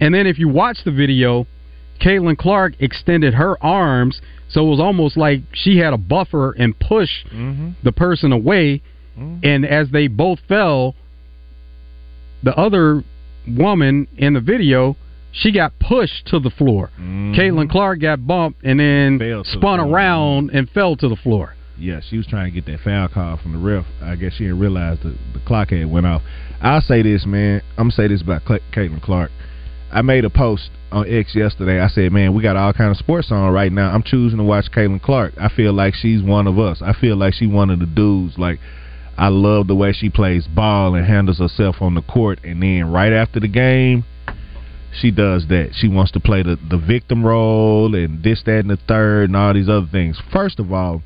And 0.00 0.14
then 0.14 0.26
if 0.26 0.38
you 0.38 0.48
watch 0.48 0.78
the 0.84 0.90
video, 0.90 1.46
Caitlin 2.00 2.36
Clark 2.38 2.74
extended 2.80 3.34
her 3.34 3.62
arms, 3.62 4.20
so 4.48 4.66
it 4.66 4.70
was 4.70 4.80
almost 4.80 5.16
like 5.16 5.40
she 5.52 5.78
had 5.78 5.92
a 5.92 5.98
buffer 5.98 6.52
and 6.52 6.78
pushed 6.78 7.26
Mm-hmm. 7.28 7.70
the 7.82 7.92
person 7.92 8.32
away. 8.32 8.82
And 9.42 9.66
as 9.66 9.90
they 9.90 10.06
both 10.08 10.38
fell, 10.48 10.94
the 12.42 12.56
other 12.56 13.04
woman 13.46 14.08
in 14.16 14.32
the 14.34 14.40
video, 14.40 14.96
she 15.32 15.52
got 15.52 15.78
pushed 15.78 16.26
to 16.28 16.38
the 16.40 16.48
floor. 16.50 16.90
Caitlin 16.98 17.70
Clark 17.70 18.00
got 18.00 18.26
bumped 18.26 18.62
and 18.64 18.80
then 18.80 19.18
to 19.18 19.42
the 19.42 19.44
spun 19.58 19.78
around 19.78 20.50
and 20.54 20.70
fell 20.70 20.96
to 20.96 21.08
the 21.08 21.16
floor. 21.16 21.54
Yeah, 21.78 22.00
she 22.08 22.16
was 22.16 22.26
trying 22.26 22.52
to 22.52 22.60
get 22.60 22.66
that 22.70 22.80
foul 22.80 23.08
call 23.08 23.36
from 23.38 23.52
the 23.52 23.58
ref. 23.58 23.84
I 24.02 24.16
guess 24.16 24.34
she 24.34 24.44
didn't 24.44 24.58
realize 24.60 24.98
the, 25.02 25.10
the 25.32 25.40
clock 25.46 25.70
had 25.70 25.90
went 25.90 26.06
off. 26.06 26.22
I'll 26.60 26.80
say 26.82 27.02
this, 27.02 27.24
man. 27.26 27.62
I'm 27.78 27.84
gonna 27.88 27.92
say 27.92 28.08
this 28.08 28.22
about 28.22 28.44
Caitlin 28.44 29.02
Clark. 29.02 29.30
I 29.92 30.02
made 30.02 30.24
a 30.24 30.30
post 30.30 30.70
on 30.92 31.08
X 31.08 31.34
yesterday. 31.34 31.80
I 31.80 31.88
said, 31.88 32.12
man, 32.12 32.34
we 32.34 32.42
got 32.42 32.56
all 32.56 32.72
kind 32.72 32.90
of 32.90 32.96
sports 32.96 33.32
on 33.32 33.52
right 33.52 33.72
now. 33.72 33.90
I'm 33.90 34.02
choosing 34.02 34.38
to 34.38 34.44
watch 34.44 34.70
Caitlin 34.70 35.02
Clark. 35.02 35.34
I 35.38 35.48
feel 35.48 35.72
like 35.72 35.94
she's 35.94 36.22
one 36.22 36.46
of 36.46 36.58
us. 36.58 36.80
I 36.82 36.92
feel 36.92 37.16
like 37.16 37.34
she's 37.34 37.48
one 37.48 37.70
of 37.70 37.80
the 37.80 37.86
dudes. 37.86 38.38
Like 38.38 38.60
I 39.18 39.28
love 39.28 39.66
the 39.66 39.74
way 39.74 39.92
she 39.92 40.08
plays 40.08 40.46
ball 40.46 40.94
and 40.94 41.06
handles 41.06 41.38
herself 41.38 41.76
on 41.80 41.94
the 41.94 42.02
court. 42.02 42.40
And 42.44 42.62
then 42.62 42.90
right 42.90 43.12
after 43.12 43.40
the 43.40 43.48
game, 43.48 44.04
she 44.92 45.10
does 45.10 45.46
that. 45.48 45.70
She 45.74 45.88
wants 45.88 46.12
to 46.12 46.20
play 46.20 46.42
the, 46.42 46.56
the 46.68 46.78
victim 46.78 47.24
role 47.24 47.94
and 47.94 48.22
this, 48.22 48.42
that, 48.46 48.60
and 48.60 48.70
the 48.70 48.78
third, 48.88 49.24
and 49.30 49.36
all 49.36 49.54
these 49.54 49.68
other 49.68 49.88
things. 49.90 50.20
First 50.32 50.58
of 50.58 50.72
all, 50.72 51.02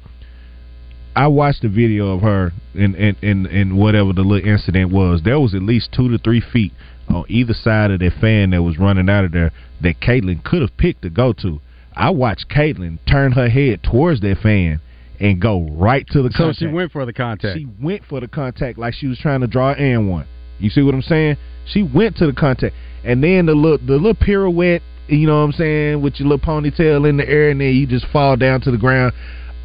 I 1.17 1.29
watched 1.29 1.63
the 1.63 1.69
video 1.69 2.15
of 2.15 2.23
her 2.23 2.53
in, 2.75 2.95
in, 2.95 3.47
in 3.47 3.77
whatever 3.77 4.13
the 4.13 4.23
little 4.23 4.49
incident 4.49 4.91
was. 4.91 5.23
There 5.23 5.39
was 5.39 5.55
at 5.55 5.63
least 5.63 5.93
two 5.93 6.11
to 6.11 6.19
three 6.19 6.41
feet 6.41 6.73
on 7.09 7.25
either 7.29 7.55
side 7.55 7.91
of 7.91 8.01
that 8.01 8.13
fan 8.21 8.51
that 8.51 8.63
was 8.63 8.79
running 8.79 9.09
out 9.09 9.25
of 9.25 9.33
there 9.33 9.53
that 9.83 10.01
Caitlin 10.01 10.43
could 10.45 10.63
have 10.63 10.77
picked 10.77 11.03
to 11.03 11.11
go 11.11 11.33
to. 11.35 11.61
I 11.97 12.11
watched 12.11 12.49
Caitlin 12.49 12.99
turn 13.09 13.33
her 13.33 13.49
head 13.49 13.83
towards 13.83 14.21
that 14.23 14.39
fan 14.43 14.81
and 15.21 15.41
go 15.41 15.69
right 15.71 16.07
to 16.09 16.23
the 16.23 16.31
So 16.31 16.39
contact. 16.39 16.59
So 16.59 16.67
she 16.67 16.73
went 16.73 16.93
for 16.93 17.07
the 17.07 17.13
contact. 17.13 17.59
She 17.59 17.67
went 17.81 18.05
for 18.05 18.21
the 18.21 18.29
contact 18.29 18.79
like 18.79 18.95
she 18.95 19.07
was 19.07 19.19
trying 19.19 19.41
to 19.41 19.47
draw 19.47 19.73
and 19.73 20.11
one. 20.11 20.27
You 20.59 20.71
see 20.71 20.83
what 20.83 20.95
I'm 20.95 21.03
saying? 21.03 21.37
She 21.67 21.83
went 21.83 22.17
to 22.17 22.27
the 22.27 22.33
contact, 22.33 22.75
and 23.05 23.23
then 23.23 23.47
the 23.47 23.55
little 23.55 23.79
the 23.79 23.95
little 23.95 24.15
pirouette. 24.15 24.83
You 25.07 25.27
know 25.27 25.39
what 25.41 25.45
I'm 25.45 25.53
saying? 25.53 26.03
With 26.03 26.19
your 26.19 26.29
little 26.29 26.45
ponytail 26.45 27.09
in 27.09 27.17
the 27.17 27.29
air, 27.29 27.51
and 27.51 27.61
then 27.61 27.75
you 27.75 27.87
just 27.87 28.07
fall 28.13 28.37
down 28.37 28.61
to 28.63 28.71
the 28.71 28.79
ground. 28.79 29.13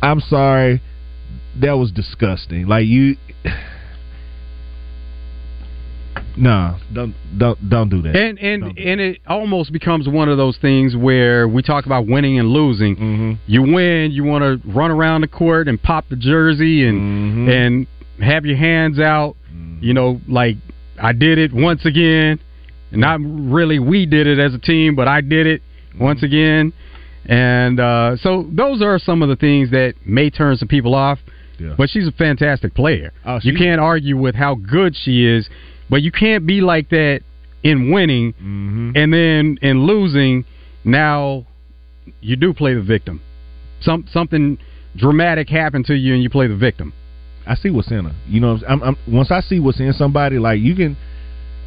I'm 0.02 0.20
sorry, 0.20 0.82
that 1.62 1.74
was 1.74 1.92
disgusting. 1.92 2.68
Like 2.68 2.86
you, 2.86 3.16
No, 6.38 6.78
don't 6.94 7.14
don't 7.38 7.70
don't 7.70 7.90
do 7.90 8.02
that. 8.04 8.16
And 8.16 8.40
and 8.40 8.64
and 8.78 9.02
it 9.02 9.20
almost 9.28 9.74
becomes 9.74 10.08
one 10.08 10.30
of 10.30 10.38
those 10.38 10.58
things 10.58 10.96
where 10.96 11.48
we 11.48 11.62
talk 11.62 11.86
about 11.86 12.08
winning 12.08 12.40
and 12.40 12.50
losing. 12.50 12.96
Mm-hmm. 12.96 13.34
You 13.48 13.62
win, 13.64 14.12
you 14.12 14.24
want 14.24 14.44
to 14.44 14.70
run 14.70 14.90
around 14.92 15.22
the 15.22 15.28
court 15.28 15.68
and 15.68 15.82
pop 15.82 16.06
the 16.10 16.16
jersey 16.16 16.86
and 16.88 17.00
Mm-hmm. 17.00 17.50
and 17.50 17.88
have 18.24 18.46
your 18.46 18.58
hands 18.58 19.00
out. 19.00 19.36
You 19.82 19.94
know, 19.94 20.20
like 20.28 20.58
I 21.02 21.14
did 21.14 21.38
it 21.38 21.52
once 21.54 21.86
again. 21.86 22.40
Not 22.92 23.20
really 23.22 23.80
we 23.80 24.06
did 24.06 24.26
it 24.28 24.40
as 24.40 24.54
a 24.54 24.60
team, 24.60 24.96
but 24.96 25.08
I 25.08 25.22
did 25.22 25.46
it 25.48 25.62
Mm-hmm. 25.92 26.04
once 26.04 26.24
again. 26.24 26.72
And 27.26 27.80
uh, 27.80 28.16
so 28.18 28.48
those 28.52 28.82
are 28.82 28.98
some 29.00 29.22
of 29.22 29.30
the 29.30 29.36
things 29.36 29.72
that 29.72 29.96
may 30.06 30.30
turn 30.30 30.56
some 30.58 30.68
people 30.68 30.96
off. 30.96 31.20
Yeah. 31.60 31.76
But 31.78 31.90
she's 31.90 32.08
a 32.08 32.12
fantastic 32.14 32.74
player. 32.74 33.12
Oh, 33.26 33.40
you 33.44 33.54
can't 33.58 33.82
argue 33.82 34.16
with 34.18 34.34
how 34.36 34.56
good 34.56 34.96
she 34.96 35.26
is, 35.28 35.50
but 35.90 36.02
you 36.02 36.12
can't 36.12 36.46
be 36.46 36.62
like 36.62 36.90
that 36.90 37.22
in 37.64 37.92
winning 37.92 38.34
Mm-hmm. 38.34 38.92
and 38.96 39.14
then 39.14 39.58
in 39.62 39.86
losing. 39.86 40.46
Now 40.84 41.46
you 42.22 42.36
do 42.36 42.54
play 42.54 42.74
the 42.74 42.82
victim. 42.82 43.22
Some 43.82 44.06
something 44.12 44.58
dramatic 44.96 45.50
happened 45.50 45.86
to 45.86 45.96
you 45.96 46.14
and 46.14 46.24
you 46.24 46.30
play 46.30 46.48
the 46.48 46.56
victim. 46.56 46.94
I 47.46 47.56
see 47.56 47.70
what's 47.70 47.92
in 47.92 48.06
her. 48.06 48.16
You 48.28 48.40
know, 48.42 48.60
I'm, 48.68 48.84
I'm, 48.84 48.98
once 49.08 49.32
I 49.32 49.42
see 49.42 49.60
what's 49.60 49.80
in 49.80 49.92
somebody, 49.94 50.38
like 50.38 50.60
you 50.60 50.76
can, 50.76 50.98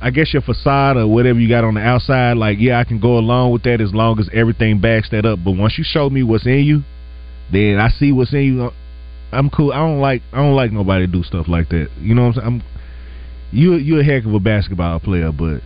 I 0.01 0.11
guess 0.11 0.33
your 0.33 0.43
facade 0.43 0.97
or 0.97 1.07
whatever 1.07 1.39
you 1.41 1.49
got 1.49 1.65
on 1.65 1.75
the 1.75 1.81
outside, 1.81 2.37
like 2.37 2.59
yeah, 2.61 2.79
I 2.79 2.85
can 2.85 3.01
go 3.01 3.19
along 3.19 3.53
with 3.53 3.63
that 3.65 3.81
as 3.81 3.93
long 3.93 4.19
as 4.19 4.29
everything 4.33 4.81
backs 4.81 5.11
that 5.11 5.27
up. 5.27 5.41
But 5.45 5.53
once 5.53 5.77
you 5.79 5.85
show 5.85 6.09
me 6.09 6.23
what's 6.23 6.47
in 6.47 6.61
you, 6.65 6.83
then 7.53 7.79
I 7.79 7.89
see 7.89 8.13
what's 8.13 8.33
in 8.33 8.43
you. 8.45 8.71
I'm 9.33 9.51
cool. 9.51 9.73
I 9.73 9.77
don't 9.79 10.01
like 10.01 10.23
I 10.33 10.39
don't 10.39 10.55
like 10.55 10.73
nobody 10.73 11.07
to 11.07 11.13
do 11.13 11.23
stuff 11.23 11.49
like 11.49 11.69
that. 11.71 11.89
You 12.01 12.15
know 12.15 12.29
what 12.29 12.39
I'm 12.39 12.61
saying? 12.61 12.63
You 13.53 13.75
you 13.75 14.01
a 14.01 14.05
heck 14.05 14.25
of 14.25 14.35
a 14.35 14.41
basketball 14.41 14.99
player, 15.01 15.31
but 15.31 15.61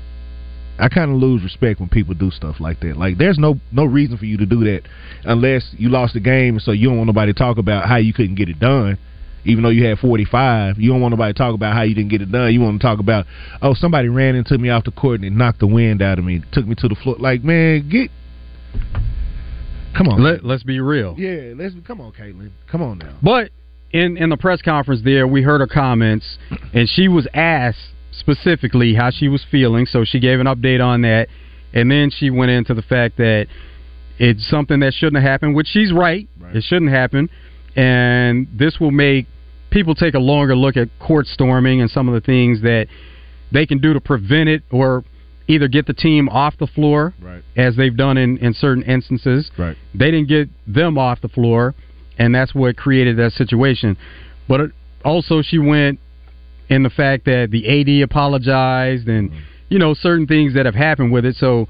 I 0.79 0.89
kind 0.89 1.11
of 1.11 1.17
lose 1.17 1.43
respect 1.43 1.81
when 1.81 1.89
people 1.89 2.15
do 2.15 2.31
stuff 2.31 2.57
like 2.61 2.81
that. 2.81 2.97
Like 2.97 3.17
there's 3.19 3.39
no 3.39 3.59
no 3.73 3.85
reason 3.85 4.19
for 4.19 4.25
you 4.27 4.37
to 4.39 4.47
do 4.47 4.65
that 4.65 4.83
unless 5.25 5.75
you 5.79 5.89
lost 5.89 6.15
the 6.15 6.21
game, 6.21 6.59
so 6.59 6.73
you 6.73 6.89
don't 6.89 6.99
want 6.99 7.07
nobody 7.07 7.33
to 7.33 7.39
talk 7.39 7.59
about 7.59 7.89
how 7.89 7.97
you 7.97 8.13
couldn't 8.13 8.35
get 8.35 8.49
it 8.49 8.59
done. 8.61 8.99
Even 9.45 9.63
though 9.63 9.71
you 9.71 9.87
had 9.87 9.99
45, 10.01 10.77
you 10.77 10.91
don't 10.91 11.01
want 11.01 11.13
nobody 11.13 11.33
to 11.33 11.39
talk 11.39 11.55
about 11.55 11.73
how 11.73 11.83
you 11.83 11.95
didn't 11.95 12.11
get 12.11 12.21
it 12.21 12.33
done. 12.33 12.53
You 12.53 12.61
want 12.61 12.81
to 12.81 12.85
talk 12.85 12.99
about, 12.99 13.27
oh, 13.63 13.75
somebody 13.75 14.09
ran 14.09 14.35
into 14.35 14.59
me 14.59 14.71
off 14.71 14.83
the 14.83 14.91
court 14.91 15.21
and 15.21 15.25
it 15.25 15.31
knocked 15.31 15.61
the 15.61 15.69
wind 15.69 16.03
out 16.03 16.19
of 16.19 16.25
me, 16.25 16.43
took 16.51 16.67
me 16.67 16.75
to 16.75 16.89
the 16.89 16.97
floor. 16.97 17.15
Like, 17.21 17.45
man, 17.45 17.89
get, 17.89 18.11
come 19.97 20.09
on, 20.09 20.21
Let, 20.21 20.45
let's 20.45 20.65
be 20.65 20.81
real. 20.81 21.15
yeah, 21.17 21.53
let's 21.55 21.77
come 21.87 22.01
on, 22.01 22.11
Caitlin, 22.11 22.51
come 22.69 22.83
on 22.83 22.99
now. 22.99 23.17
But 23.23 23.53
in 23.97 24.17
in 24.17 24.29
the 24.31 24.37
press 24.37 24.61
conference 24.63 25.03
there, 25.05 25.27
we 25.27 25.43
heard 25.43 25.61
her 25.61 25.67
comments, 25.67 26.39
and 26.75 26.89
she 26.89 27.09
was 27.09 27.27
asked 27.35 27.79
specifically 28.13 28.95
how 28.95 29.11
she 29.11 29.29
was 29.29 29.45
feeling. 29.51 29.87
So 29.87 30.05
she 30.05 30.21
gave 30.21 30.41
an 30.41 30.47
update 30.47 30.85
on 30.85 31.03
that, 31.03 31.29
and 31.73 31.91
then 31.91 32.11
she 32.11 32.31
went 32.31 32.51
into 32.51 32.75
the 32.75 32.83
fact 32.83 33.17
that 33.19 33.47
it's 34.19 34.49
something 34.49 34.81
that 34.81 34.95
shouldn't 34.95 35.23
have 35.23 35.31
happened, 35.31 35.55
which 35.55 35.69
she's 35.69 35.93
right. 35.93 36.29
It 36.55 36.63
shouldn't 36.65 36.91
happen, 36.91 37.29
and 37.75 38.47
this 38.57 38.79
will 38.81 38.91
make 38.91 39.27
people 39.71 39.95
take 39.95 40.15
a 40.15 40.19
longer 40.19 40.57
look 40.57 40.77
at 40.77 40.89
court 40.99 41.27
storming 41.27 41.81
and 41.81 41.91
some 41.91 42.09
of 42.09 42.15
the 42.15 42.21
things 42.21 42.63
that 42.63 42.87
they 43.53 43.67
can 43.67 43.79
do 43.79 43.93
to 43.93 44.01
prevent 44.01 44.49
it 44.49 44.63
or 44.71 45.05
either 45.49 45.69
get 45.69 45.87
the 45.87 45.93
team 45.93 46.29
off 46.29 46.57
the 46.59 46.67
floor 46.67 47.15
Right. 47.21 47.43
as 47.57 47.77
they've 47.77 47.97
done 47.97 48.17
in, 48.17 48.39
in 48.39 48.55
certain 48.55 48.83
instances. 48.85 49.51
Right. 49.59 49.77
They 49.95 50.11
didn't 50.11 50.29
get 50.29 50.49
them 50.67 50.99
off 50.99 51.21
the 51.21 51.29
floor, 51.29 51.75
and 52.19 52.35
that's 52.35 52.55
what 52.55 52.77
created 52.77 53.17
that 53.19 53.33
situation. 53.33 53.97
But 54.49 54.71
also, 55.05 55.43
she 55.43 55.59
went 55.59 55.99
in 56.69 56.83
the 56.83 56.91
fact 56.91 57.25
that 57.27 57.49
the 57.51 57.67
AD 57.69 58.03
apologized 58.03 59.09
and, 59.09 59.31
mm-hmm. 59.31 59.41
you 59.69 59.79
know, 59.79 59.95
certain 59.95 60.27
things 60.27 60.55
that 60.55 60.67
have 60.67 60.75
happened 60.75 61.13
with 61.13 61.25
it. 61.25 61.37
So 61.37 61.69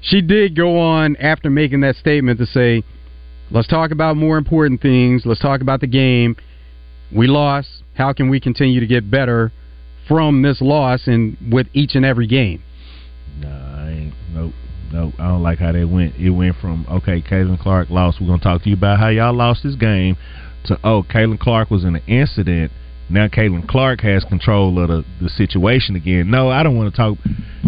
she 0.00 0.20
did 0.20 0.56
go 0.56 0.78
on 0.78 1.16
after 1.16 1.48
making 1.50 1.80
that 1.82 1.96
statement 1.96 2.38
to 2.40 2.46
say, 2.46 2.82
let's 3.50 3.68
talk 3.68 3.90
about 3.90 4.16
more 4.16 4.36
important 4.36 4.80
things. 4.80 5.22
Let's 5.24 5.40
talk 5.40 5.60
about 5.60 5.80
the 5.80 5.86
game. 5.86 6.36
We 7.14 7.26
lost. 7.26 7.68
How 7.94 8.12
can 8.12 8.30
we 8.30 8.40
continue 8.40 8.80
to 8.80 8.86
get 8.86 9.10
better 9.10 9.52
from 10.08 10.42
this 10.42 10.60
loss 10.60 11.06
and 11.06 11.36
with 11.52 11.68
each 11.72 11.94
and 11.94 12.04
every 12.04 12.26
game? 12.26 12.62
Nah, 13.38 13.48
I 13.48 13.50
ain't. 13.50 13.61
Nope. 14.92 15.14
I 15.18 15.28
don't 15.28 15.42
like 15.42 15.58
how 15.58 15.72
that 15.72 15.88
went. 15.88 16.16
It 16.16 16.30
went 16.30 16.56
from 16.56 16.86
okay, 16.90 17.22
Caitlin 17.22 17.58
Clark 17.58 17.88
lost. 17.88 18.20
We're 18.20 18.26
gonna 18.26 18.42
talk 18.42 18.62
to 18.64 18.68
you 18.68 18.76
about 18.76 18.98
how 18.98 19.08
y'all 19.08 19.34
lost 19.34 19.62
this 19.62 19.74
game. 19.74 20.16
To 20.66 20.78
oh, 20.84 21.02
Caitlin 21.02 21.40
Clark 21.40 21.70
was 21.70 21.84
in 21.84 21.96
an 21.96 22.02
incident. 22.06 22.70
Now 23.08 23.28
Caitlin 23.28 23.66
Clark 23.66 24.00
has 24.02 24.22
control 24.24 24.78
of 24.78 24.88
the, 24.88 25.04
the 25.20 25.28
situation 25.30 25.96
again. 25.96 26.30
No, 26.30 26.50
I 26.50 26.62
don't 26.62 26.76
want 26.76 26.94
to 26.94 26.96
talk. 26.96 27.18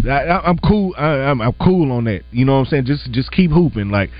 I, 0.07 0.39
I'm 0.45 0.59
cool. 0.59 0.93
I, 0.97 1.29
I'm, 1.29 1.41
I'm 1.41 1.53
cool 1.53 1.91
on 1.91 2.03
that. 2.05 2.21
You 2.31 2.45
know 2.45 2.53
what 2.53 2.59
I'm 2.59 2.65
saying? 2.65 2.85
Just 2.85 3.11
just 3.11 3.31
keep 3.31 3.49
hooping. 3.49 3.89
Like, 3.89 4.11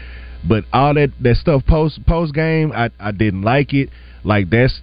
but 0.47 0.64
all 0.74 0.95
that 0.95 1.12
that 1.22 1.36
stuff 1.36 1.64
post 1.68 2.06
post 2.08 2.34
game, 2.34 2.72
I 2.72 2.89
I 2.99 3.12
didn't 3.12 3.43
like 3.43 3.74
it. 3.74 3.89
Like 4.24 4.49
that's 4.49 4.82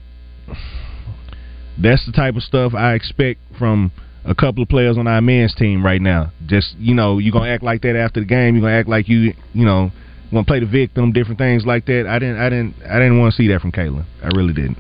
that's 1.77 2.07
the 2.07 2.13
type 2.13 2.37
of 2.37 2.43
stuff 2.45 2.73
I 2.75 2.95
expect 2.95 3.41
from 3.59 3.91
a 4.25 4.35
couple 4.35 4.63
of 4.63 4.69
players 4.69 4.99
on 4.99 5.07
our 5.07 5.21
men's 5.21 5.55
team 5.55 5.85
right 5.85 6.01
now. 6.01 6.33
Just 6.47 6.75
you 6.79 6.95
know, 6.95 7.19
you're 7.19 7.33
gonna 7.33 7.51
act 7.51 7.63
like 7.63 7.83
that 7.83 7.97
after 7.97 8.21
the 8.21 8.27
game. 8.27 8.55
You're 8.55 8.63
gonna 8.63 8.79
act 8.79 8.89
like 8.89 9.09
you 9.09 9.35
you 9.53 9.65
know 9.65 9.91
gonna 10.33 10.45
play 10.45 10.61
the 10.61 10.67
victim, 10.67 11.13
different 11.13 11.39
things 11.39 11.65
like 11.67 11.87
that. 11.87 12.07
I 12.09 12.19
didn't 12.19 12.39
I 12.39 12.49
didn't 12.49 12.75
I 12.89 12.99
didn't 12.99 13.19
want 13.19 13.35
to 13.35 13.37
see 13.37 13.49
that 13.49 13.61
from 13.61 13.73
Caitlin. 13.73 14.05
I 14.23 14.29
really 14.37 14.55
didn't. 14.55 14.79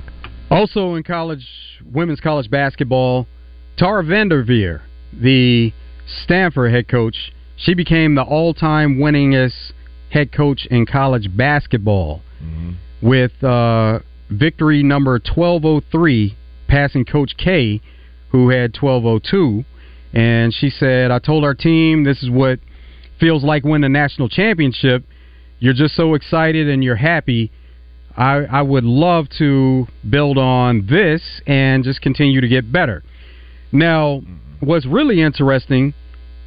Also 0.50 0.94
in 0.94 1.02
college, 1.02 1.46
women's 1.84 2.20
college 2.20 2.50
basketball, 2.50 3.26
Tara 3.76 4.04
VanDerveer, 4.04 4.82
the 5.12 5.72
Stanford 6.24 6.72
head 6.72 6.88
coach, 6.88 7.32
she 7.56 7.74
became 7.74 8.14
the 8.14 8.22
all-time 8.22 8.98
winningest 8.98 9.72
head 10.10 10.32
coach 10.32 10.66
in 10.70 10.84
college 10.84 11.34
basketball 11.34 12.22
with 13.00 13.42
uh, 13.42 14.00
victory 14.30 14.82
number 14.82 15.12
1203, 15.12 16.36
passing 16.68 17.04
Coach 17.04 17.34
K, 17.36 17.80
who 18.32 18.48
had 18.48 18.76
1202. 18.76 19.64
And 20.14 20.52
she 20.52 20.70
said, 20.70 21.10
I 21.10 21.18
told 21.18 21.44
our 21.44 21.54
team 21.54 22.04
this 22.04 22.22
is 22.22 22.30
what 22.30 22.58
feels 23.20 23.44
like 23.44 23.64
winning 23.64 23.84
a 23.84 23.88
national 23.88 24.28
championship. 24.28 25.04
You're 25.58 25.74
just 25.74 25.94
so 25.94 26.14
excited 26.14 26.68
and 26.68 26.82
you're 26.82 26.96
happy. 26.96 27.52
I, 28.16 28.44
I 28.50 28.62
would 28.62 28.84
love 28.84 29.28
to 29.38 29.86
build 30.08 30.36
on 30.36 30.86
this 30.86 31.22
and 31.46 31.84
just 31.84 32.02
continue 32.02 32.40
to 32.40 32.48
get 32.48 32.70
better. 32.70 33.02
Now, 33.70 34.20
mm-hmm. 34.20 34.66
what's 34.66 34.86
really 34.86 35.22
interesting 35.22 35.94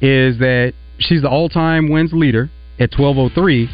is 0.00 0.38
that 0.38 0.74
she's 0.98 1.22
the 1.22 1.28
all 1.28 1.48
time 1.48 1.88
wins 1.88 2.12
leader 2.12 2.50
at 2.78 2.90
1203. 2.96 3.70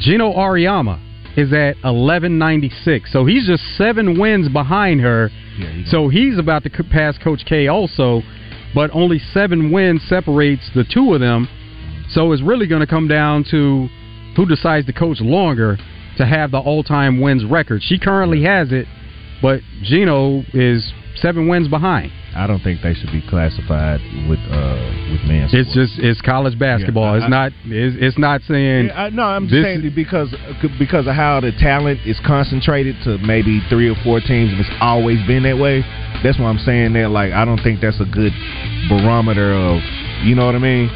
Geno 0.00 0.32
Auriemma 0.32 1.09
is 1.36 1.52
at 1.52 1.76
1196. 1.82 3.12
So 3.12 3.24
he's 3.24 3.46
just 3.46 3.62
seven 3.76 4.18
wins 4.18 4.48
behind 4.48 5.00
her. 5.00 5.30
so 5.86 6.08
he's 6.08 6.38
about 6.38 6.62
to 6.64 6.70
pass 6.70 7.18
Coach 7.18 7.44
K 7.46 7.68
also, 7.68 8.22
but 8.74 8.90
only 8.92 9.18
seven 9.18 9.70
wins 9.72 10.02
separates 10.08 10.70
the 10.74 10.84
two 10.84 11.14
of 11.14 11.20
them. 11.20 11.48
So 12.10 12.32
it's 12.32 12.42
really 12.42 12.66
going 12.66 12.80
to 12.80 12.86
come 12.86 13.08
down 13.08 13.44
to 13.50 13.88
who 14.36 14.46
decides 14.46 14.86
to 14.86 14.92
coach 14.92 15.20
longer 15.20 15.76
to 16.16 16.26
have 16.26 16.50
the 16.50 16.58
all-time 16.58 17.20
wins 17.20 17.44
record. 17.44 17.82
She 17.82 17.98
currently 17.98 18.42
has 18.44 18.72
it, 18.72 18.86
but 19.40 19.60
Geno 19.82 20.42
is 20.52 20.92
seven 21.20 21.48
wins 21.48 21.68
behind. 21.68 22.12
I 22.34 22.46
don't 22.46 22.60
think 22.62 22.80
they 22.82 22.94
should 22.94 23.10
be 23.10 23.22
classified 23.28 24.00
with 24.28 24.38
uh 24.50 24.78
with 25.10 25.22
men's. 25.26 25.52
It's 25.52 25.72
just 25.74 25.98
it's 25.98 26.20
college 26.20 26.58
basketball. 26.58 27.04
Yeah, 27.04 27.12
I- 27.12 27.16
it's 27.24 27.30
not 27.30 27.52
it's, 27.64 27.96
it's 28.00 28.18
not 28.18 28.42
saying 28.42 28.86
Yeah, 28.86 29.02
I, 29.04 29.10
no, 29.10 29.22
I'm 29.24 29.48
just 29.48 29.62
saying 29.62 29.92
because 29.94 30.34
because 30.78 31.06
of 31.06 31.14
how 31.14 31.40
the 31.40 31.52
talent 31.52 32.00
is 32.06 32.18
concentrated 32.26 32.96
to 33.04 33.18
maybe 33.18 33.60
three 33.68 33.88
or 33.90 33.96
four 34.04 34.20
teams, 34.20 34.50
and 34.52 34.60
it's 34.60 34.70
always 34.80 35.18
been 35.26 35.42
that 35.44 35.58
way. 35.58 35.82
That's 36.22 36.38
why 36.38 36.46
I'm 36.46 36.58
saying 36.58 36.92
that. 36.94 37.10
Like, 37.10 37.32
I 37.32 37.44
don't 37.44 37.60
think 37.62 37.80
that's 37.80 38.00
a 38.00 38.04
good 38.04 38.32
barometer 38.88 39.54
of, 39.54 39.80
you 40.22 40.34
know 40.34 40.44
what 40.44 40.54
I 40.54 40.58
mean? 40.58 40.88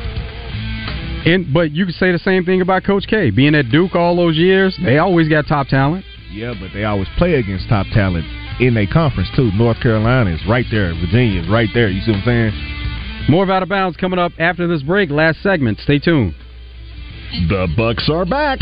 And 1.26 1.52
but 1.52 1.72
you 1.72 1.86
could 1.86 1.94
say 1.94 2.12
the 2.12 2.18
same 2.18 2.44
thing 2.44 2.60
about 2.60 2.84
Coach 2.84 3.06
K. 3.08 3.30
Being 3.30 3.54
at 3.54 3.70
Duke 3.70 3.94
all 3.94 4.14
those 4.16 4.36
years, 4.36 4.76
they 4.84 4.98
always 4.98 5.28
got 5.28 5.46
top 5.46 5.68
talent. 5.68 6.04
Yeah, 6.30 6.52
but 6.58 6.70
they 6.74 6.84
always 6.84 7.08
play 7.16 7.34
against 7.34 7.68
top 7.68 7.86
talent 7.94 8.26
in 8.60 8.74
their 8.74 8.86
conference 8.86 9.28
too. 9.34 9.50
North 9.54 9.80
Carolina 9.80 10.34
is 10.34 10.40
right 10.48 10.66
there. 10.70 10.94
Virginia 10.94 11.42
is 11.42 11.48
right 11.48 11.68
there. 11.74 11.88
You 11.88 12.00
see 12.02 12.12
what 12.12 12.18
I'm 12.18 12.24
saying? 12.24 13.30
More 13.30 13.44
of 13.44 13.50
Out 13.50 13.62
of 13.62 13.68
Bounds 13.68 13.96
coming 13.96 14.18
up 14.18 14.32
after 14.38 14.66
this 14.68 14.82
break. 14.82 15.10
Last 15.10 15.42
segment. 15.42 15.78
Stay 15.80 15.98
tuned. 15.98 16.34
The 17.48 17.68
Bucks 17.76 18.08
are 18.10 18.24
back. 18.24 18.58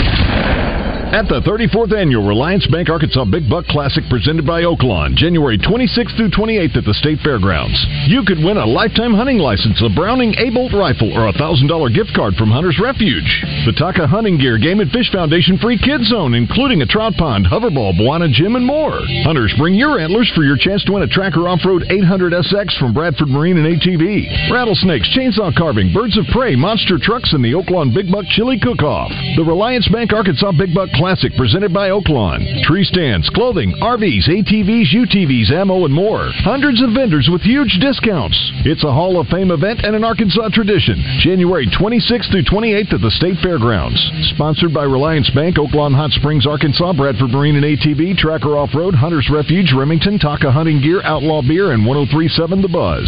At 1.13 1.29
the 1.29 1.45
34th 1.45 1.93
Annual 1.93 2.25
Reliance 2.25 2.65
Bank 2.73 2.89
Arkansas 2.89 3.29
Big 3.29 3.45
Buck 3.45 3.69
Classic 3.69 4.01
presented 4.09 4.49
by 4.49 4.65
Oaklawn, 4.65 5.13
January 5.13 5.61
26th 5.61 6.17
through 6.17 6.33
28th 6.33 6.81
at 6.81 6.89
the 6.89 6.97
State 6.97 7.21
Fairgrounds. 7.21 7.77
You 8.09 8.25
could 8.25 8.41
win 8.41 8.57
a 8.57 8.65
lifetime 8.65 9.13
hunting 9.13 9.37
license, 9.37 9.77
a 9.85 9.93
Browning 9.93 10.33
A-Bolt 10.41 10.73
rifle, 10.73 11.13
or 11.13 11.29
a 11.29 11.37
$1,000 11.37 11.69
gift 11.93 12.17
card 12.17 12.33
from 12.41 12.49
Hunter's 12.49 12.81
Refuge. 12.81 13.29
The 13.69 13.77
Taka 13.77 14.09
Hunting 14.09 14.41
Gear 14.41 14.57
Game 14.57 14.81
and 14.81 14.89
Fish 14.89 15.13
Foundation 15.13 15.61
free 15.61 15.77
kids 15.77 16.09
zone, 16.09 16.33
including 16.33 16.81
a 16.81 16.89
trout 16.89 17.13
pond, 17.21 17.45
hoverball, 17.45 17.93
Buana 17.93 18.33
gym, 18.33 18.57
and 18.57 18.65
more. 18.65 19.05
Hunters, 19.29 19.53
bring 19.61 19.77
your 19.77 20.01
antlers 20.01 20.33
for 20.33 20.49
your 20.49 20.57
chance 20.57 20.81
to 20.89 20.97
win 20.97 21.05
a 21.05 21.13
Tracker 21.13 21.45
Off-Road 21.45 21.93
800 21.93 22.33
SX 22.33 22.73
from 22.81 22.97
Bradford 22.97 23.29
Marine 23.29 23.61
and 23.61 23.69
ATV. 23.69 24.49
Rattlesnakes, 24.49 25.13
chainsaw 25.13 25.53
carving, 25.53 25.93
birds 25.93 26.17
of 26.17 26.25
prey, 26.33 26.57
monster 26.57 26.97
trucks, 26.97 27.37
and 27.37 27.45
the 27.45 27.53
Oaklawn 27.53 27.93
Big 27.93 28.09
Buck 28.09 28.25
Chili 28.33 28.52
Cook-Off. 28.59 29.11
The 29.37 29.45
Reliance 29.45 29.89
Bank 29.89 30.13
Arkansas 30.13 30.53
Big 30.53 30.75
Buck 30.75 30.91
Classic 30.95 31.33
presented 31.37 31.73
by 31.73 31.91
Oaklawn. 31.91 32.63
Tree 32.65 32.85
stands, 32.85 33.29
clothing, 33.31 33.73
RVs, 33.81 34.29
ATVs, 34.29 34.93
UTVs, 34.93 35.51
ammo, 35.53 35.85
and 35.85 35.95
more. 35.95 36.31
Hundreds 36.43 36.83
of 36.83 36.93
vendors 36.93 37.29
with 37.31 37.43
huge 37.43 37.79
discounts. 37.81 38.37
It's 38.65 38.85
a 38.85 38.93
Hall 38.93 39.21
of 39.21 39.29
Fame 39.29 39.51
event 39.51 39.81
and 39.85 39.97
an 39.97 40.05
Arkansas 40.05 40.49
tradition. 40.53 41.01
January 41.21 41.67
26th 41.67 42.31
through 42.31 42.45
28th 42.45 42.93
at 42.95 43.01
the 43.01 43.11
State 43.11 43.39
Fairgrounds. 43.43 43.99
Sponsored 44.35 44.75
by 44.75 44.85
Reliance 44.85 45.31
Bank, 45.31 45.57
Oaklawn 45.57 45.95
Hot 45.95 46.11
Springs, 46.13 46.47
Arkansas, 46.47 46.93
Bradford 46.93 47.31
Marine 47.31 47.57
and 47.57 47.65
ATV, 47.65 48.17
Tracker 48.17 48.57
Off 48.57 48.75
Road, 48.75 48.95
Hunters 48.95 49.29
Refuge, 49.33 49.73
Remington, 49.77 50.19
Taka 50.19 50.51
Hunting 50.51 50.81
Gear, 50.81 51.03
Outlaw 51.03 51.43
Beer, 51.43 51.73
and 51.73 51.87
1037 51.87 52.63
The 52.63 52.69
Buzz. 52.69 53.07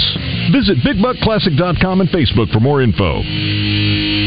Visit 0.53 0.79
BigBuckClassic.com 0.79 2.01
and 2.01 2.11
Facebook 2.11 2.53
for 2.53 2.61
more 2.61 2.83
info. 2.83 4.24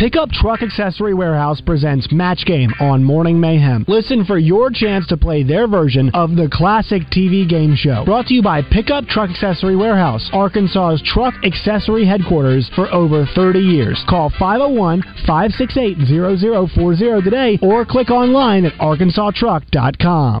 Pickup 0.00 0.30
Truck 0.30 0.62
Accessory 0.62 1.12
Warehouse 1.12 1.60
presents 1.60 2.10
Match 2.10 2.46
Game 2.46 2.70
on 2.80 3.04
Morning 3.04 3.38
Mayhem. 3.38 3.84
Listen 3.86 4.24
for 4.24 4.38
your 4.38 4.70
chance 4.70 5.06
to 5.08 5.16
play 5.18 5.42
their 5.42 5.68
version 5.68 6.10
of 6.14 6.36
the 6.36 6.48
classic 6.50 7.02
TV 7.12 7.46
game 7.46 7.76
show. 7.76 8.06
Brought 8.06 8.24
to 8.28 8.34
you 8.34 8.40
by 8.40 8.62
Pickup 8.62 9.04
Truck 9.08 9.28
Accessory 9.28 9.76
Warehouse, 9.76 10.30
Arkansas's 10.32 11.02
truck 11.04 11.34
accessory 11.44 12.06
headquarters 12.06 12.70
for 12.74 12.90
over 12.90 13.26
30 13.34 13.58
years. 13.58 14.02
Call 14.08 14.30
501 14.38 15.02
568 15.26 15.98
0040 16.72 17.22
today 17.22 17.58
or 17.60 17.84
click 17.84 18.08
online 18.08 18.64
at 18.64 18.72
arkansastruck.com. 18.80 20.40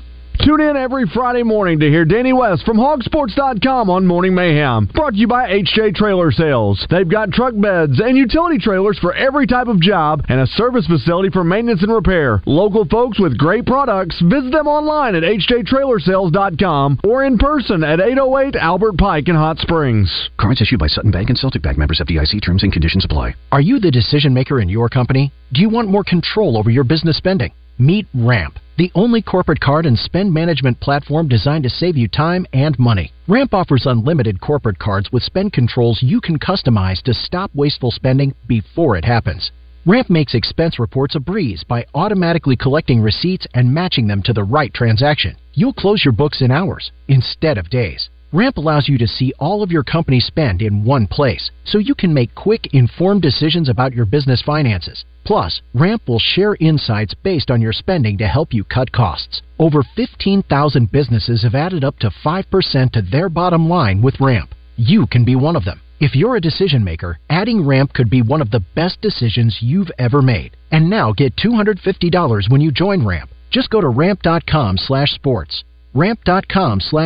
Tune 0.39 0.61
in 0.61 0.75
every 0.75 1.05
Friday 1.13 1.43
morning 1.43 1.79
to 1.81 1.89
hear 1.89 2.03
Danny 2.03 2.33
West 2.33 2.63
from 2.65 2.77
Hogsports.com 2.77 3.91
on 3.91 4.07
Morning 4.07 4.33
Mayhem. 4.33 4.89
Brought 4.91 5.13
to 5.13 5.19
you 5.19 5.27
by 5.27 5.47
HJ 5.49 5.93
Trailer 5.93 6.31
Sales. 6.31 6.83
They've 6.89 7.07
got 7.07 7.31
truck 7.31 7.53
beds 7.55 7.99
and 7.99 8.17
utility 8.17 8.57
trailers 8.57 8.97
for 8.97 9.13
every 9.13 9.45
type 9.45 9.67
of 9.67 9.79
job 9.79 10.25
and 10.29 10.39
a 10.39 10.47
service 10.47 10.87
facility 10.87 11.29
for 11.29 11.43
maintenance 11.43 11.83
and 11.83 11.93
repair. 11.93 12.41
Local 12.47 12.85
folks 12.85 13.19
with 13.19 13.37
great 13.37 13.67
products. 13.67 14.19
Visit 14.21 14.51
them 14.51 14.67
online 14.67 15.13
at 15.13 15.21
hjtrailersales.com 15.21 17.01
or 17.03 17.23
in 17.23 17.37
person 17.37 17.83
at 17.83 17.99
808 17.99 18.55
Albert 18.55 18.97
Pike 18.97 19.27
in 19.27 19.35
Hot 19.35 19.59
Springs. 19.59 20.29
Cards 20.39 20.61
issued 20.61 20.79
by 20.79 20.87
Sutton 20.87 21.11
Bank 21.11 21.29
and 21.29 21.37
Celtic 21.37 21.61
Bank 21.61 21.77
members 21.77 22.01
FDIC 22.03 22.43
terms 22.43 22.63
and 22.63 22.73
conditions 22.73 23.05
apply. 23.05 23.35
Are 23.51 23.61
you 23.61 23.79
the 23.79 23.91
decision 23.91 24.33
maker 24.33 24.59
in 24.59 24.69
your 24.69 24.89
company? 24.89 25.31
Do 25.53 25.61
you 25.61 25.69
want 25.69 25.89
more 25.89 26.03
control 26.03 26.57
over 26.57 26.71
your 26.71 26.83
business 26.83 27.17
spending? 27.17 27.53
Meet 27.77 28.07
Ramp, 28.13 28.59
the 28.81 28.91
only 28.95 29.21
corporate 29.21 29.59
card 29.59 29.85
and 29.85 29.99
spend 29.99 30.33
management 30.33 30.79
platform 30.79 31.27
designed 31.27 31.63
to 31.63 31.69
save 31.69 31.95
you 31.95 32.07
time 32.07 32.47
and 32.51 32.79
money. 32.79 33.13
Ramp 33.27 33.53
offers 33.53 33.85
unlimited 33.85 34.41
corporate 34.41 34.79
cards 34.79 35.11
with 35.11 35.21
spend 35.21 35.53
controls 35.53 36.01
you 36.01 36.19
can 36.19 36.39
customize 36.39 36.99
to 37.03 37.13
stop 37.13 37.51
wasteful 37.53 37.91
spending 37.91 38.33
before 38.47 38.97
it 38.97 39.05
happens. 39.05 39.51
Ramp 39.85 40.09
makes 40.09 40.33
expense 40.33 40.79
reports 40.79 41.13
a 41.13 41.19
breeze 41.19 41.63
by 41.63 41.85
automatically 41.93 42.55
collecting 42.55 43.03
receipts 43.03 43.45
and 43.53 43.71
matching 43.71 44.07
them 44.07 44.23
to 44.23 44.33
the 44.33 44.43
right 44.43 44.73
transaction. 44.73 45.35
You'll 45.53 45.73
close 45.73 46.03
your 46.03 46.13
books 46.13 46.41
in 46.41 46.49
hours 46.49 46.91
instead 47.07 47.59
of 47.59 47.69
days. 47.69 48.09
Ramp 48.33 48.55
allows 48.55 48.87
you 48.87 48.97
to 48.97 49.07
see 49.07 49.33
all 49.39 49.61
of 49.61 49.71
your 49.71 49.83
company 49.83 50.21
spend 50.21 50.61
in 50.61 50.85
one 50.85 51.05
place, 51.05 51.51
so 51.65 51.79
you 51.79 51.93
can 51.93 52.13
make 52.13 52.33
quick, 52.33 52.73
informed 52.73 53.21
decisions 53.21 53.67
about 53.67 53.93
your 53.93 54.05
business 54.05 54.41
finances. 54.41 55.03
Plus, 55.25 55.61
Ramp 55.73 56.07
will 56.07 56.17
share 56.17 56.55
insights 56.61 57.13
based 57.13 57.51
on 57.51 57.61
your 57.61 57.73
spending 57.73 58.17
to 58.17 58.27
help 58.27 58.53
you 58.53 58.63
cut 58.63 58.89
costs. 58.93 59.41
Over 59.59 59.83
15,000 59.97 60.89
businesses 60.89 61.43
have 61.43 61.55
added 61.55 61.83
up 61.83 61.99
to 61.99 62.09
5% 62.09 62.91
to 62.91 63.01
their 63.01 63.27
bottom 63.27 63.67
line 63.67 64.01
with 64.01 64.21
Ramp. 64.21 64.55
You 64.77 65.07
can 65.07 65.25
be 65.25 65.35
one 65.35 65.57
of 65.57 65.65
them. 65.65 65.81
If 65.99 66.15
you're 66.15 66.37
a 66.37 66.41
decision 66.41 66.85
maker, 66.85 67.19
adding 67.29 67.65
Ramp 67.65 67.91
could 67.93 68.09
be 68.09 68.21
one 68.21 68.41
of 68.41 68.49
the 68.49 68.63
best 68.75 69.01
decisions 69.01 69.57
you've 69.61 69.91
ever 69.99 70.21
made. 70.21 70.55
And 70.71 70.89
now 70.89 71.11
get 71.11 71.35
$250 71.35 72.49
when 72.49 72.61
you 72.61 72.71
join 72.71 73.05
Ramp. 73.05 73.29
Just 73.49 73.69
go 73.69 73.81
to 73.81 73.89
ramp.com 73.89 74.77
slash 74.77 75.11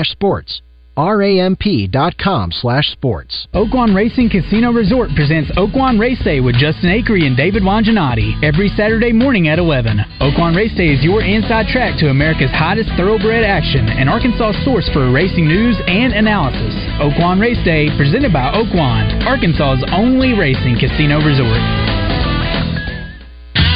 sports. 0.10 0.62
Ramp.com 0.98 2.52
slash 2.52 2.92
sports. 2.92 3.48
Oaklawn 3.54 3.96
Racing 3.96 4.30
Casino 4.30 4.72
Resort 4.72 5.10
presents 5.16 5.52
Oaklawn 5.58 6.00
Race 6.00 6.22
Day 6.24 6.40
with 6.40 6.56
Justin 6.56 6.90
Acree 6.90 7.28
and 7.28 7.36
David 7.36 7.64
Wanjanati 7.64 8.42
every 8.44 8.70
Saturday 8.70 9.12
morning 9.12 9.48
at 9.48 9.60
11. 9.60 10.00
Oaklawn 10.22 10.56
Race 10.56 10.76
Day 10.76 10.90
is 10.94 11.04
your 11.04 11.24
inside 11.24 11.68
track 11.68 12.00
to 12.00 12.10
America's 12.10 12.52
hottest 12.52 12.90
thoroughbred 12.98 13.44
action 13.44 13.88
and 13.88 14.10
Arkansas 14.10 14.54
source 14.64 14.90
for 14.94 15.12
racing 15.12 15.48
news 15.48 15.76
and 15.88 16.14
analysis. 16.14 16.74
Oaklawn 17.00 17.40
Race 17.40 17.64
Day, 17.64 17.88
presented 17.98 18.32
by 18.32 18.52
Oaklawn, 18.52 19.26
Arkansas's 19.26 19.84
only 19.92 20.34
racing 20.34 20.80
casino 20.80 21.20
resort. 21.22 21.95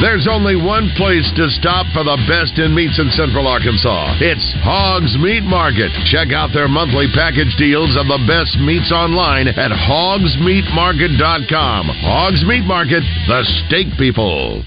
There's 0.01 0.27
only 0.31 0.55
one 0.55 0.89
place 0.95 1.29
to 1.35 1.49
stop 1.59 1.85
for 1.91 2.07
the 2.07 2.15
best 2.23 2.55
in 2.57 2.73
meats 2.73 2.97
in 3.03 3.11
Central 3.11 3.45
Arkansas. 3.47 4.15
It's 4.23 4.55
Hogs 4.63 5.17
Meat 5.19 5.43
Market. 5.43 5.91
Check 6.07 6.31
out 6.31 6.53
their 6.55 6.69
monthly 6.69 7.07
package 7.13 7.53
deals 7.59 7.97
of 7.99 8.07
the 8.07 8.23
best 8.23 8.55
meats 8.63 8.93
online 8.95 9.49
at 9.49 9.75
hogsmeatmarket.com. 9.75 11.87
Hogs 11.99 12.45
Meat 12.47 12.63
Market, 12.63 13.03
the 13.27 13.43
steak 13.67 13.91
people. 13.99 14.63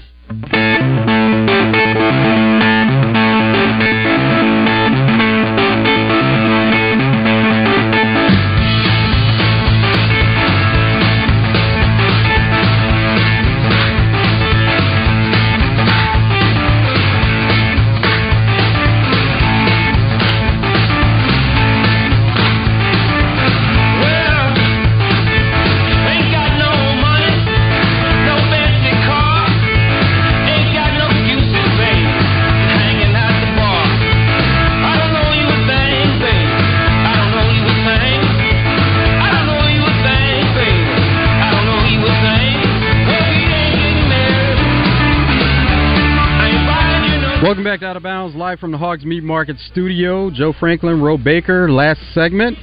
Live 48.53 48.59
from 48.59 48.71
the 48.71 48.77
Hogs 48.77 49.03
Meat 49.03 49.23
Market 49.23 49.57
studio. 49.71 50.29
Joe 50.29 50.53
Franklin, 50.53 51.01
Roe 51.01 51.17
Baker, 51.17 51.71
last 51.71 51.99
segment 52.13 52.55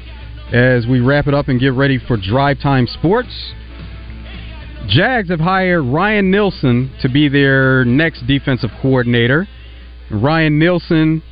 as 0.53 0.86
we 0.86 1.01
wrap 1.01 1.26
it 1.26 1.34
up 1.34 1.49
and 1.49 1.59
get 1.59 1.72
ready 1.72 1.99
for 1.99 2.16
Drive 2.16 2.61
Time 2.61 2.86
Sports. 2.86 3.53
Jags 4.86 5.30
have 5.30 5.41
hired 5.41 5.82
Ryan 5.82 6.30
Nielsen 6.30 6.93
to 7.03 7.09
be 7.09 7.28
their 7.28 7.84
next 7.84 8.24
defensive 8.28 8.70
coordinator. 8.80 9.49
Ryan 10.12 10.61
Nielsen 10.61 11.24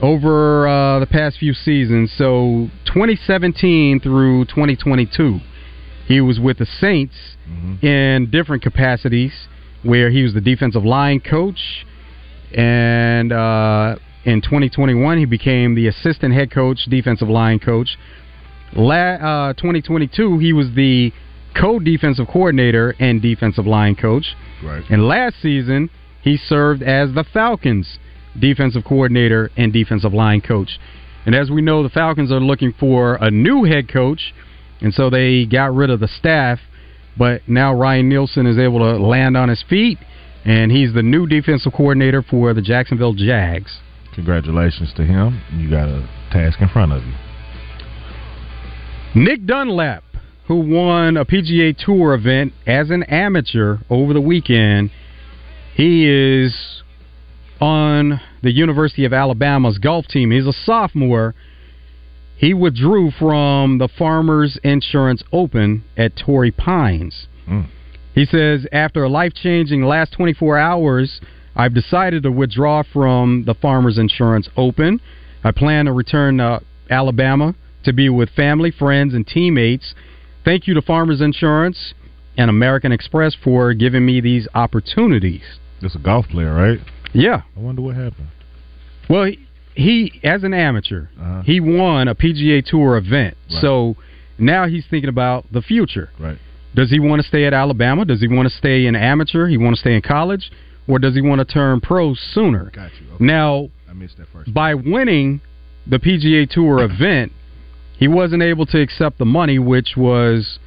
over 0.00 0.68
uh, 0.68 1.00
the 1.00 1.06
past 1.06 1.38
few 1.38 1.52
seasons, 1.52 2.12
so 2.16 2.68
2017 2.84 3.98
through 3.98 4.44
2022, 4.44 5.40
he 6.06 6.20
was 6.20 6.38
with 6.38 6.58
the 6.58 6.66
Saints 6.66 7.16
in 7.82 8.28
different 8.30 8.62
capacities, 8.62 9.32
where 9.82 10.08
he 10.08 10.22
was 10.22 10.34
the 10.34 10.40
defensive 10.40 10.84
line 10.84 11.18
coach, 11.18 11.84
and 12.54 13.32
uh, 13.32 13.96
in 14.24 14.40
2021 14.40 15.18
he 15.18 15.24
became 15.24 15.74
the 15.74 15.88
assistant 15.88 16.34
head 16.34 16.50
coach, 16.50 16.86
defensive 16.88 17.28
line 17.28 17.58
coach. 17.58 17.96
La- 18.74 19.50
uh, 19.50 19.52
2022 19.54 20.38
he 20.38 20.52
was 20.52 20.68
the 20.74 21.12
co-defensive 21.58 22.26
coordinator 22.26 22.94
and 22.98 23.20
defensive 23.20 23.66
line 23.66 23.94
coach. 23.94 24.34
Right. 24.64 24.82
And 24.90 25.06
last 25.06 25.36
season 25.42 25.90
he 26.22 26.36
served 26.36 26.82
as 26.82 27.14
the 27.14 27.24
Falcons 27.32 27.98
defensive 28.38 28.84
coordinator 28.84 29.50
and 29.56 29.72
defensive 29.72 30.12
line 30.12 30.40
coach. 30.40 30.78
And 31.26 31.34
as 31.34 31.50
we 31.50 31.62
know, 31.62 31.82
the 31.82 31.88
Falcons 31.88 32.32
are 32.32 32.40
looking 32.40 32.72
for 32.78 33.16
a 33.16 33.30
new 33.30 33.64
head 33.64 33.88
coach, 33.92 34.34
and 34.80 34.92
so 34.92 35.10
they 35.10 35.44
got 35.44 35.74
rid 35.74 35.90
of 35.90 36.00
the 36.00 36.08
staff. 36.08 36.58
But 37.16 37.42
now 37.46 37.74
Ryan 37.74 38.08
Nielsen 38.08 38.46
is 38.46 38.58
able 38.58 38.78
to 38.78 38.96
land 38.96 39.36
on 39.36 39.48
his 39.48 39.62
feet, 39.68 39.98
and 40.44 40.72
he's 40.72 40.92
the 40.92 41.02
new 41.02 41.26
defensive 41.26 41.72
coordinator 41.72 42.22
for 42.22 42.52
the 42.54 42.62
Jacksonville 42.62 43.14
Jags. 43.14 43.80
Congratulations 44.14 44.92
to 44.96 45.04
him. 45.04 45.40
You 45.56 45.70
got 45.70 45.88
a 45.88 46.08
task 46.30 46.60
in 46.60 46.68
front 46.68 46.92
of 46.92 47.02
you. 47.04 47.14
Nick 49.14 49.46
Dunlap, 49.46 50.04
who 50.46 50.56
won 50.56 51.16
a 51.16 51.24
PGA 51.24 51.76
Tour 51.76 52.14
event 52.14 52.52
as 52.66 52.90
an 52.90 53.02
amateur 53.04 53.78
over 53.88 54.12
the 54.12 54.20
weekend, 54.20 54.90
he 55.74 56.06
is 56.06 56.82
on 57.60 58.20
the 58.42 58.50
University 58.50 59.04
of 59.04 59.12
Alabama's 59.12 59.78
golf 59.78 60.06
team. 60.06 60.30
He's 60.30 60.46
a 60.46 60.52
sophomore. 60.52 61.34
He 62.36 62.54
withdrew 62.54 63.12
from 63.12 63.78
the 63.78 63.88
Farmers 63.88 64.58
Insurance 64.64 65.22
Open 65.32 65.84
at 65.96 66.16
Torrey 66.16 66.50
Pines. 66.50 67.28
Hmm. 67.46 67.62
He 68.14 68.24
says, 68.24 68.66
after 68.72 69.04
a 69.04 69.08
life 69.08 69.32
changing 69.34 69.82
last 69.82 70.12
24 70.12 70.58
hours, 70.58 71.20
I've 71.56 71.74
decided 71.74 72.22
to 72.24 72.32
withdraw 72.32 72.82
from 72.82 73.44
the 73.46 73.54
Farmers 73.54 73.98
Insurance 73.98 74.48
Open. 74.56 75.00
I 75.44 75.50
plan 75.52 75.86
to 75.86 75.92
return 75.92 76.38
to 76.38 76.60
Alabama 76.90 77.54
to 77.84 77.92
be 77.92 78.08
with 78.08 78.30
family, 78.30 78.70
friends, 78.70 79.14
and 79.14 79.26
teammates. 79.26 79.94
Thank 80.44 80.66
you 80.66 80.74
to 80.74 80.82
Farmers 80.82 81.20
Insurance 81.20 81.94
and 82.36 82.48
American 82.48 82.92
Express 82.92 83.34
for 83.42 83.74
giving 83.74 84.04
me 84.06 84.20
these 84.20 84.48
opportunities. 84.54 85.42
This 85.80 85.94
a 85.94 85.98
golf 85.98 86.26
player, 86.28 86.54
right? 86.54 86.78
Yeah. 87.12 87.42
I 87.56 87.60
wonder 87.60 87.82
what 87.82 87.96
happened. 87.96 88.28
Well, 89.10 89.24
he, 89.24 89.46
he 89.74 90.20
as 90.22 90.44
an 90.44 90.54
amateur, 90.54 91.08
uh-huh. 91.20 91.42
he 91.42 91.60
won 91.60 92.08
a 92.08 92.14
PGA 92.14 92.64
Tour 92.64 92.96
event. 92.96 93.36
Right. 93.50 93.60
So 93.60 93.96
now 94.38 94.66
he's 94.66 94.84
thinking 94.88 95.08
about 95.08 95.46
the 95.52 95.60
future. 95.60 96.10
Right. 96.18 96.38
Does 96.74 96.90
he 96.90 97.00
want 97.00 97.20
to 97.22 97.28
stay 97.28 97.44
at 97.44 97.52
Alabama? 97.52 98.04
Does 98.04 98.20
he 98.20 98.28
want 98.28 98.48
to 98.48 98.54
stay 98.56 98.86
in 98.86 98.96
amateur? 98.96 99.46
He 99.46 99.58
want 99.58 99.76
to 99.76 99.80
stay 99.80 99.94
in 99.94 100.02
college, 100.02 100.50
or 100.88 100.98
does 100.98 101.14
he 101.14 101.20
want 101.20 101.40
to 101.40 101.44
turn 101.44 101.80
pro 101.80 102.14
sooner? 102.14 102.70
Got 102.74 102.90
you. 103.00 103.06
Now, 103.20 103.68
I 103.88 103.92
missed 103.92 104.16
that 104.18 104.28
first. 104.32 104.52
by 104.52 104.74
winning 104.74 105.40
the 105.86 105.98
PGA 105.98 106.48
Tour 106.48 106.82
event, 106.90 107.32
he 107.98 108.08
wasn't 108.08 108.42
able 108.42 108.66
to 108.66 108.80
accept 108.80 109.18
the 109.18 109.24
money, 109.24 109.58
which 109.58 109.96
was 109.96 110.58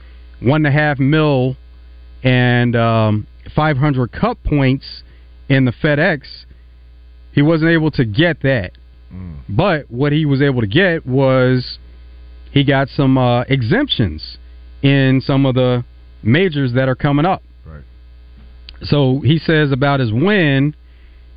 one 0.41 0.66
and 0.66 0.68
a 0.68 0.72
half 0.78 0.99
mil 0.99 1.58
and 2.24 2.76
um, 2.76 3.28
500 3.56 4.12
cup 4.12 4.38
points 4.43 5.03
in 5.49 5.66
the 5.66 5.72
FedEx. 5.72 6.45
He 7.34 7.41
wasn't 7.41 7.72
able 7.72 7.91
to 7.91 8.06
get 8.06 8.41
that. 8.43 8.72
But 9.47 9.89
what 9.89 10.12
he 10.12 10.26
was 10.26 10.41
able 10.41 10.62
to 10.62 10.68
get 10.68 11.06
was 11.06 11.78
he 12.51 12.64
got 12.64 12.89
some 12.89 13.18
uh, 13.18 13.41
exemptions 13.43 14.38
in 14.82 15.22
some 15.22 15.45
of 15.45 15.56
the 15.56 15.84
majors 16.26 16.73
that 16.73 16.89
are 16.89 16.95
coming 16.95 17.26
up. 17.26 17.43
Right. 17.65 17.84
So 18.82 19.21
he 19.23 19.38
says 19.38 19.71
about 19.71 19.99
his 19.99 20.11
win, 20.11 20.76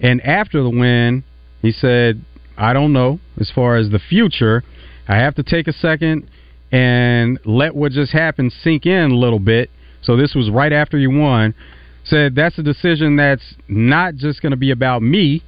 and 0.01 0.21
after 0.23 0.63
the 0.63 0.71
win, 0.71 1.25
he 1.63 1.73
said, 1.73 2.25
I 2.57 2.73
don't 2.73 2.93
know 2.93 3.21
as 3.39 3.51
far 3.51 3.77
as 3.77 3.91
the 3.91 3.99
future. 3.99 4.65
I 5.07 5.17
have 5.17 5.35
to 5.37 5.43
take 5.43 5.69
a 5.69 5.73
second 5.73 6.29
and 6.73 7.39
let 7.45 7.75
what 7.75 7.93
just 7.93 8.13
happened 8.13 8.53
sink 8.53 8.87
in 8.87 9.11
a 9.11 9.17
little 9.17 9.39
bit. 9.39 9.71
So 10.03 10.17
this 10.17 10.35
was 10.35 10.51
right 10.51 10.73
after 10.73 10.99
he 10.99 11.07
won. 11.07 11.55
Said 12.05 12.35
that's 12.35 12.59
a 12.59 12.63
decision 12.63 13.17
that's 13.17 13.55
not 13.69 14.15
just 14.15 14.41
going 14.43 14.51
to 14.51 14.57
be 14.57 14.71
about 14.71 15.03
me. 15.03 15.43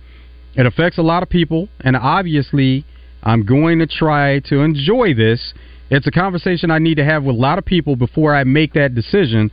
It 0.55 0.67
affects 0.67 0.99
a 0.99 1.03
lot 1.03 1.23
of 1.23 1.29
people, 1.29 1.69
and 1.81 1.97
obviously, 1.97 2.85
I'm 3.23 3.45
going 3.45 3.79
to 3.79 3.87
try 3.87 4.41
to 4.41 4.61
enjoy 4.61 5.15
this. 5.15 5.55
It's 5.91 6.07
a 6.07 6.11
conversation 6.11 6.71
I 6.71 6.79
need 6.79 6.97
to 6.97 7.05
have 7.05 7.25
with 7.25 7.35
a 7.37 7.39
lot 7.39 7.59
of 7.59 7.65
people 7.65 7.97
before 7.97 8.35
I 8.35 8.45
make 8.45 8.75
that 8.75 8.95
decision. 8.95 9.51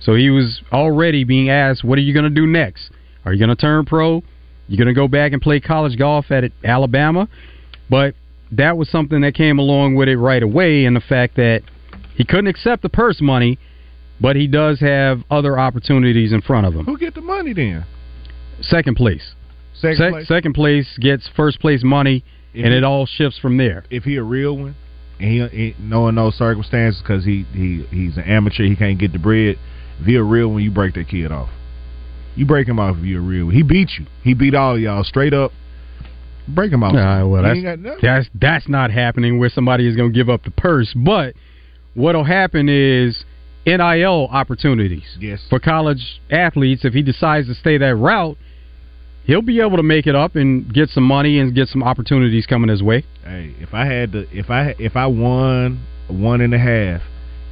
So 0.00 0.14
he 0.14 0.30
was 0.30 0.60
already 0.72 1.24
being 1.24 1.48
asked, 1.50 1.82
"What 1.82 1.98
are 1.98 2.02
you 2.02 2.12
going 2.12 2.24
to 2.24 2.30
do 2.30 2.46
next? 2.46 2.90
Are 3.24 3.32
you 3.32 3.38
going 3.38 3.54
to 3.54 3.60
turn 3.60 3.84
pro? 3.84 4.22
You're 4.68 4.76
going 4.76 4.94
to 4.94 4.98
go 4.98 5.08
back 5.08 5.32
and 5.32 5.40
play 5.42 5.60
college 5.60 5.96
golf 5.98 6.30
at 6.30 6.52
Alabama?" 6.62 7.28
But 7.90 8.14
that 8.52 8.76
was 8.76 8.88
something 8.88 9.22
that 9.22 9.34
came 9.34 9.58
along 9.58 9.94
with 9.94 10.08
it 10.08 10.16
right 10.18 10.42
away, 10.42 10.84
and 10.84 10.94
the 10.94 11.00
fact 11.00 11.36
that 11.36 11.62
he 12.14 12.24
couldn't 12.24 12.48
accept 12.48 12.82
the 12.82 12.88
purse 12.88 13.20
money, 13.20 13.58
but 14.20 14.36
he 14.36 14.46
does 14.46 14.80
have 14.80 15.22
other 15.30 15.58
opportunities 15.58 16.32
in 16.32 16.42
front 16.42 16.66
of 16.66 16.74
him. 16.74 16.84
Who 16.84 16.98
get 16.98 17.14
the 17.14 17.20
money 17.20 17.52
then? 17.52 17.84
Second 18.60 18.96
place. 18.96 19.34
Second 19.74 19.96
Sec- 19.96 20.12
place? 20.12 20.28
second 20.28 20.52
place 20.54 20.98
gets 21.00 21.28
first 21.36 21.60
place 21.60 21.82
money, 21.84 22.24
If 22.52 22.64
and 22.64 22.72
he- 22.72 22.78
it 22.78 22.84
all 22.84 23.06
shifts 23.06 23.38
from 23.38 23.56
there. 23.56 23.84
If 23.90 24.04
he 24.04 24.16
a 24.16 24.22
real 24.22 24.56
one, 24.56 24.74
he, 25.18 25.46
he 25.48 25.74
knowing 25.78 26.14
those 26.14 26.34
circumstances 26.34 27.00
because 27.02 27.24
he 27.24 27.44
he 27.52 27.84
he's 27.90 28.16
an 28.16 28.24
amateur, 28.24 28.64
he 28.64 28.76
can't 28.76 28.98
get 28.98 29.12
the 29.12 29.18
bread. 29.18 29.58
If 30.00 30.06
real 30.06 30.48
when 30.48 30.62
you 30.62 30.70
break 30.70 30.94
that 30.94 31.08
kid 31.08 31.32
off. 31.32 31.50
You 32.36 32.46
break 32.46 32.68
him 32.68 32.78
off 32.78 32.96
if 32.98 33.04
you're 33.04 33.20
a 33.20 33.24
real. 33.24 33.48
He 33.48 33.64
beat 33.64 33.90
you. 33.98 34.06
He 34.22 34.32
beat 34.32 34.54
all 34.54 34.76
of 34.76 34.80
y'all 34.80 35.02
straight 35.02 35.34
up. 35.34 35.50
Break 36.46 36.72
him 36.72 36.84
off. 36.84 36.94
Nah, 36.94 37.26
well, 37.26 37.42
that's, 37.42 37.56
ain't 37.56 37.64
got 37.64 37.78
nothing. 37.80 37.98
that's 38.00 38.28
that's 38.34 38.68
not 38.68 38.92
happening 38.92 39.38
where 39.40 39.48
somebody 39.48 39.88
is 39.88 39.96
going 39.96 40.12
to 40.12 40.16
give 40.16 40.28
up 40.28 40.44
the 40.44 40.52
purse. 40.52 40.94
But 40.94 41.34
what'll 41.94 42.24
happen 42.24 42.68
is 42.68 43.24
NIL 43.66 44.28
opportunities 44.30 45.16
yes. 45.20 45.40
for 45.50 45.58
college 45.58 46.20
athletes. 46.30 46.84
If 46.84 46.94
he 46.94 47.02
decides 47.02 47.48
to 47.48 47.54
stay 47.54 47.76
that 47.78 47.96
route, 47.96 48.38
he'll 49.28 49.42
be 49.42 49.60
able 49.60 49.76
to 49.76 49.82
make 49.84 50.08
it 50.08 50.16
up 50.16 50.34
and 50.34 50.74
get 50.74 50.88
some 50.88 51.04
money 51.04 51.38
and 51.38 51.54
get 51.54 51.68
some 51.68 51.84
opportunities 51.84 52.46
coming 52.46 52.68
his 52.68 52.82
way. 52.82 53.04
Hey, 53.22 53.54
if 53.60 53.72
I 53.72 53.86
had 53.86 54.10
to, 54.12 54.26
if 54.36 54.50
I 54.50 54.74
if 54.80 54.96
I 54.96 55.06
won 55.06 55.86
one 56.08 56.40
and 56.40 56.52
a 56.52 56.58
half, 56.58 57.02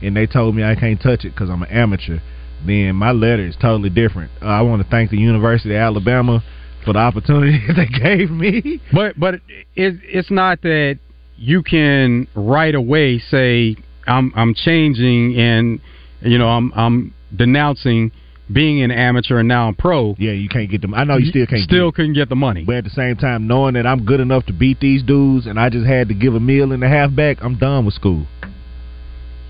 and 0.03 0.17
they 0.17 0.27
told 0.27 0.57
me 0.57 0.65
I 0.65 0.75
can't 0.75 1.01
touch 1.01 1.25
it 1.25 1.31
because 1.31 1.49
I'm 1.49 1.63
an 1.63 1.71
amateur, 1.71 2.19
then 2.67 2.97
my 2.97 3.13
letter 3.13 3.47
is 3.47 3.55
totally 3.61 3.91
different. 3.91 4.33
Uh, 4.43 4.47
I 4.47 4.63
want 4.63 4.83
to 4.83 4.89
thank 4.89 5.11
the 5.11 5.19
University 5.19 5.75
of 5.75 5.81
Alabama 5.81 6.43
for 6.85 6.95
the 6.95 6.99
opportunity 6.99 7.61
they 7.77 7.87
gave 7.87 8.31
me. 8.31 8.81
But 8.93 9.19
but 9.21 9.35
it, 9.35 9.43
it's 9.75 10.31
not 10.31 10.63
that 10.63 10.99
you 11.37 11.63
can 11.63 12.27
right 12.35 12.75
away 12.75 13.19
say 13.19 13.77
I'm 14.07 14.33
I'm 14.35 14.55
changing 14.55 15.39
and 15.39 15.81
you 16.23 16.39
know 16.39 16.49
I'm 16.49 16.73
I'm 16.75 17.15
denouncing 17.35 18.13
being 18.53 18.83
an 18.83 18.91
amateur 18.91 19.39
and 19.39 19.49
now 19.49 19.69
I'm 19.69 19.75
pro. 19.75 20.15
Yeah, 20.19 20.33
you 20.33 20.49
can't 20.49 20.71
get 20.71 20.81
them. 20.83 20.95
I 20.95 21.05
know 21.05 21.17
you 21.17 21.27
still 21.27 21.47
can't. 21.47 21.63
Still 21.63 21.91
get 21.91 21.97
couldn't 21.97 22.15
get 22.15 22.29
the 22.29 22.37
money. 22.37 22.65
But 22.65 22.77
at 22.77 22.85
the 22.85 22.91
same 22.91 23.17
time, 23.17 23.47
knowing 23.47 23.75
that 23.75 23.87
I'm 23.87 24.05
good 24.05 24.21
enough 24.21 24.47
to 24.47 24.53
beat 24.53 24.81
these 24.81 25.03
dudes, 25.03 25.47
and 25.47 25.59
I 25.59 25.69
just 25.69 25.87
had 25.87 26.09
to 26.09 26.15
give 26.15 26.35
a 26.35 26.41
meal 26.41 26.73
and 26.73 26.83
a 26.83 26.89
half 26.89 27.15
back, 27.15 27.39
I'm 27.43 27.59
done 27.59 27.85
with 27.85 27.95
school. 27.95 28.27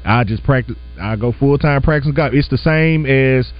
I 0.05 0.25
just 0.25 0.45
practice. 0.45 0.77
I 1.01 1.17
go 1.17 1.33
full 1.33 1.59
time 1.59 1.83
practicing 1.83 2.15
golf. 2.15 2.33
It's 2.33 2.49
the 2.49 2.59
same 2.59 3.05
as 3.07 3.53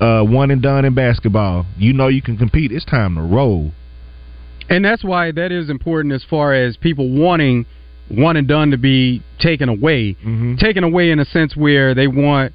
uh, 0.00 0.24
one 0.24 0.50
and 0.50 0.62
done 0.62 0.84
in 0.84 0.94
basketball. 0.94 1.66
You 1.76 1.92
know 1.92 2.08
you 2.08 2.22
can 2.22 2.36
compete. 2.36 2.72
It's 2.72 2.84
time 2.84 3.14
to 3.16 3.22
roll. 3.22 3.72
And 4.68 4.84
that's 4.84 5.04
why 5.04 5.32
that 5.32 5.52
is 5.52 5.68
important 5.68 6.14
as 6.14 6.24
far 6.28 6.54
as 6.54 6.76
people 6.76 7.10
wanting 7.10 7.66
one 8.08 8.36
and 8.36 8.48
done 8.48 8.70
to 8.70 8.78
be 8.78 9.22
taken 9.38 9.68
away. 9.68 10.14
Mm-hmm. 10.14 10.56
Taken 10.56 10.82
away 10.82 11.10
in 11.10 11.18
a 11.18 11.24
sense 11.24 11.54
where 11.54 11.94
they 11.94 12.06
want 12.06 12.52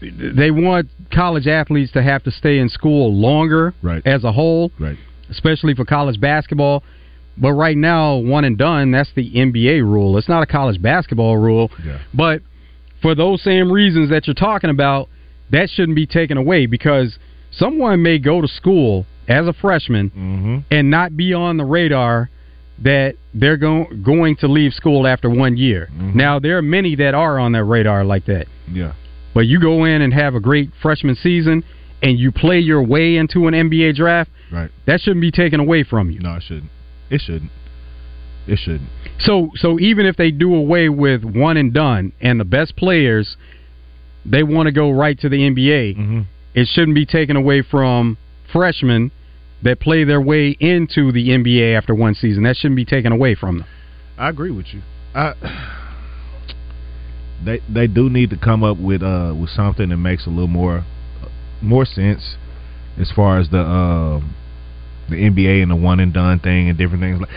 they 0.00 0.50
want 0.50 0.88
college 1.12 1.46
athletes 1.46 1.92
to 1.92 2.02
have 2.02 2.22
to 2.24 2.30
stay 2.30 2.58
in 2.58 2.68
school 2.68 3.14
longer 3.14 3.74
right. 3.82 4.04
as 4.06 4.24
a 4.24 4.32
whole. 4.32 4.70
Right. 4.78 4.96
Especially 5.30 5.74
for 5.74 5.84
college 5.84 6.20
basketball. 6.20 6.82
But 7.36 7.52
right 7.52 7.76
now, 7.76 8.16
one 8.16 8.44
and 8.44 8.58
done, 8.58 8.90
that's 8.90 9.10
the 9.14 9.32
NBA 9.32 9.82
rule. 9.82 10.18
It's 10.18 10.28
not 10.28 10.42
a 10.42 10.46
college 10.46 10.80
basketball 10.82 11.36
rule. 11.36 11.70
Yeah. 11.84 12.00
But 12.12 12.42
for 13.00 13.14
those 13.14 13.42
same 13.42 13.70
reasons 13.70 14.10
that 14.10 14.26
you're 14.26 14.34
talking 14.34 14.70
about, 14.70 15.08
that 15.50 15.68
shouldn't 15.70 15.96
be 15.96 16.06
taken 16.06 16.36
away 16.36 16.66
because 16.66 17.18
someone 17.50 18.02
may 18.02 18.18
go 18.18 18.40
to 18.40 18.48
school 18.48 19.06
as 19.28 19.46
a 19.46 19.52
freshman 19.52 20.10
mm-hmm. 20.10 20.58
and 20.70 20.90
not 20.90 21.16
be 21.16 21.32
on 21.32 21.56
the 21.56 21.64
radar 21.64 22.30
that 22.82 23.14
they're 23.34 23.56
go- 23.56 23.86
going 24.02 24.36
to 24.36 24.48
leave 24.48 24.72
school 24.72 25.06
after 25.06 25.30
one 25.30 25.56
year. 25.56 25.88
Mm-hmm. 25.92 26.16
Now, 26.16 26.38
there 26.38 26.58
are 26.58 26.62
many 26.62 26.96
that 26.96 27.14
are 27.14 27.38
on 27.38 27.52
that 27.52 27.64
radar 27.64 28.04
like 28.04 28.26
that. 28.26 28.46
Yeah. 28.70 28.92
But 29.34 29.46
you 29.46 29.60
go 29.60 29.84
in 29.84 30.02
and 30.02 30.12
have 30.12 30.34
a 30.34 30.40
great 30.40 30.70
freshman 30.82 31.14
season 31.14 31.62
and 32.02 32.18
you 32.18 32.32
play 32.32 32.58
your 32.58 32.82
way 32.82 33.16
into 33.16 33.46
an 33.46 33.54
NBA 33.54 33.94
draft, 33.94 34.30
Right. 34.50 34.70
that 34.86 35.00
shouldn't 35.00 35.20
be 35.20 35.30
taken 35.30 35.60
away 35.60 35.84
from 35.84 36.10
you. 36.10 36.18
No, 36.20 36.34
it 36.34 36.42
shouldn't. 36.42 36.70
It 37.10 37.20
shouldn't. 37.20 37.50
It 38.46 38.58
shouldn't. 38.58 38.88
So 39.20 39.50
so 39.56 39.78
even 39.78 40.06
if 40.06 40.16
they 40.16 40.30
do 40.30 40.54
away 40.54 40.88
with 40.88 41.22
one 41.24 41.56
and 41.56 41.72
done 41.72 42.12
and 42.20 42.40
the 42.40 42.44
best 42.44 42.74
players 42.76 43.36
they 44.24 44.42
want 44.42 44.66
to 44.66 44.72
go 44.72 44.90
right 44.90 45.18
to 45.20 45.28
the 45.28 45.38
NBA, 45.38 45.96
Mm-hmm. 45.96 46.20
it 46.54 46.66
shouldn't 46.68 46.94
be 46.94 47.06
taken 47.06 47.36
away 47.36 47.62
from 47.62 48.16
freshmen 48.52 49.12
that 49.62 49.78
play 49.78 50.04
their 50.04 50.20
way 50.20 50.56
into 50.58 51.12
the 51.12 51.28
NBA 51.28 51.76
after 51.76 51.94
one 51.94 52.14
season. 52.14 52.42
That 52.44 52.56
shouldn't 52.56 52.76
be 52.76 52.84
taken 52.84 53.12
away 53.12 53.34
from 53.34 53.58
them. 53.58 53.66
I 54.18 54.28
agree 54.30 54.50
with 54.50 54.66
you. 54.74 54.80
I 55.14 55.34
they 57.44 57.60
they 57.68 57.86
do 57.86 58.10
need 58.10 58.30
to 58.30 58.36
come 58.36 58.62
up 58.62 58.78
with 58.78 59.02
uh 59.02 59.34
with 59.38 59.50
something 59.50 59.88
that 59.88 59.96
makes 59.96 60.26
a 60.26 60.30
little 60.30 60.46
more 60.46 60.84
more 61.62 61.84
sense 61.84 62.36
as 62.98 63.10
far 63.14 63.38
as 63.38 63.50
the 63.50 63.60
um 63.60 64.34
the 65.08 65.16
NBA 65.16 65.62
and 65.62 65.70
the 65.70 65.76
one 65.76 66.00
and 66.00 66.12
done 66.12 66.38
thing 66.38 66.68
and 66.68 66.78
different 66.78 67.02
things 67.02 67.20
like 67.20 67.30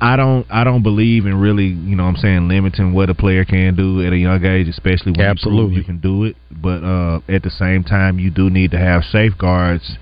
I 0.00 0.16
don't 0.16 0.46
I 0.50 0.64
don't 0.64 0.82
believe 0.82 1.26
in 1.26 1.38
really, 1.38 1.66
you 1.66 1.94
know 1.94 2.04
what 2.04 2.10
I'm 2.10 2.16
saying, 2.16 2.48
limiting 2.48 2.94
what 2.94 3.10
a 3.10 3.14
player 3.14 3.44
can 3.44 3.76
do 3.76 4.04
at 4.04 4.14
a 4.14 4.16
young 4.16 4.42
age, 4.44 4.66
especially 4.66 5.12
when 5.12 5.26
Absolutely. 5.26 5.74
you, 5.74 5.80
you 5.80 5.84
can 5.84 5.98
do 6.00 6.24
it. 6.24 6.36
But 6.50 6.82
uh 6.82 7.20
at 7.28 7.42
the 7.42 7.50
same 7.50 7.84
time 7.84 8.18
you 8.18 8.30
do 8.30 8.48
need 8.48 8.70
to 8.70 8.78
have 8.78 9.04
safeguards 9.04 9.98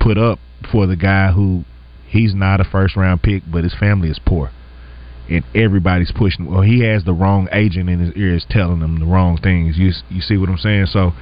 put 0.00 0.18
up 0.18 0.38
for 0.70 0.86
the 0.86 0.96
guy 0.96 1.32
who 1.32 1.64
he's 2.06 2.34
not 2.34 2.60
a 2.60 2.64
first 2.64 2.96
round 2.96 3.22
pick 3.22 3.42
but 3.50 3.64
his 3.64 3.74
family 3.74 4.08
is 4.08 4.18
poor 4.24 4.50
and 5.36 5.44
everybody's 5.54 6.12
pushing. 6.12 6.50
Well, 6.50 6.62
he 6.62 6.80
has 6.84 7.04
the 7.04 7.12
wrong 7.12 7.48
agent 7.52 7.88
in 7.88 8.00
his 8.00 8.14
ears 8.16 8.46
telling 8.48 8.80
him 8.80 8.98
the 8.98 9.06
wrong 9.06 9.38
things. 9.38 9.76
You 9.76 9.92
you 10.08 10.20
see 10.20 10.36
what 10.36 10.48
I'm 10.48 10.58
saying? 10.58 10.86
So 10.86 11.12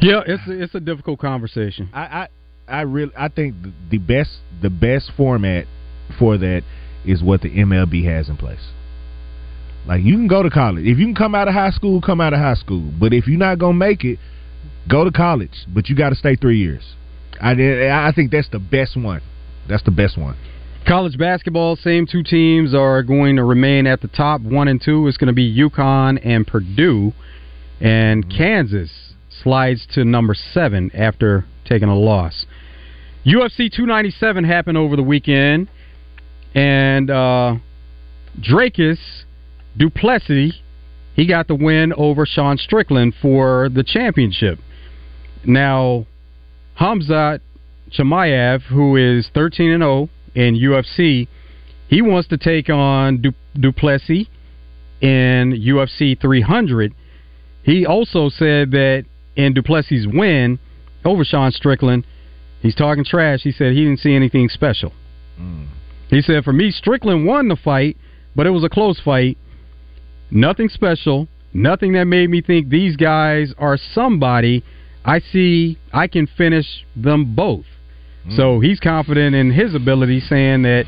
Yeah, 0.00 0.22
it's 0.26 0.46
a, 0.48 0.62
it's 0.62 0.74
a 0.74 0.80
difficult 0.80 1.20
conversation. 1.20 1.88
I 1.92 2.00
I, 2.00 2.28
I 2.68 2.80
really 2.82 3.12
I 3.16 3.28
think 3.28 3.54
the, 3.90 3.98
best 3.98 4.30
the 4.60 4.70
best 4.70 5.12
format 5.16 5.66
for 6.18 6.38
that 6.38 6.62
is 7.04 7.22
what 7.22 7.42
the 7.42 7.50
MLB 7.50 8.04
has 8.04 8.28
in 8.28 8.36
place. 8.36 8.70
Like 9.86 10.02
you 10.02 10.14
can 10.14 10.28
go 10.28 10.42
to 10.42 10.50
college 10.50 10.84
if 10.86 10.98
you 10.98 11.06
can 11.06 11.14
come 11.14 11.34
out 11.34 11.48
of 11.48 11.54
high 11.54 11.70
school, 11.70 12.00
come 12.00 12.20
out 12.20 12.32
of 12.32 12.38
high 12.38 12.54
school. 12.54 12.92
But 12.98 13.12
if 13.12 13.26
you're 13.26 13.38
not 13.38 13.58
gonna 13.58 13.74
make 13.74 14.04
it, 14.04 14.18
go 14.88 15.04
to 15.04 15.10
college. 15.10 15.66
But 15.68 15.88
you 15.88 15.96
got 15.96 16.10
to 16.10 16.16
stay 16.16 16.36
three 16.36 16.58
years. 16.58 16.82
I 17.40 17.52
I 17.52 18.12
think 18.14 18.30
that's 18.30 18.48
the 18.48 18.58
best 18.58 18.96
one. 18.96 19.22
That's 19.68 19.82
the 19.82 19.90
best 19.90 20.18
one. 20.18 20.36
College 20.86 21.16
basketball, 21.16 21.76
same 21.76 22.06
two 22.06 22.24
teams 22.24 22.74
are 22.74 23.04
going 23.04 23.36
to 23.36 23.44
remain 23.44 23.86
at 23.86 24.00
the 24.00 24.08
top. 24.08 24.40
One 24.40 24.66
and 24.66 24.82
two 24.82 25.06
is 25.06 25.16
going 25.16 25.28
to 25.28 25.32
be 25.32 25.56
UConn 25.56 26.20
and 26.24 26.44
Purdue, 26.44 27.12
and 27.80 28.28
Kansas 28.28 29.14
slides 29.42 29.86
to 29.94 30.04
number 30.04 30.34
seven 30.34 30.90
after 30.92 31.44
taking 31.64 31.88
a 31.88 31.96
loss. 31.96 32.46
UFC 33.24 33.70
297 33.70 34.42
happened 34.42 34.76
over 34.76 34.96
the 34.96 35.04
weekend, 35.04 35.68
and 36.54 37.10
uh, 37.10 37.56
Drakus 38.40 39.22
Duplessis 39.76 40.60
he 41.14 41.26
got 41.26 41.46
the 41.46 41.54
win 41.54 41.92
over 41.92 42.26
Sean 42.26 42.56
Strickland 42.56 43.14
for 43.20 43.68
the 43.68 43.84
championship. 43.84 44.58
Now, 45.44 46.06
Hamzat 46.80 47.40
Chimaev, 47.90 48.62
who 48.62 48.96
is 48.96 49.28
13 49.34 49.70
and 49.70 49.82
0 49.82 50.08
in 50.34 50.56
UFC, 50.56 51.28
he 51.88 52.02
wants 52.02 52.28
to 52.28 52.38
take 52.38 52.70
on 52.70 53.20
du- 53.20 53.34
Duplessis 53.58 54.26
in 55.00 55.52
UFC 55.52 56.18
300. 56.18 56.94
He 57.62 57.86
also 57.86 58.28
said 58.28 58.70
that 58.72 59.04
in 59.36 59.54
Du 59.54 59.62
Plessis' 59.62 60.06
win 60.06 60.58
over 61.04 61.24
Sean 61.24 61.52
Strickland, 61.52 62.06
he's 62.60 62.74
talking 62.74 63.04
trash. 63.04 63.42
He 63.42 63.52
said 63.52 63.72
he 63.72 63.84
didn't 63.84 64.00
see 64.00 64.14
anything 64.14 64.48
special. 64.48 64.92
Mm. 65.38 65.68
He 66.08 66.20
said, 66.22 66.44
For 66.44 66.52
me, 66.52 66.70
Strickland 66.70 67.26
won 67.26 67.48
the 67.48 67.56
fight, 67.56 67.96
but 68.36 68.46
it 68.46 68.50
was 68.50 68.64
a 68.64 68.68
close 68.68 69.00
fight. 69.00 69.38
Nothing 70.30 70.68
special. 70.68 71.28
Nothing 71.54 71.92
that 71.92 72.04
made 72.04 72.30
me 72.30 72.40
think 72.40 72.68
these 72.68 72.96
guys 72.96 73.52
are 73.58 73.76
somebody. 73.76 74.64
I 75.04 75.20
see 75.20 75.78
I 75.92 76.06
can 76.06 76.26
finish 76.26 76.86
them 76.96 77.34
both. 77.34 77.66
Mm. 78.26 78.36
So 78.36 78.60
he's 78.60 78.80
confident 78.80 79.34
in 79.34 79.52
his 79.52 79.74
ability, 79.74 80.20
saying 80.20 80.62
that 80.62 80.84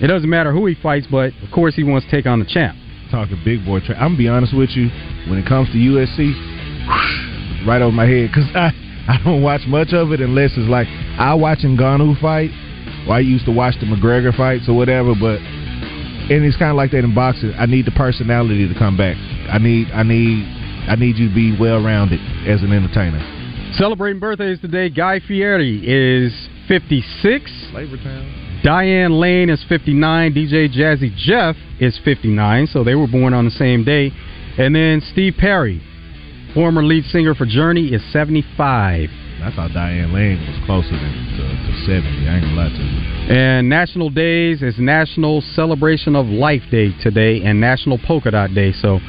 it 0.00 0.06
doesn't 0.08 0.28
matter 0.28 0.52
who 0.52 0.66
he 0.66 0.74
fights, 0.74 1.06
but 1.10 1.32
of 1.42 1.50
course 1.52 1.74
he 1.74 1.84
wants 1.84 2.06
to 2.06 2.10
take 2.10 2.26
on 2.26 2.38
the 2.40 2.46
champ. 2.46 2.76
Talking 3.10 3.40
big 3.44 3.64
boy. 3.64 3.80
Tra- 3.80 3.94
I'm 3.96 4.14
gonna 4.14 4.18
be 4.18 4.28
honest 4.28 4.56
with 4.56 4.70
you. 4.70 4.88
When 5.28 5.38
it 5.38 5.46
comes 5.46 5.68
to 5.70 5.76
UFC, 5.76 6.34
right 7.66 7.80
over 7.80 7.92
my 7.92 8.06
head 8.06 8.30
because 8.32 8.48
I 8.54 8.72
I 9.06 9.20
don't 9.22 9.42
watch 9.42 9.62
much 9.66 9.92
of 9.92 10.12
it 10.12 10.20
unless 10.20 10.52
it's 10.56 10.68
like 10.68 10.88
I 11.18 11.34
watch 11.34 11.60
Ngannou 11.60 12.20
fight, 12.20 12.50
or 13.06 13.14
I 13.14 13.20
used 13.20 13.44
to 13.44 13.52
watch 13.52 13.74
the 13.80 13.86
McGregor 13.86 14.34
fights 14.36 14.68
or 14.68 14.74
whatever. 14.74 15.14
But 15.14 15.40
and 15.40 16.44
it's 16.44 16.56
kind 16.56 16.70
of 16.70 16.76
like 16.76 16.90
that 16.92 17.04
in 17.04 17.14
boxing. 17.14 17.52
I 17.58 17.66
need 17.66 17.86
the 17.86 17.92
personality 17.92 18.66
to 18.66 18.74
come 18.78 18.96
back. 18.96 19.16
I 19.50 19.58
need 19.58 19.90
I 19.92 20.02
need 20.02 20.44
I 20.88 20.96
need 20.96 21.16
you 21.16 21.28
to 21.28 21.34
be 21.34 21.56
well 21.58 21.82
rounded 21.82 22.20
as 22.48 22.62
an 22.62 22.72
entertainer. 22.72 23.20
Celebrating 23.74 24.20
birthdays 24.20 24.60
today, 24.60 24.88
Guy 24.88 25.20
Fieri 25.20 25.82
is 25.84 26.32
56. 26.68 27.70
Flavor 27.70 27.96
Town. 27.96 28.60
Diane 28.64 29.12
Lane 29.12 29.50
is 29.50 29.62
59. 29.68 30.32
DJ 30.32 30.74
Jazzy 30.74 31.14
Jeff 31.16 31.56
is 31.80 31.98
59. 32.04 32.66
So 32.68 32.82
they 32.82 32.94
were 32.94 33.06
born 33.06 33.34
on 33.34 33.44
the 33.44 33.50
same 33.50 33.84
day. 33.84 34.10
And 34.56 34.74
then 34.74 35.02
Steve 35.12 35.34
Perry, 35.38 35.82
former 36.54 36.82
lead 36.82 37.04
singer 37.04 37.34
for 37.34 37.44
Journey, 37.44 37.88
is 37.88 38.02
75. 38.12 39.10
I 39.42 39.52
thought 39.54 39.72
Diane 39.74 40.14
Lane 40.14 40.40
was 40.40 40.64
closer 40.64 40.92
than 40.92 41.12
to, 41.36 41.44
to 41.44 41.72
70. 41.84 42.28
I 42.28 42.36
ain't 42.36 42.44
gonna 42.44 42.56
lie 42.56 42.68
to 42.70 42.82
you. 42.82 43.36
And 43.36 43.68
National 43.68 44.08
Days 44.08 44.62
is 44.62 44.78
National 44.78 45.42
Celebration 45.54 46.16
of 46.16 46.26
Life 46.26 46.62
Day 46.70 46.92
today 47.02 47.42
and 47.42 47.60
National 47.60 47.98
Polka 47.98 48.30
Dot 48.30 48.54
Day. 48.54 48.72
So 48.72 49.00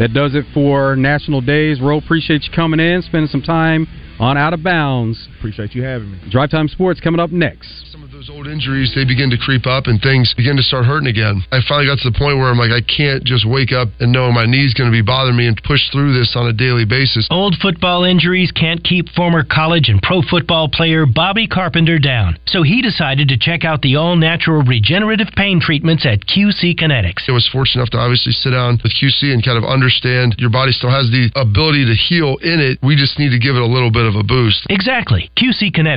that 0.00 0.12
does 0.12 0.34
it 0.34 0.46
for 0.52 0.96
National 0.96 1.40
Days. 1.40 1.80
Ro, 1.80 1.98
appreciate 1.98 2.42
you 2.42 2.50
coming 2.52 2.80
in, 2.80 3.02
spending 3.02 3.28
some 3.28 3.42
time 3.42 3.86
on 4.18 4.36
Out 4.36 4.54
of 4.54 4.64
Bounds. 4.64 5.28
Appreciate 5.44 5.74
you 5.74 5.84
having 5.84 6.10
me. 6.10 6.18
Drive 6.30 6.48
Time 6.48 6.68
Sports 6.68 7.00
coming 7.04 7.20
up 7.20 7.28
next. 7.28 7.68
Some 7.92 8.02
of 8.02 8.10
those 8.10 8.30
old 8.32 8.46
injuries, 8.46 8.96
they 8.96 9.04
begin 9.04 9.28
to 9.28 9.36
creep 9.36 9.66
up 9.68 9.92
and 9.92 10.00
things 10.00 10.32
begin 10.32 10.56
to 10.56 10.64
start 10.64 10.88
hurting 10.88 11.06
again. 11.06 11.44
I 11.52 11.60
finally 11.68 11.84
got 11.84 12.00
to 12.00 12.08
the 12.08 12.16
point 12.16 12.40
where 12.40 12.48
I'm 12.48 12.56
like, 12.56 12.72
I 12.72 12.80
can't 12.80 13.20
just 13.28 13.44
wake 13.44 13.68
up 13.68 13.92
and 14.00 14.08
know 14.08 14.32
my 14.32 14.48
knee's 14.48 14.72
going 14.72 14.88
to 14.88 14.96
be 14.96 15.04
bothering 15.04 15.36
me 15.36 15.44
and 15.44 15.60
push 15.60 15.84
through 15.92 16.16
this 16.16 16.32
on 16.32 16.48
a 16.48 16.56
daily 16.56 16.88
basis. 16.88 17.28
Old 17.28 17.60
football 17.60 18.08
injuries 18.08 18.56
can't 18.56 18.80
keep 18.80 19.12
former 19.12 19.44
college 19.44 19.92
and 19.92 20.00
pro 20.00 20.24
football 20.24 20.72
player 20.72 21.04
Bobby 21.04 21.44
Carpenter 21.46 21.98
down. 22.00 22.40
So 22.48 22.64
he 22.64 22.80
decided 22.80 23.28
to 23.28 23.36
check 23.36 23.68
out 23.68 23.84
the 23.84 24.00
all 24.00 24.16
natural 24.16 24.64
regenerative 24.64 25.28
pain 25.36 25.60
treatments 25.60 26.08
at 26.08 26.24
QC 26.24 26.80
Kinetics. 26.80 27.28
I 27.28 27.36
was 27.36 27.44
fortunate 27.52 27.84
enough 27.84 27.92
to 27.92 28.00
obviously 28.00 28.32
sit 28.32 28.56
down 28.56 28.80
with 28.80 28.96
QC 28.96 29.28
and 29.28 29.44
kind 29.44 29.60
of 29.60 29.68
understand 29.68 30.36
your 30.38 30.48
body 30.48 30.72
still 30.72 30.88
has 30.88 31.12
the 31.12 31.28
ability 31.36 31.84
to 31.84 31.92
heal 31.92 32.40
in 32.40 32.64
it. 32.64 32.80
We 32.80 32.96
just 32.96 33.20
need 33.20 33.36
to 33.36 33.38
give 33.38 33.56
it 33.56 33.62
a 33.62 33.68
little 33.68 33.92
bit 33.92 34.08
of 34.08 34.16
a 34.16 34.24
boost. 34.24 34.64
Exactly. 34.70 35.28
QC 35.36 35.72
Kinetics 35.72 35.84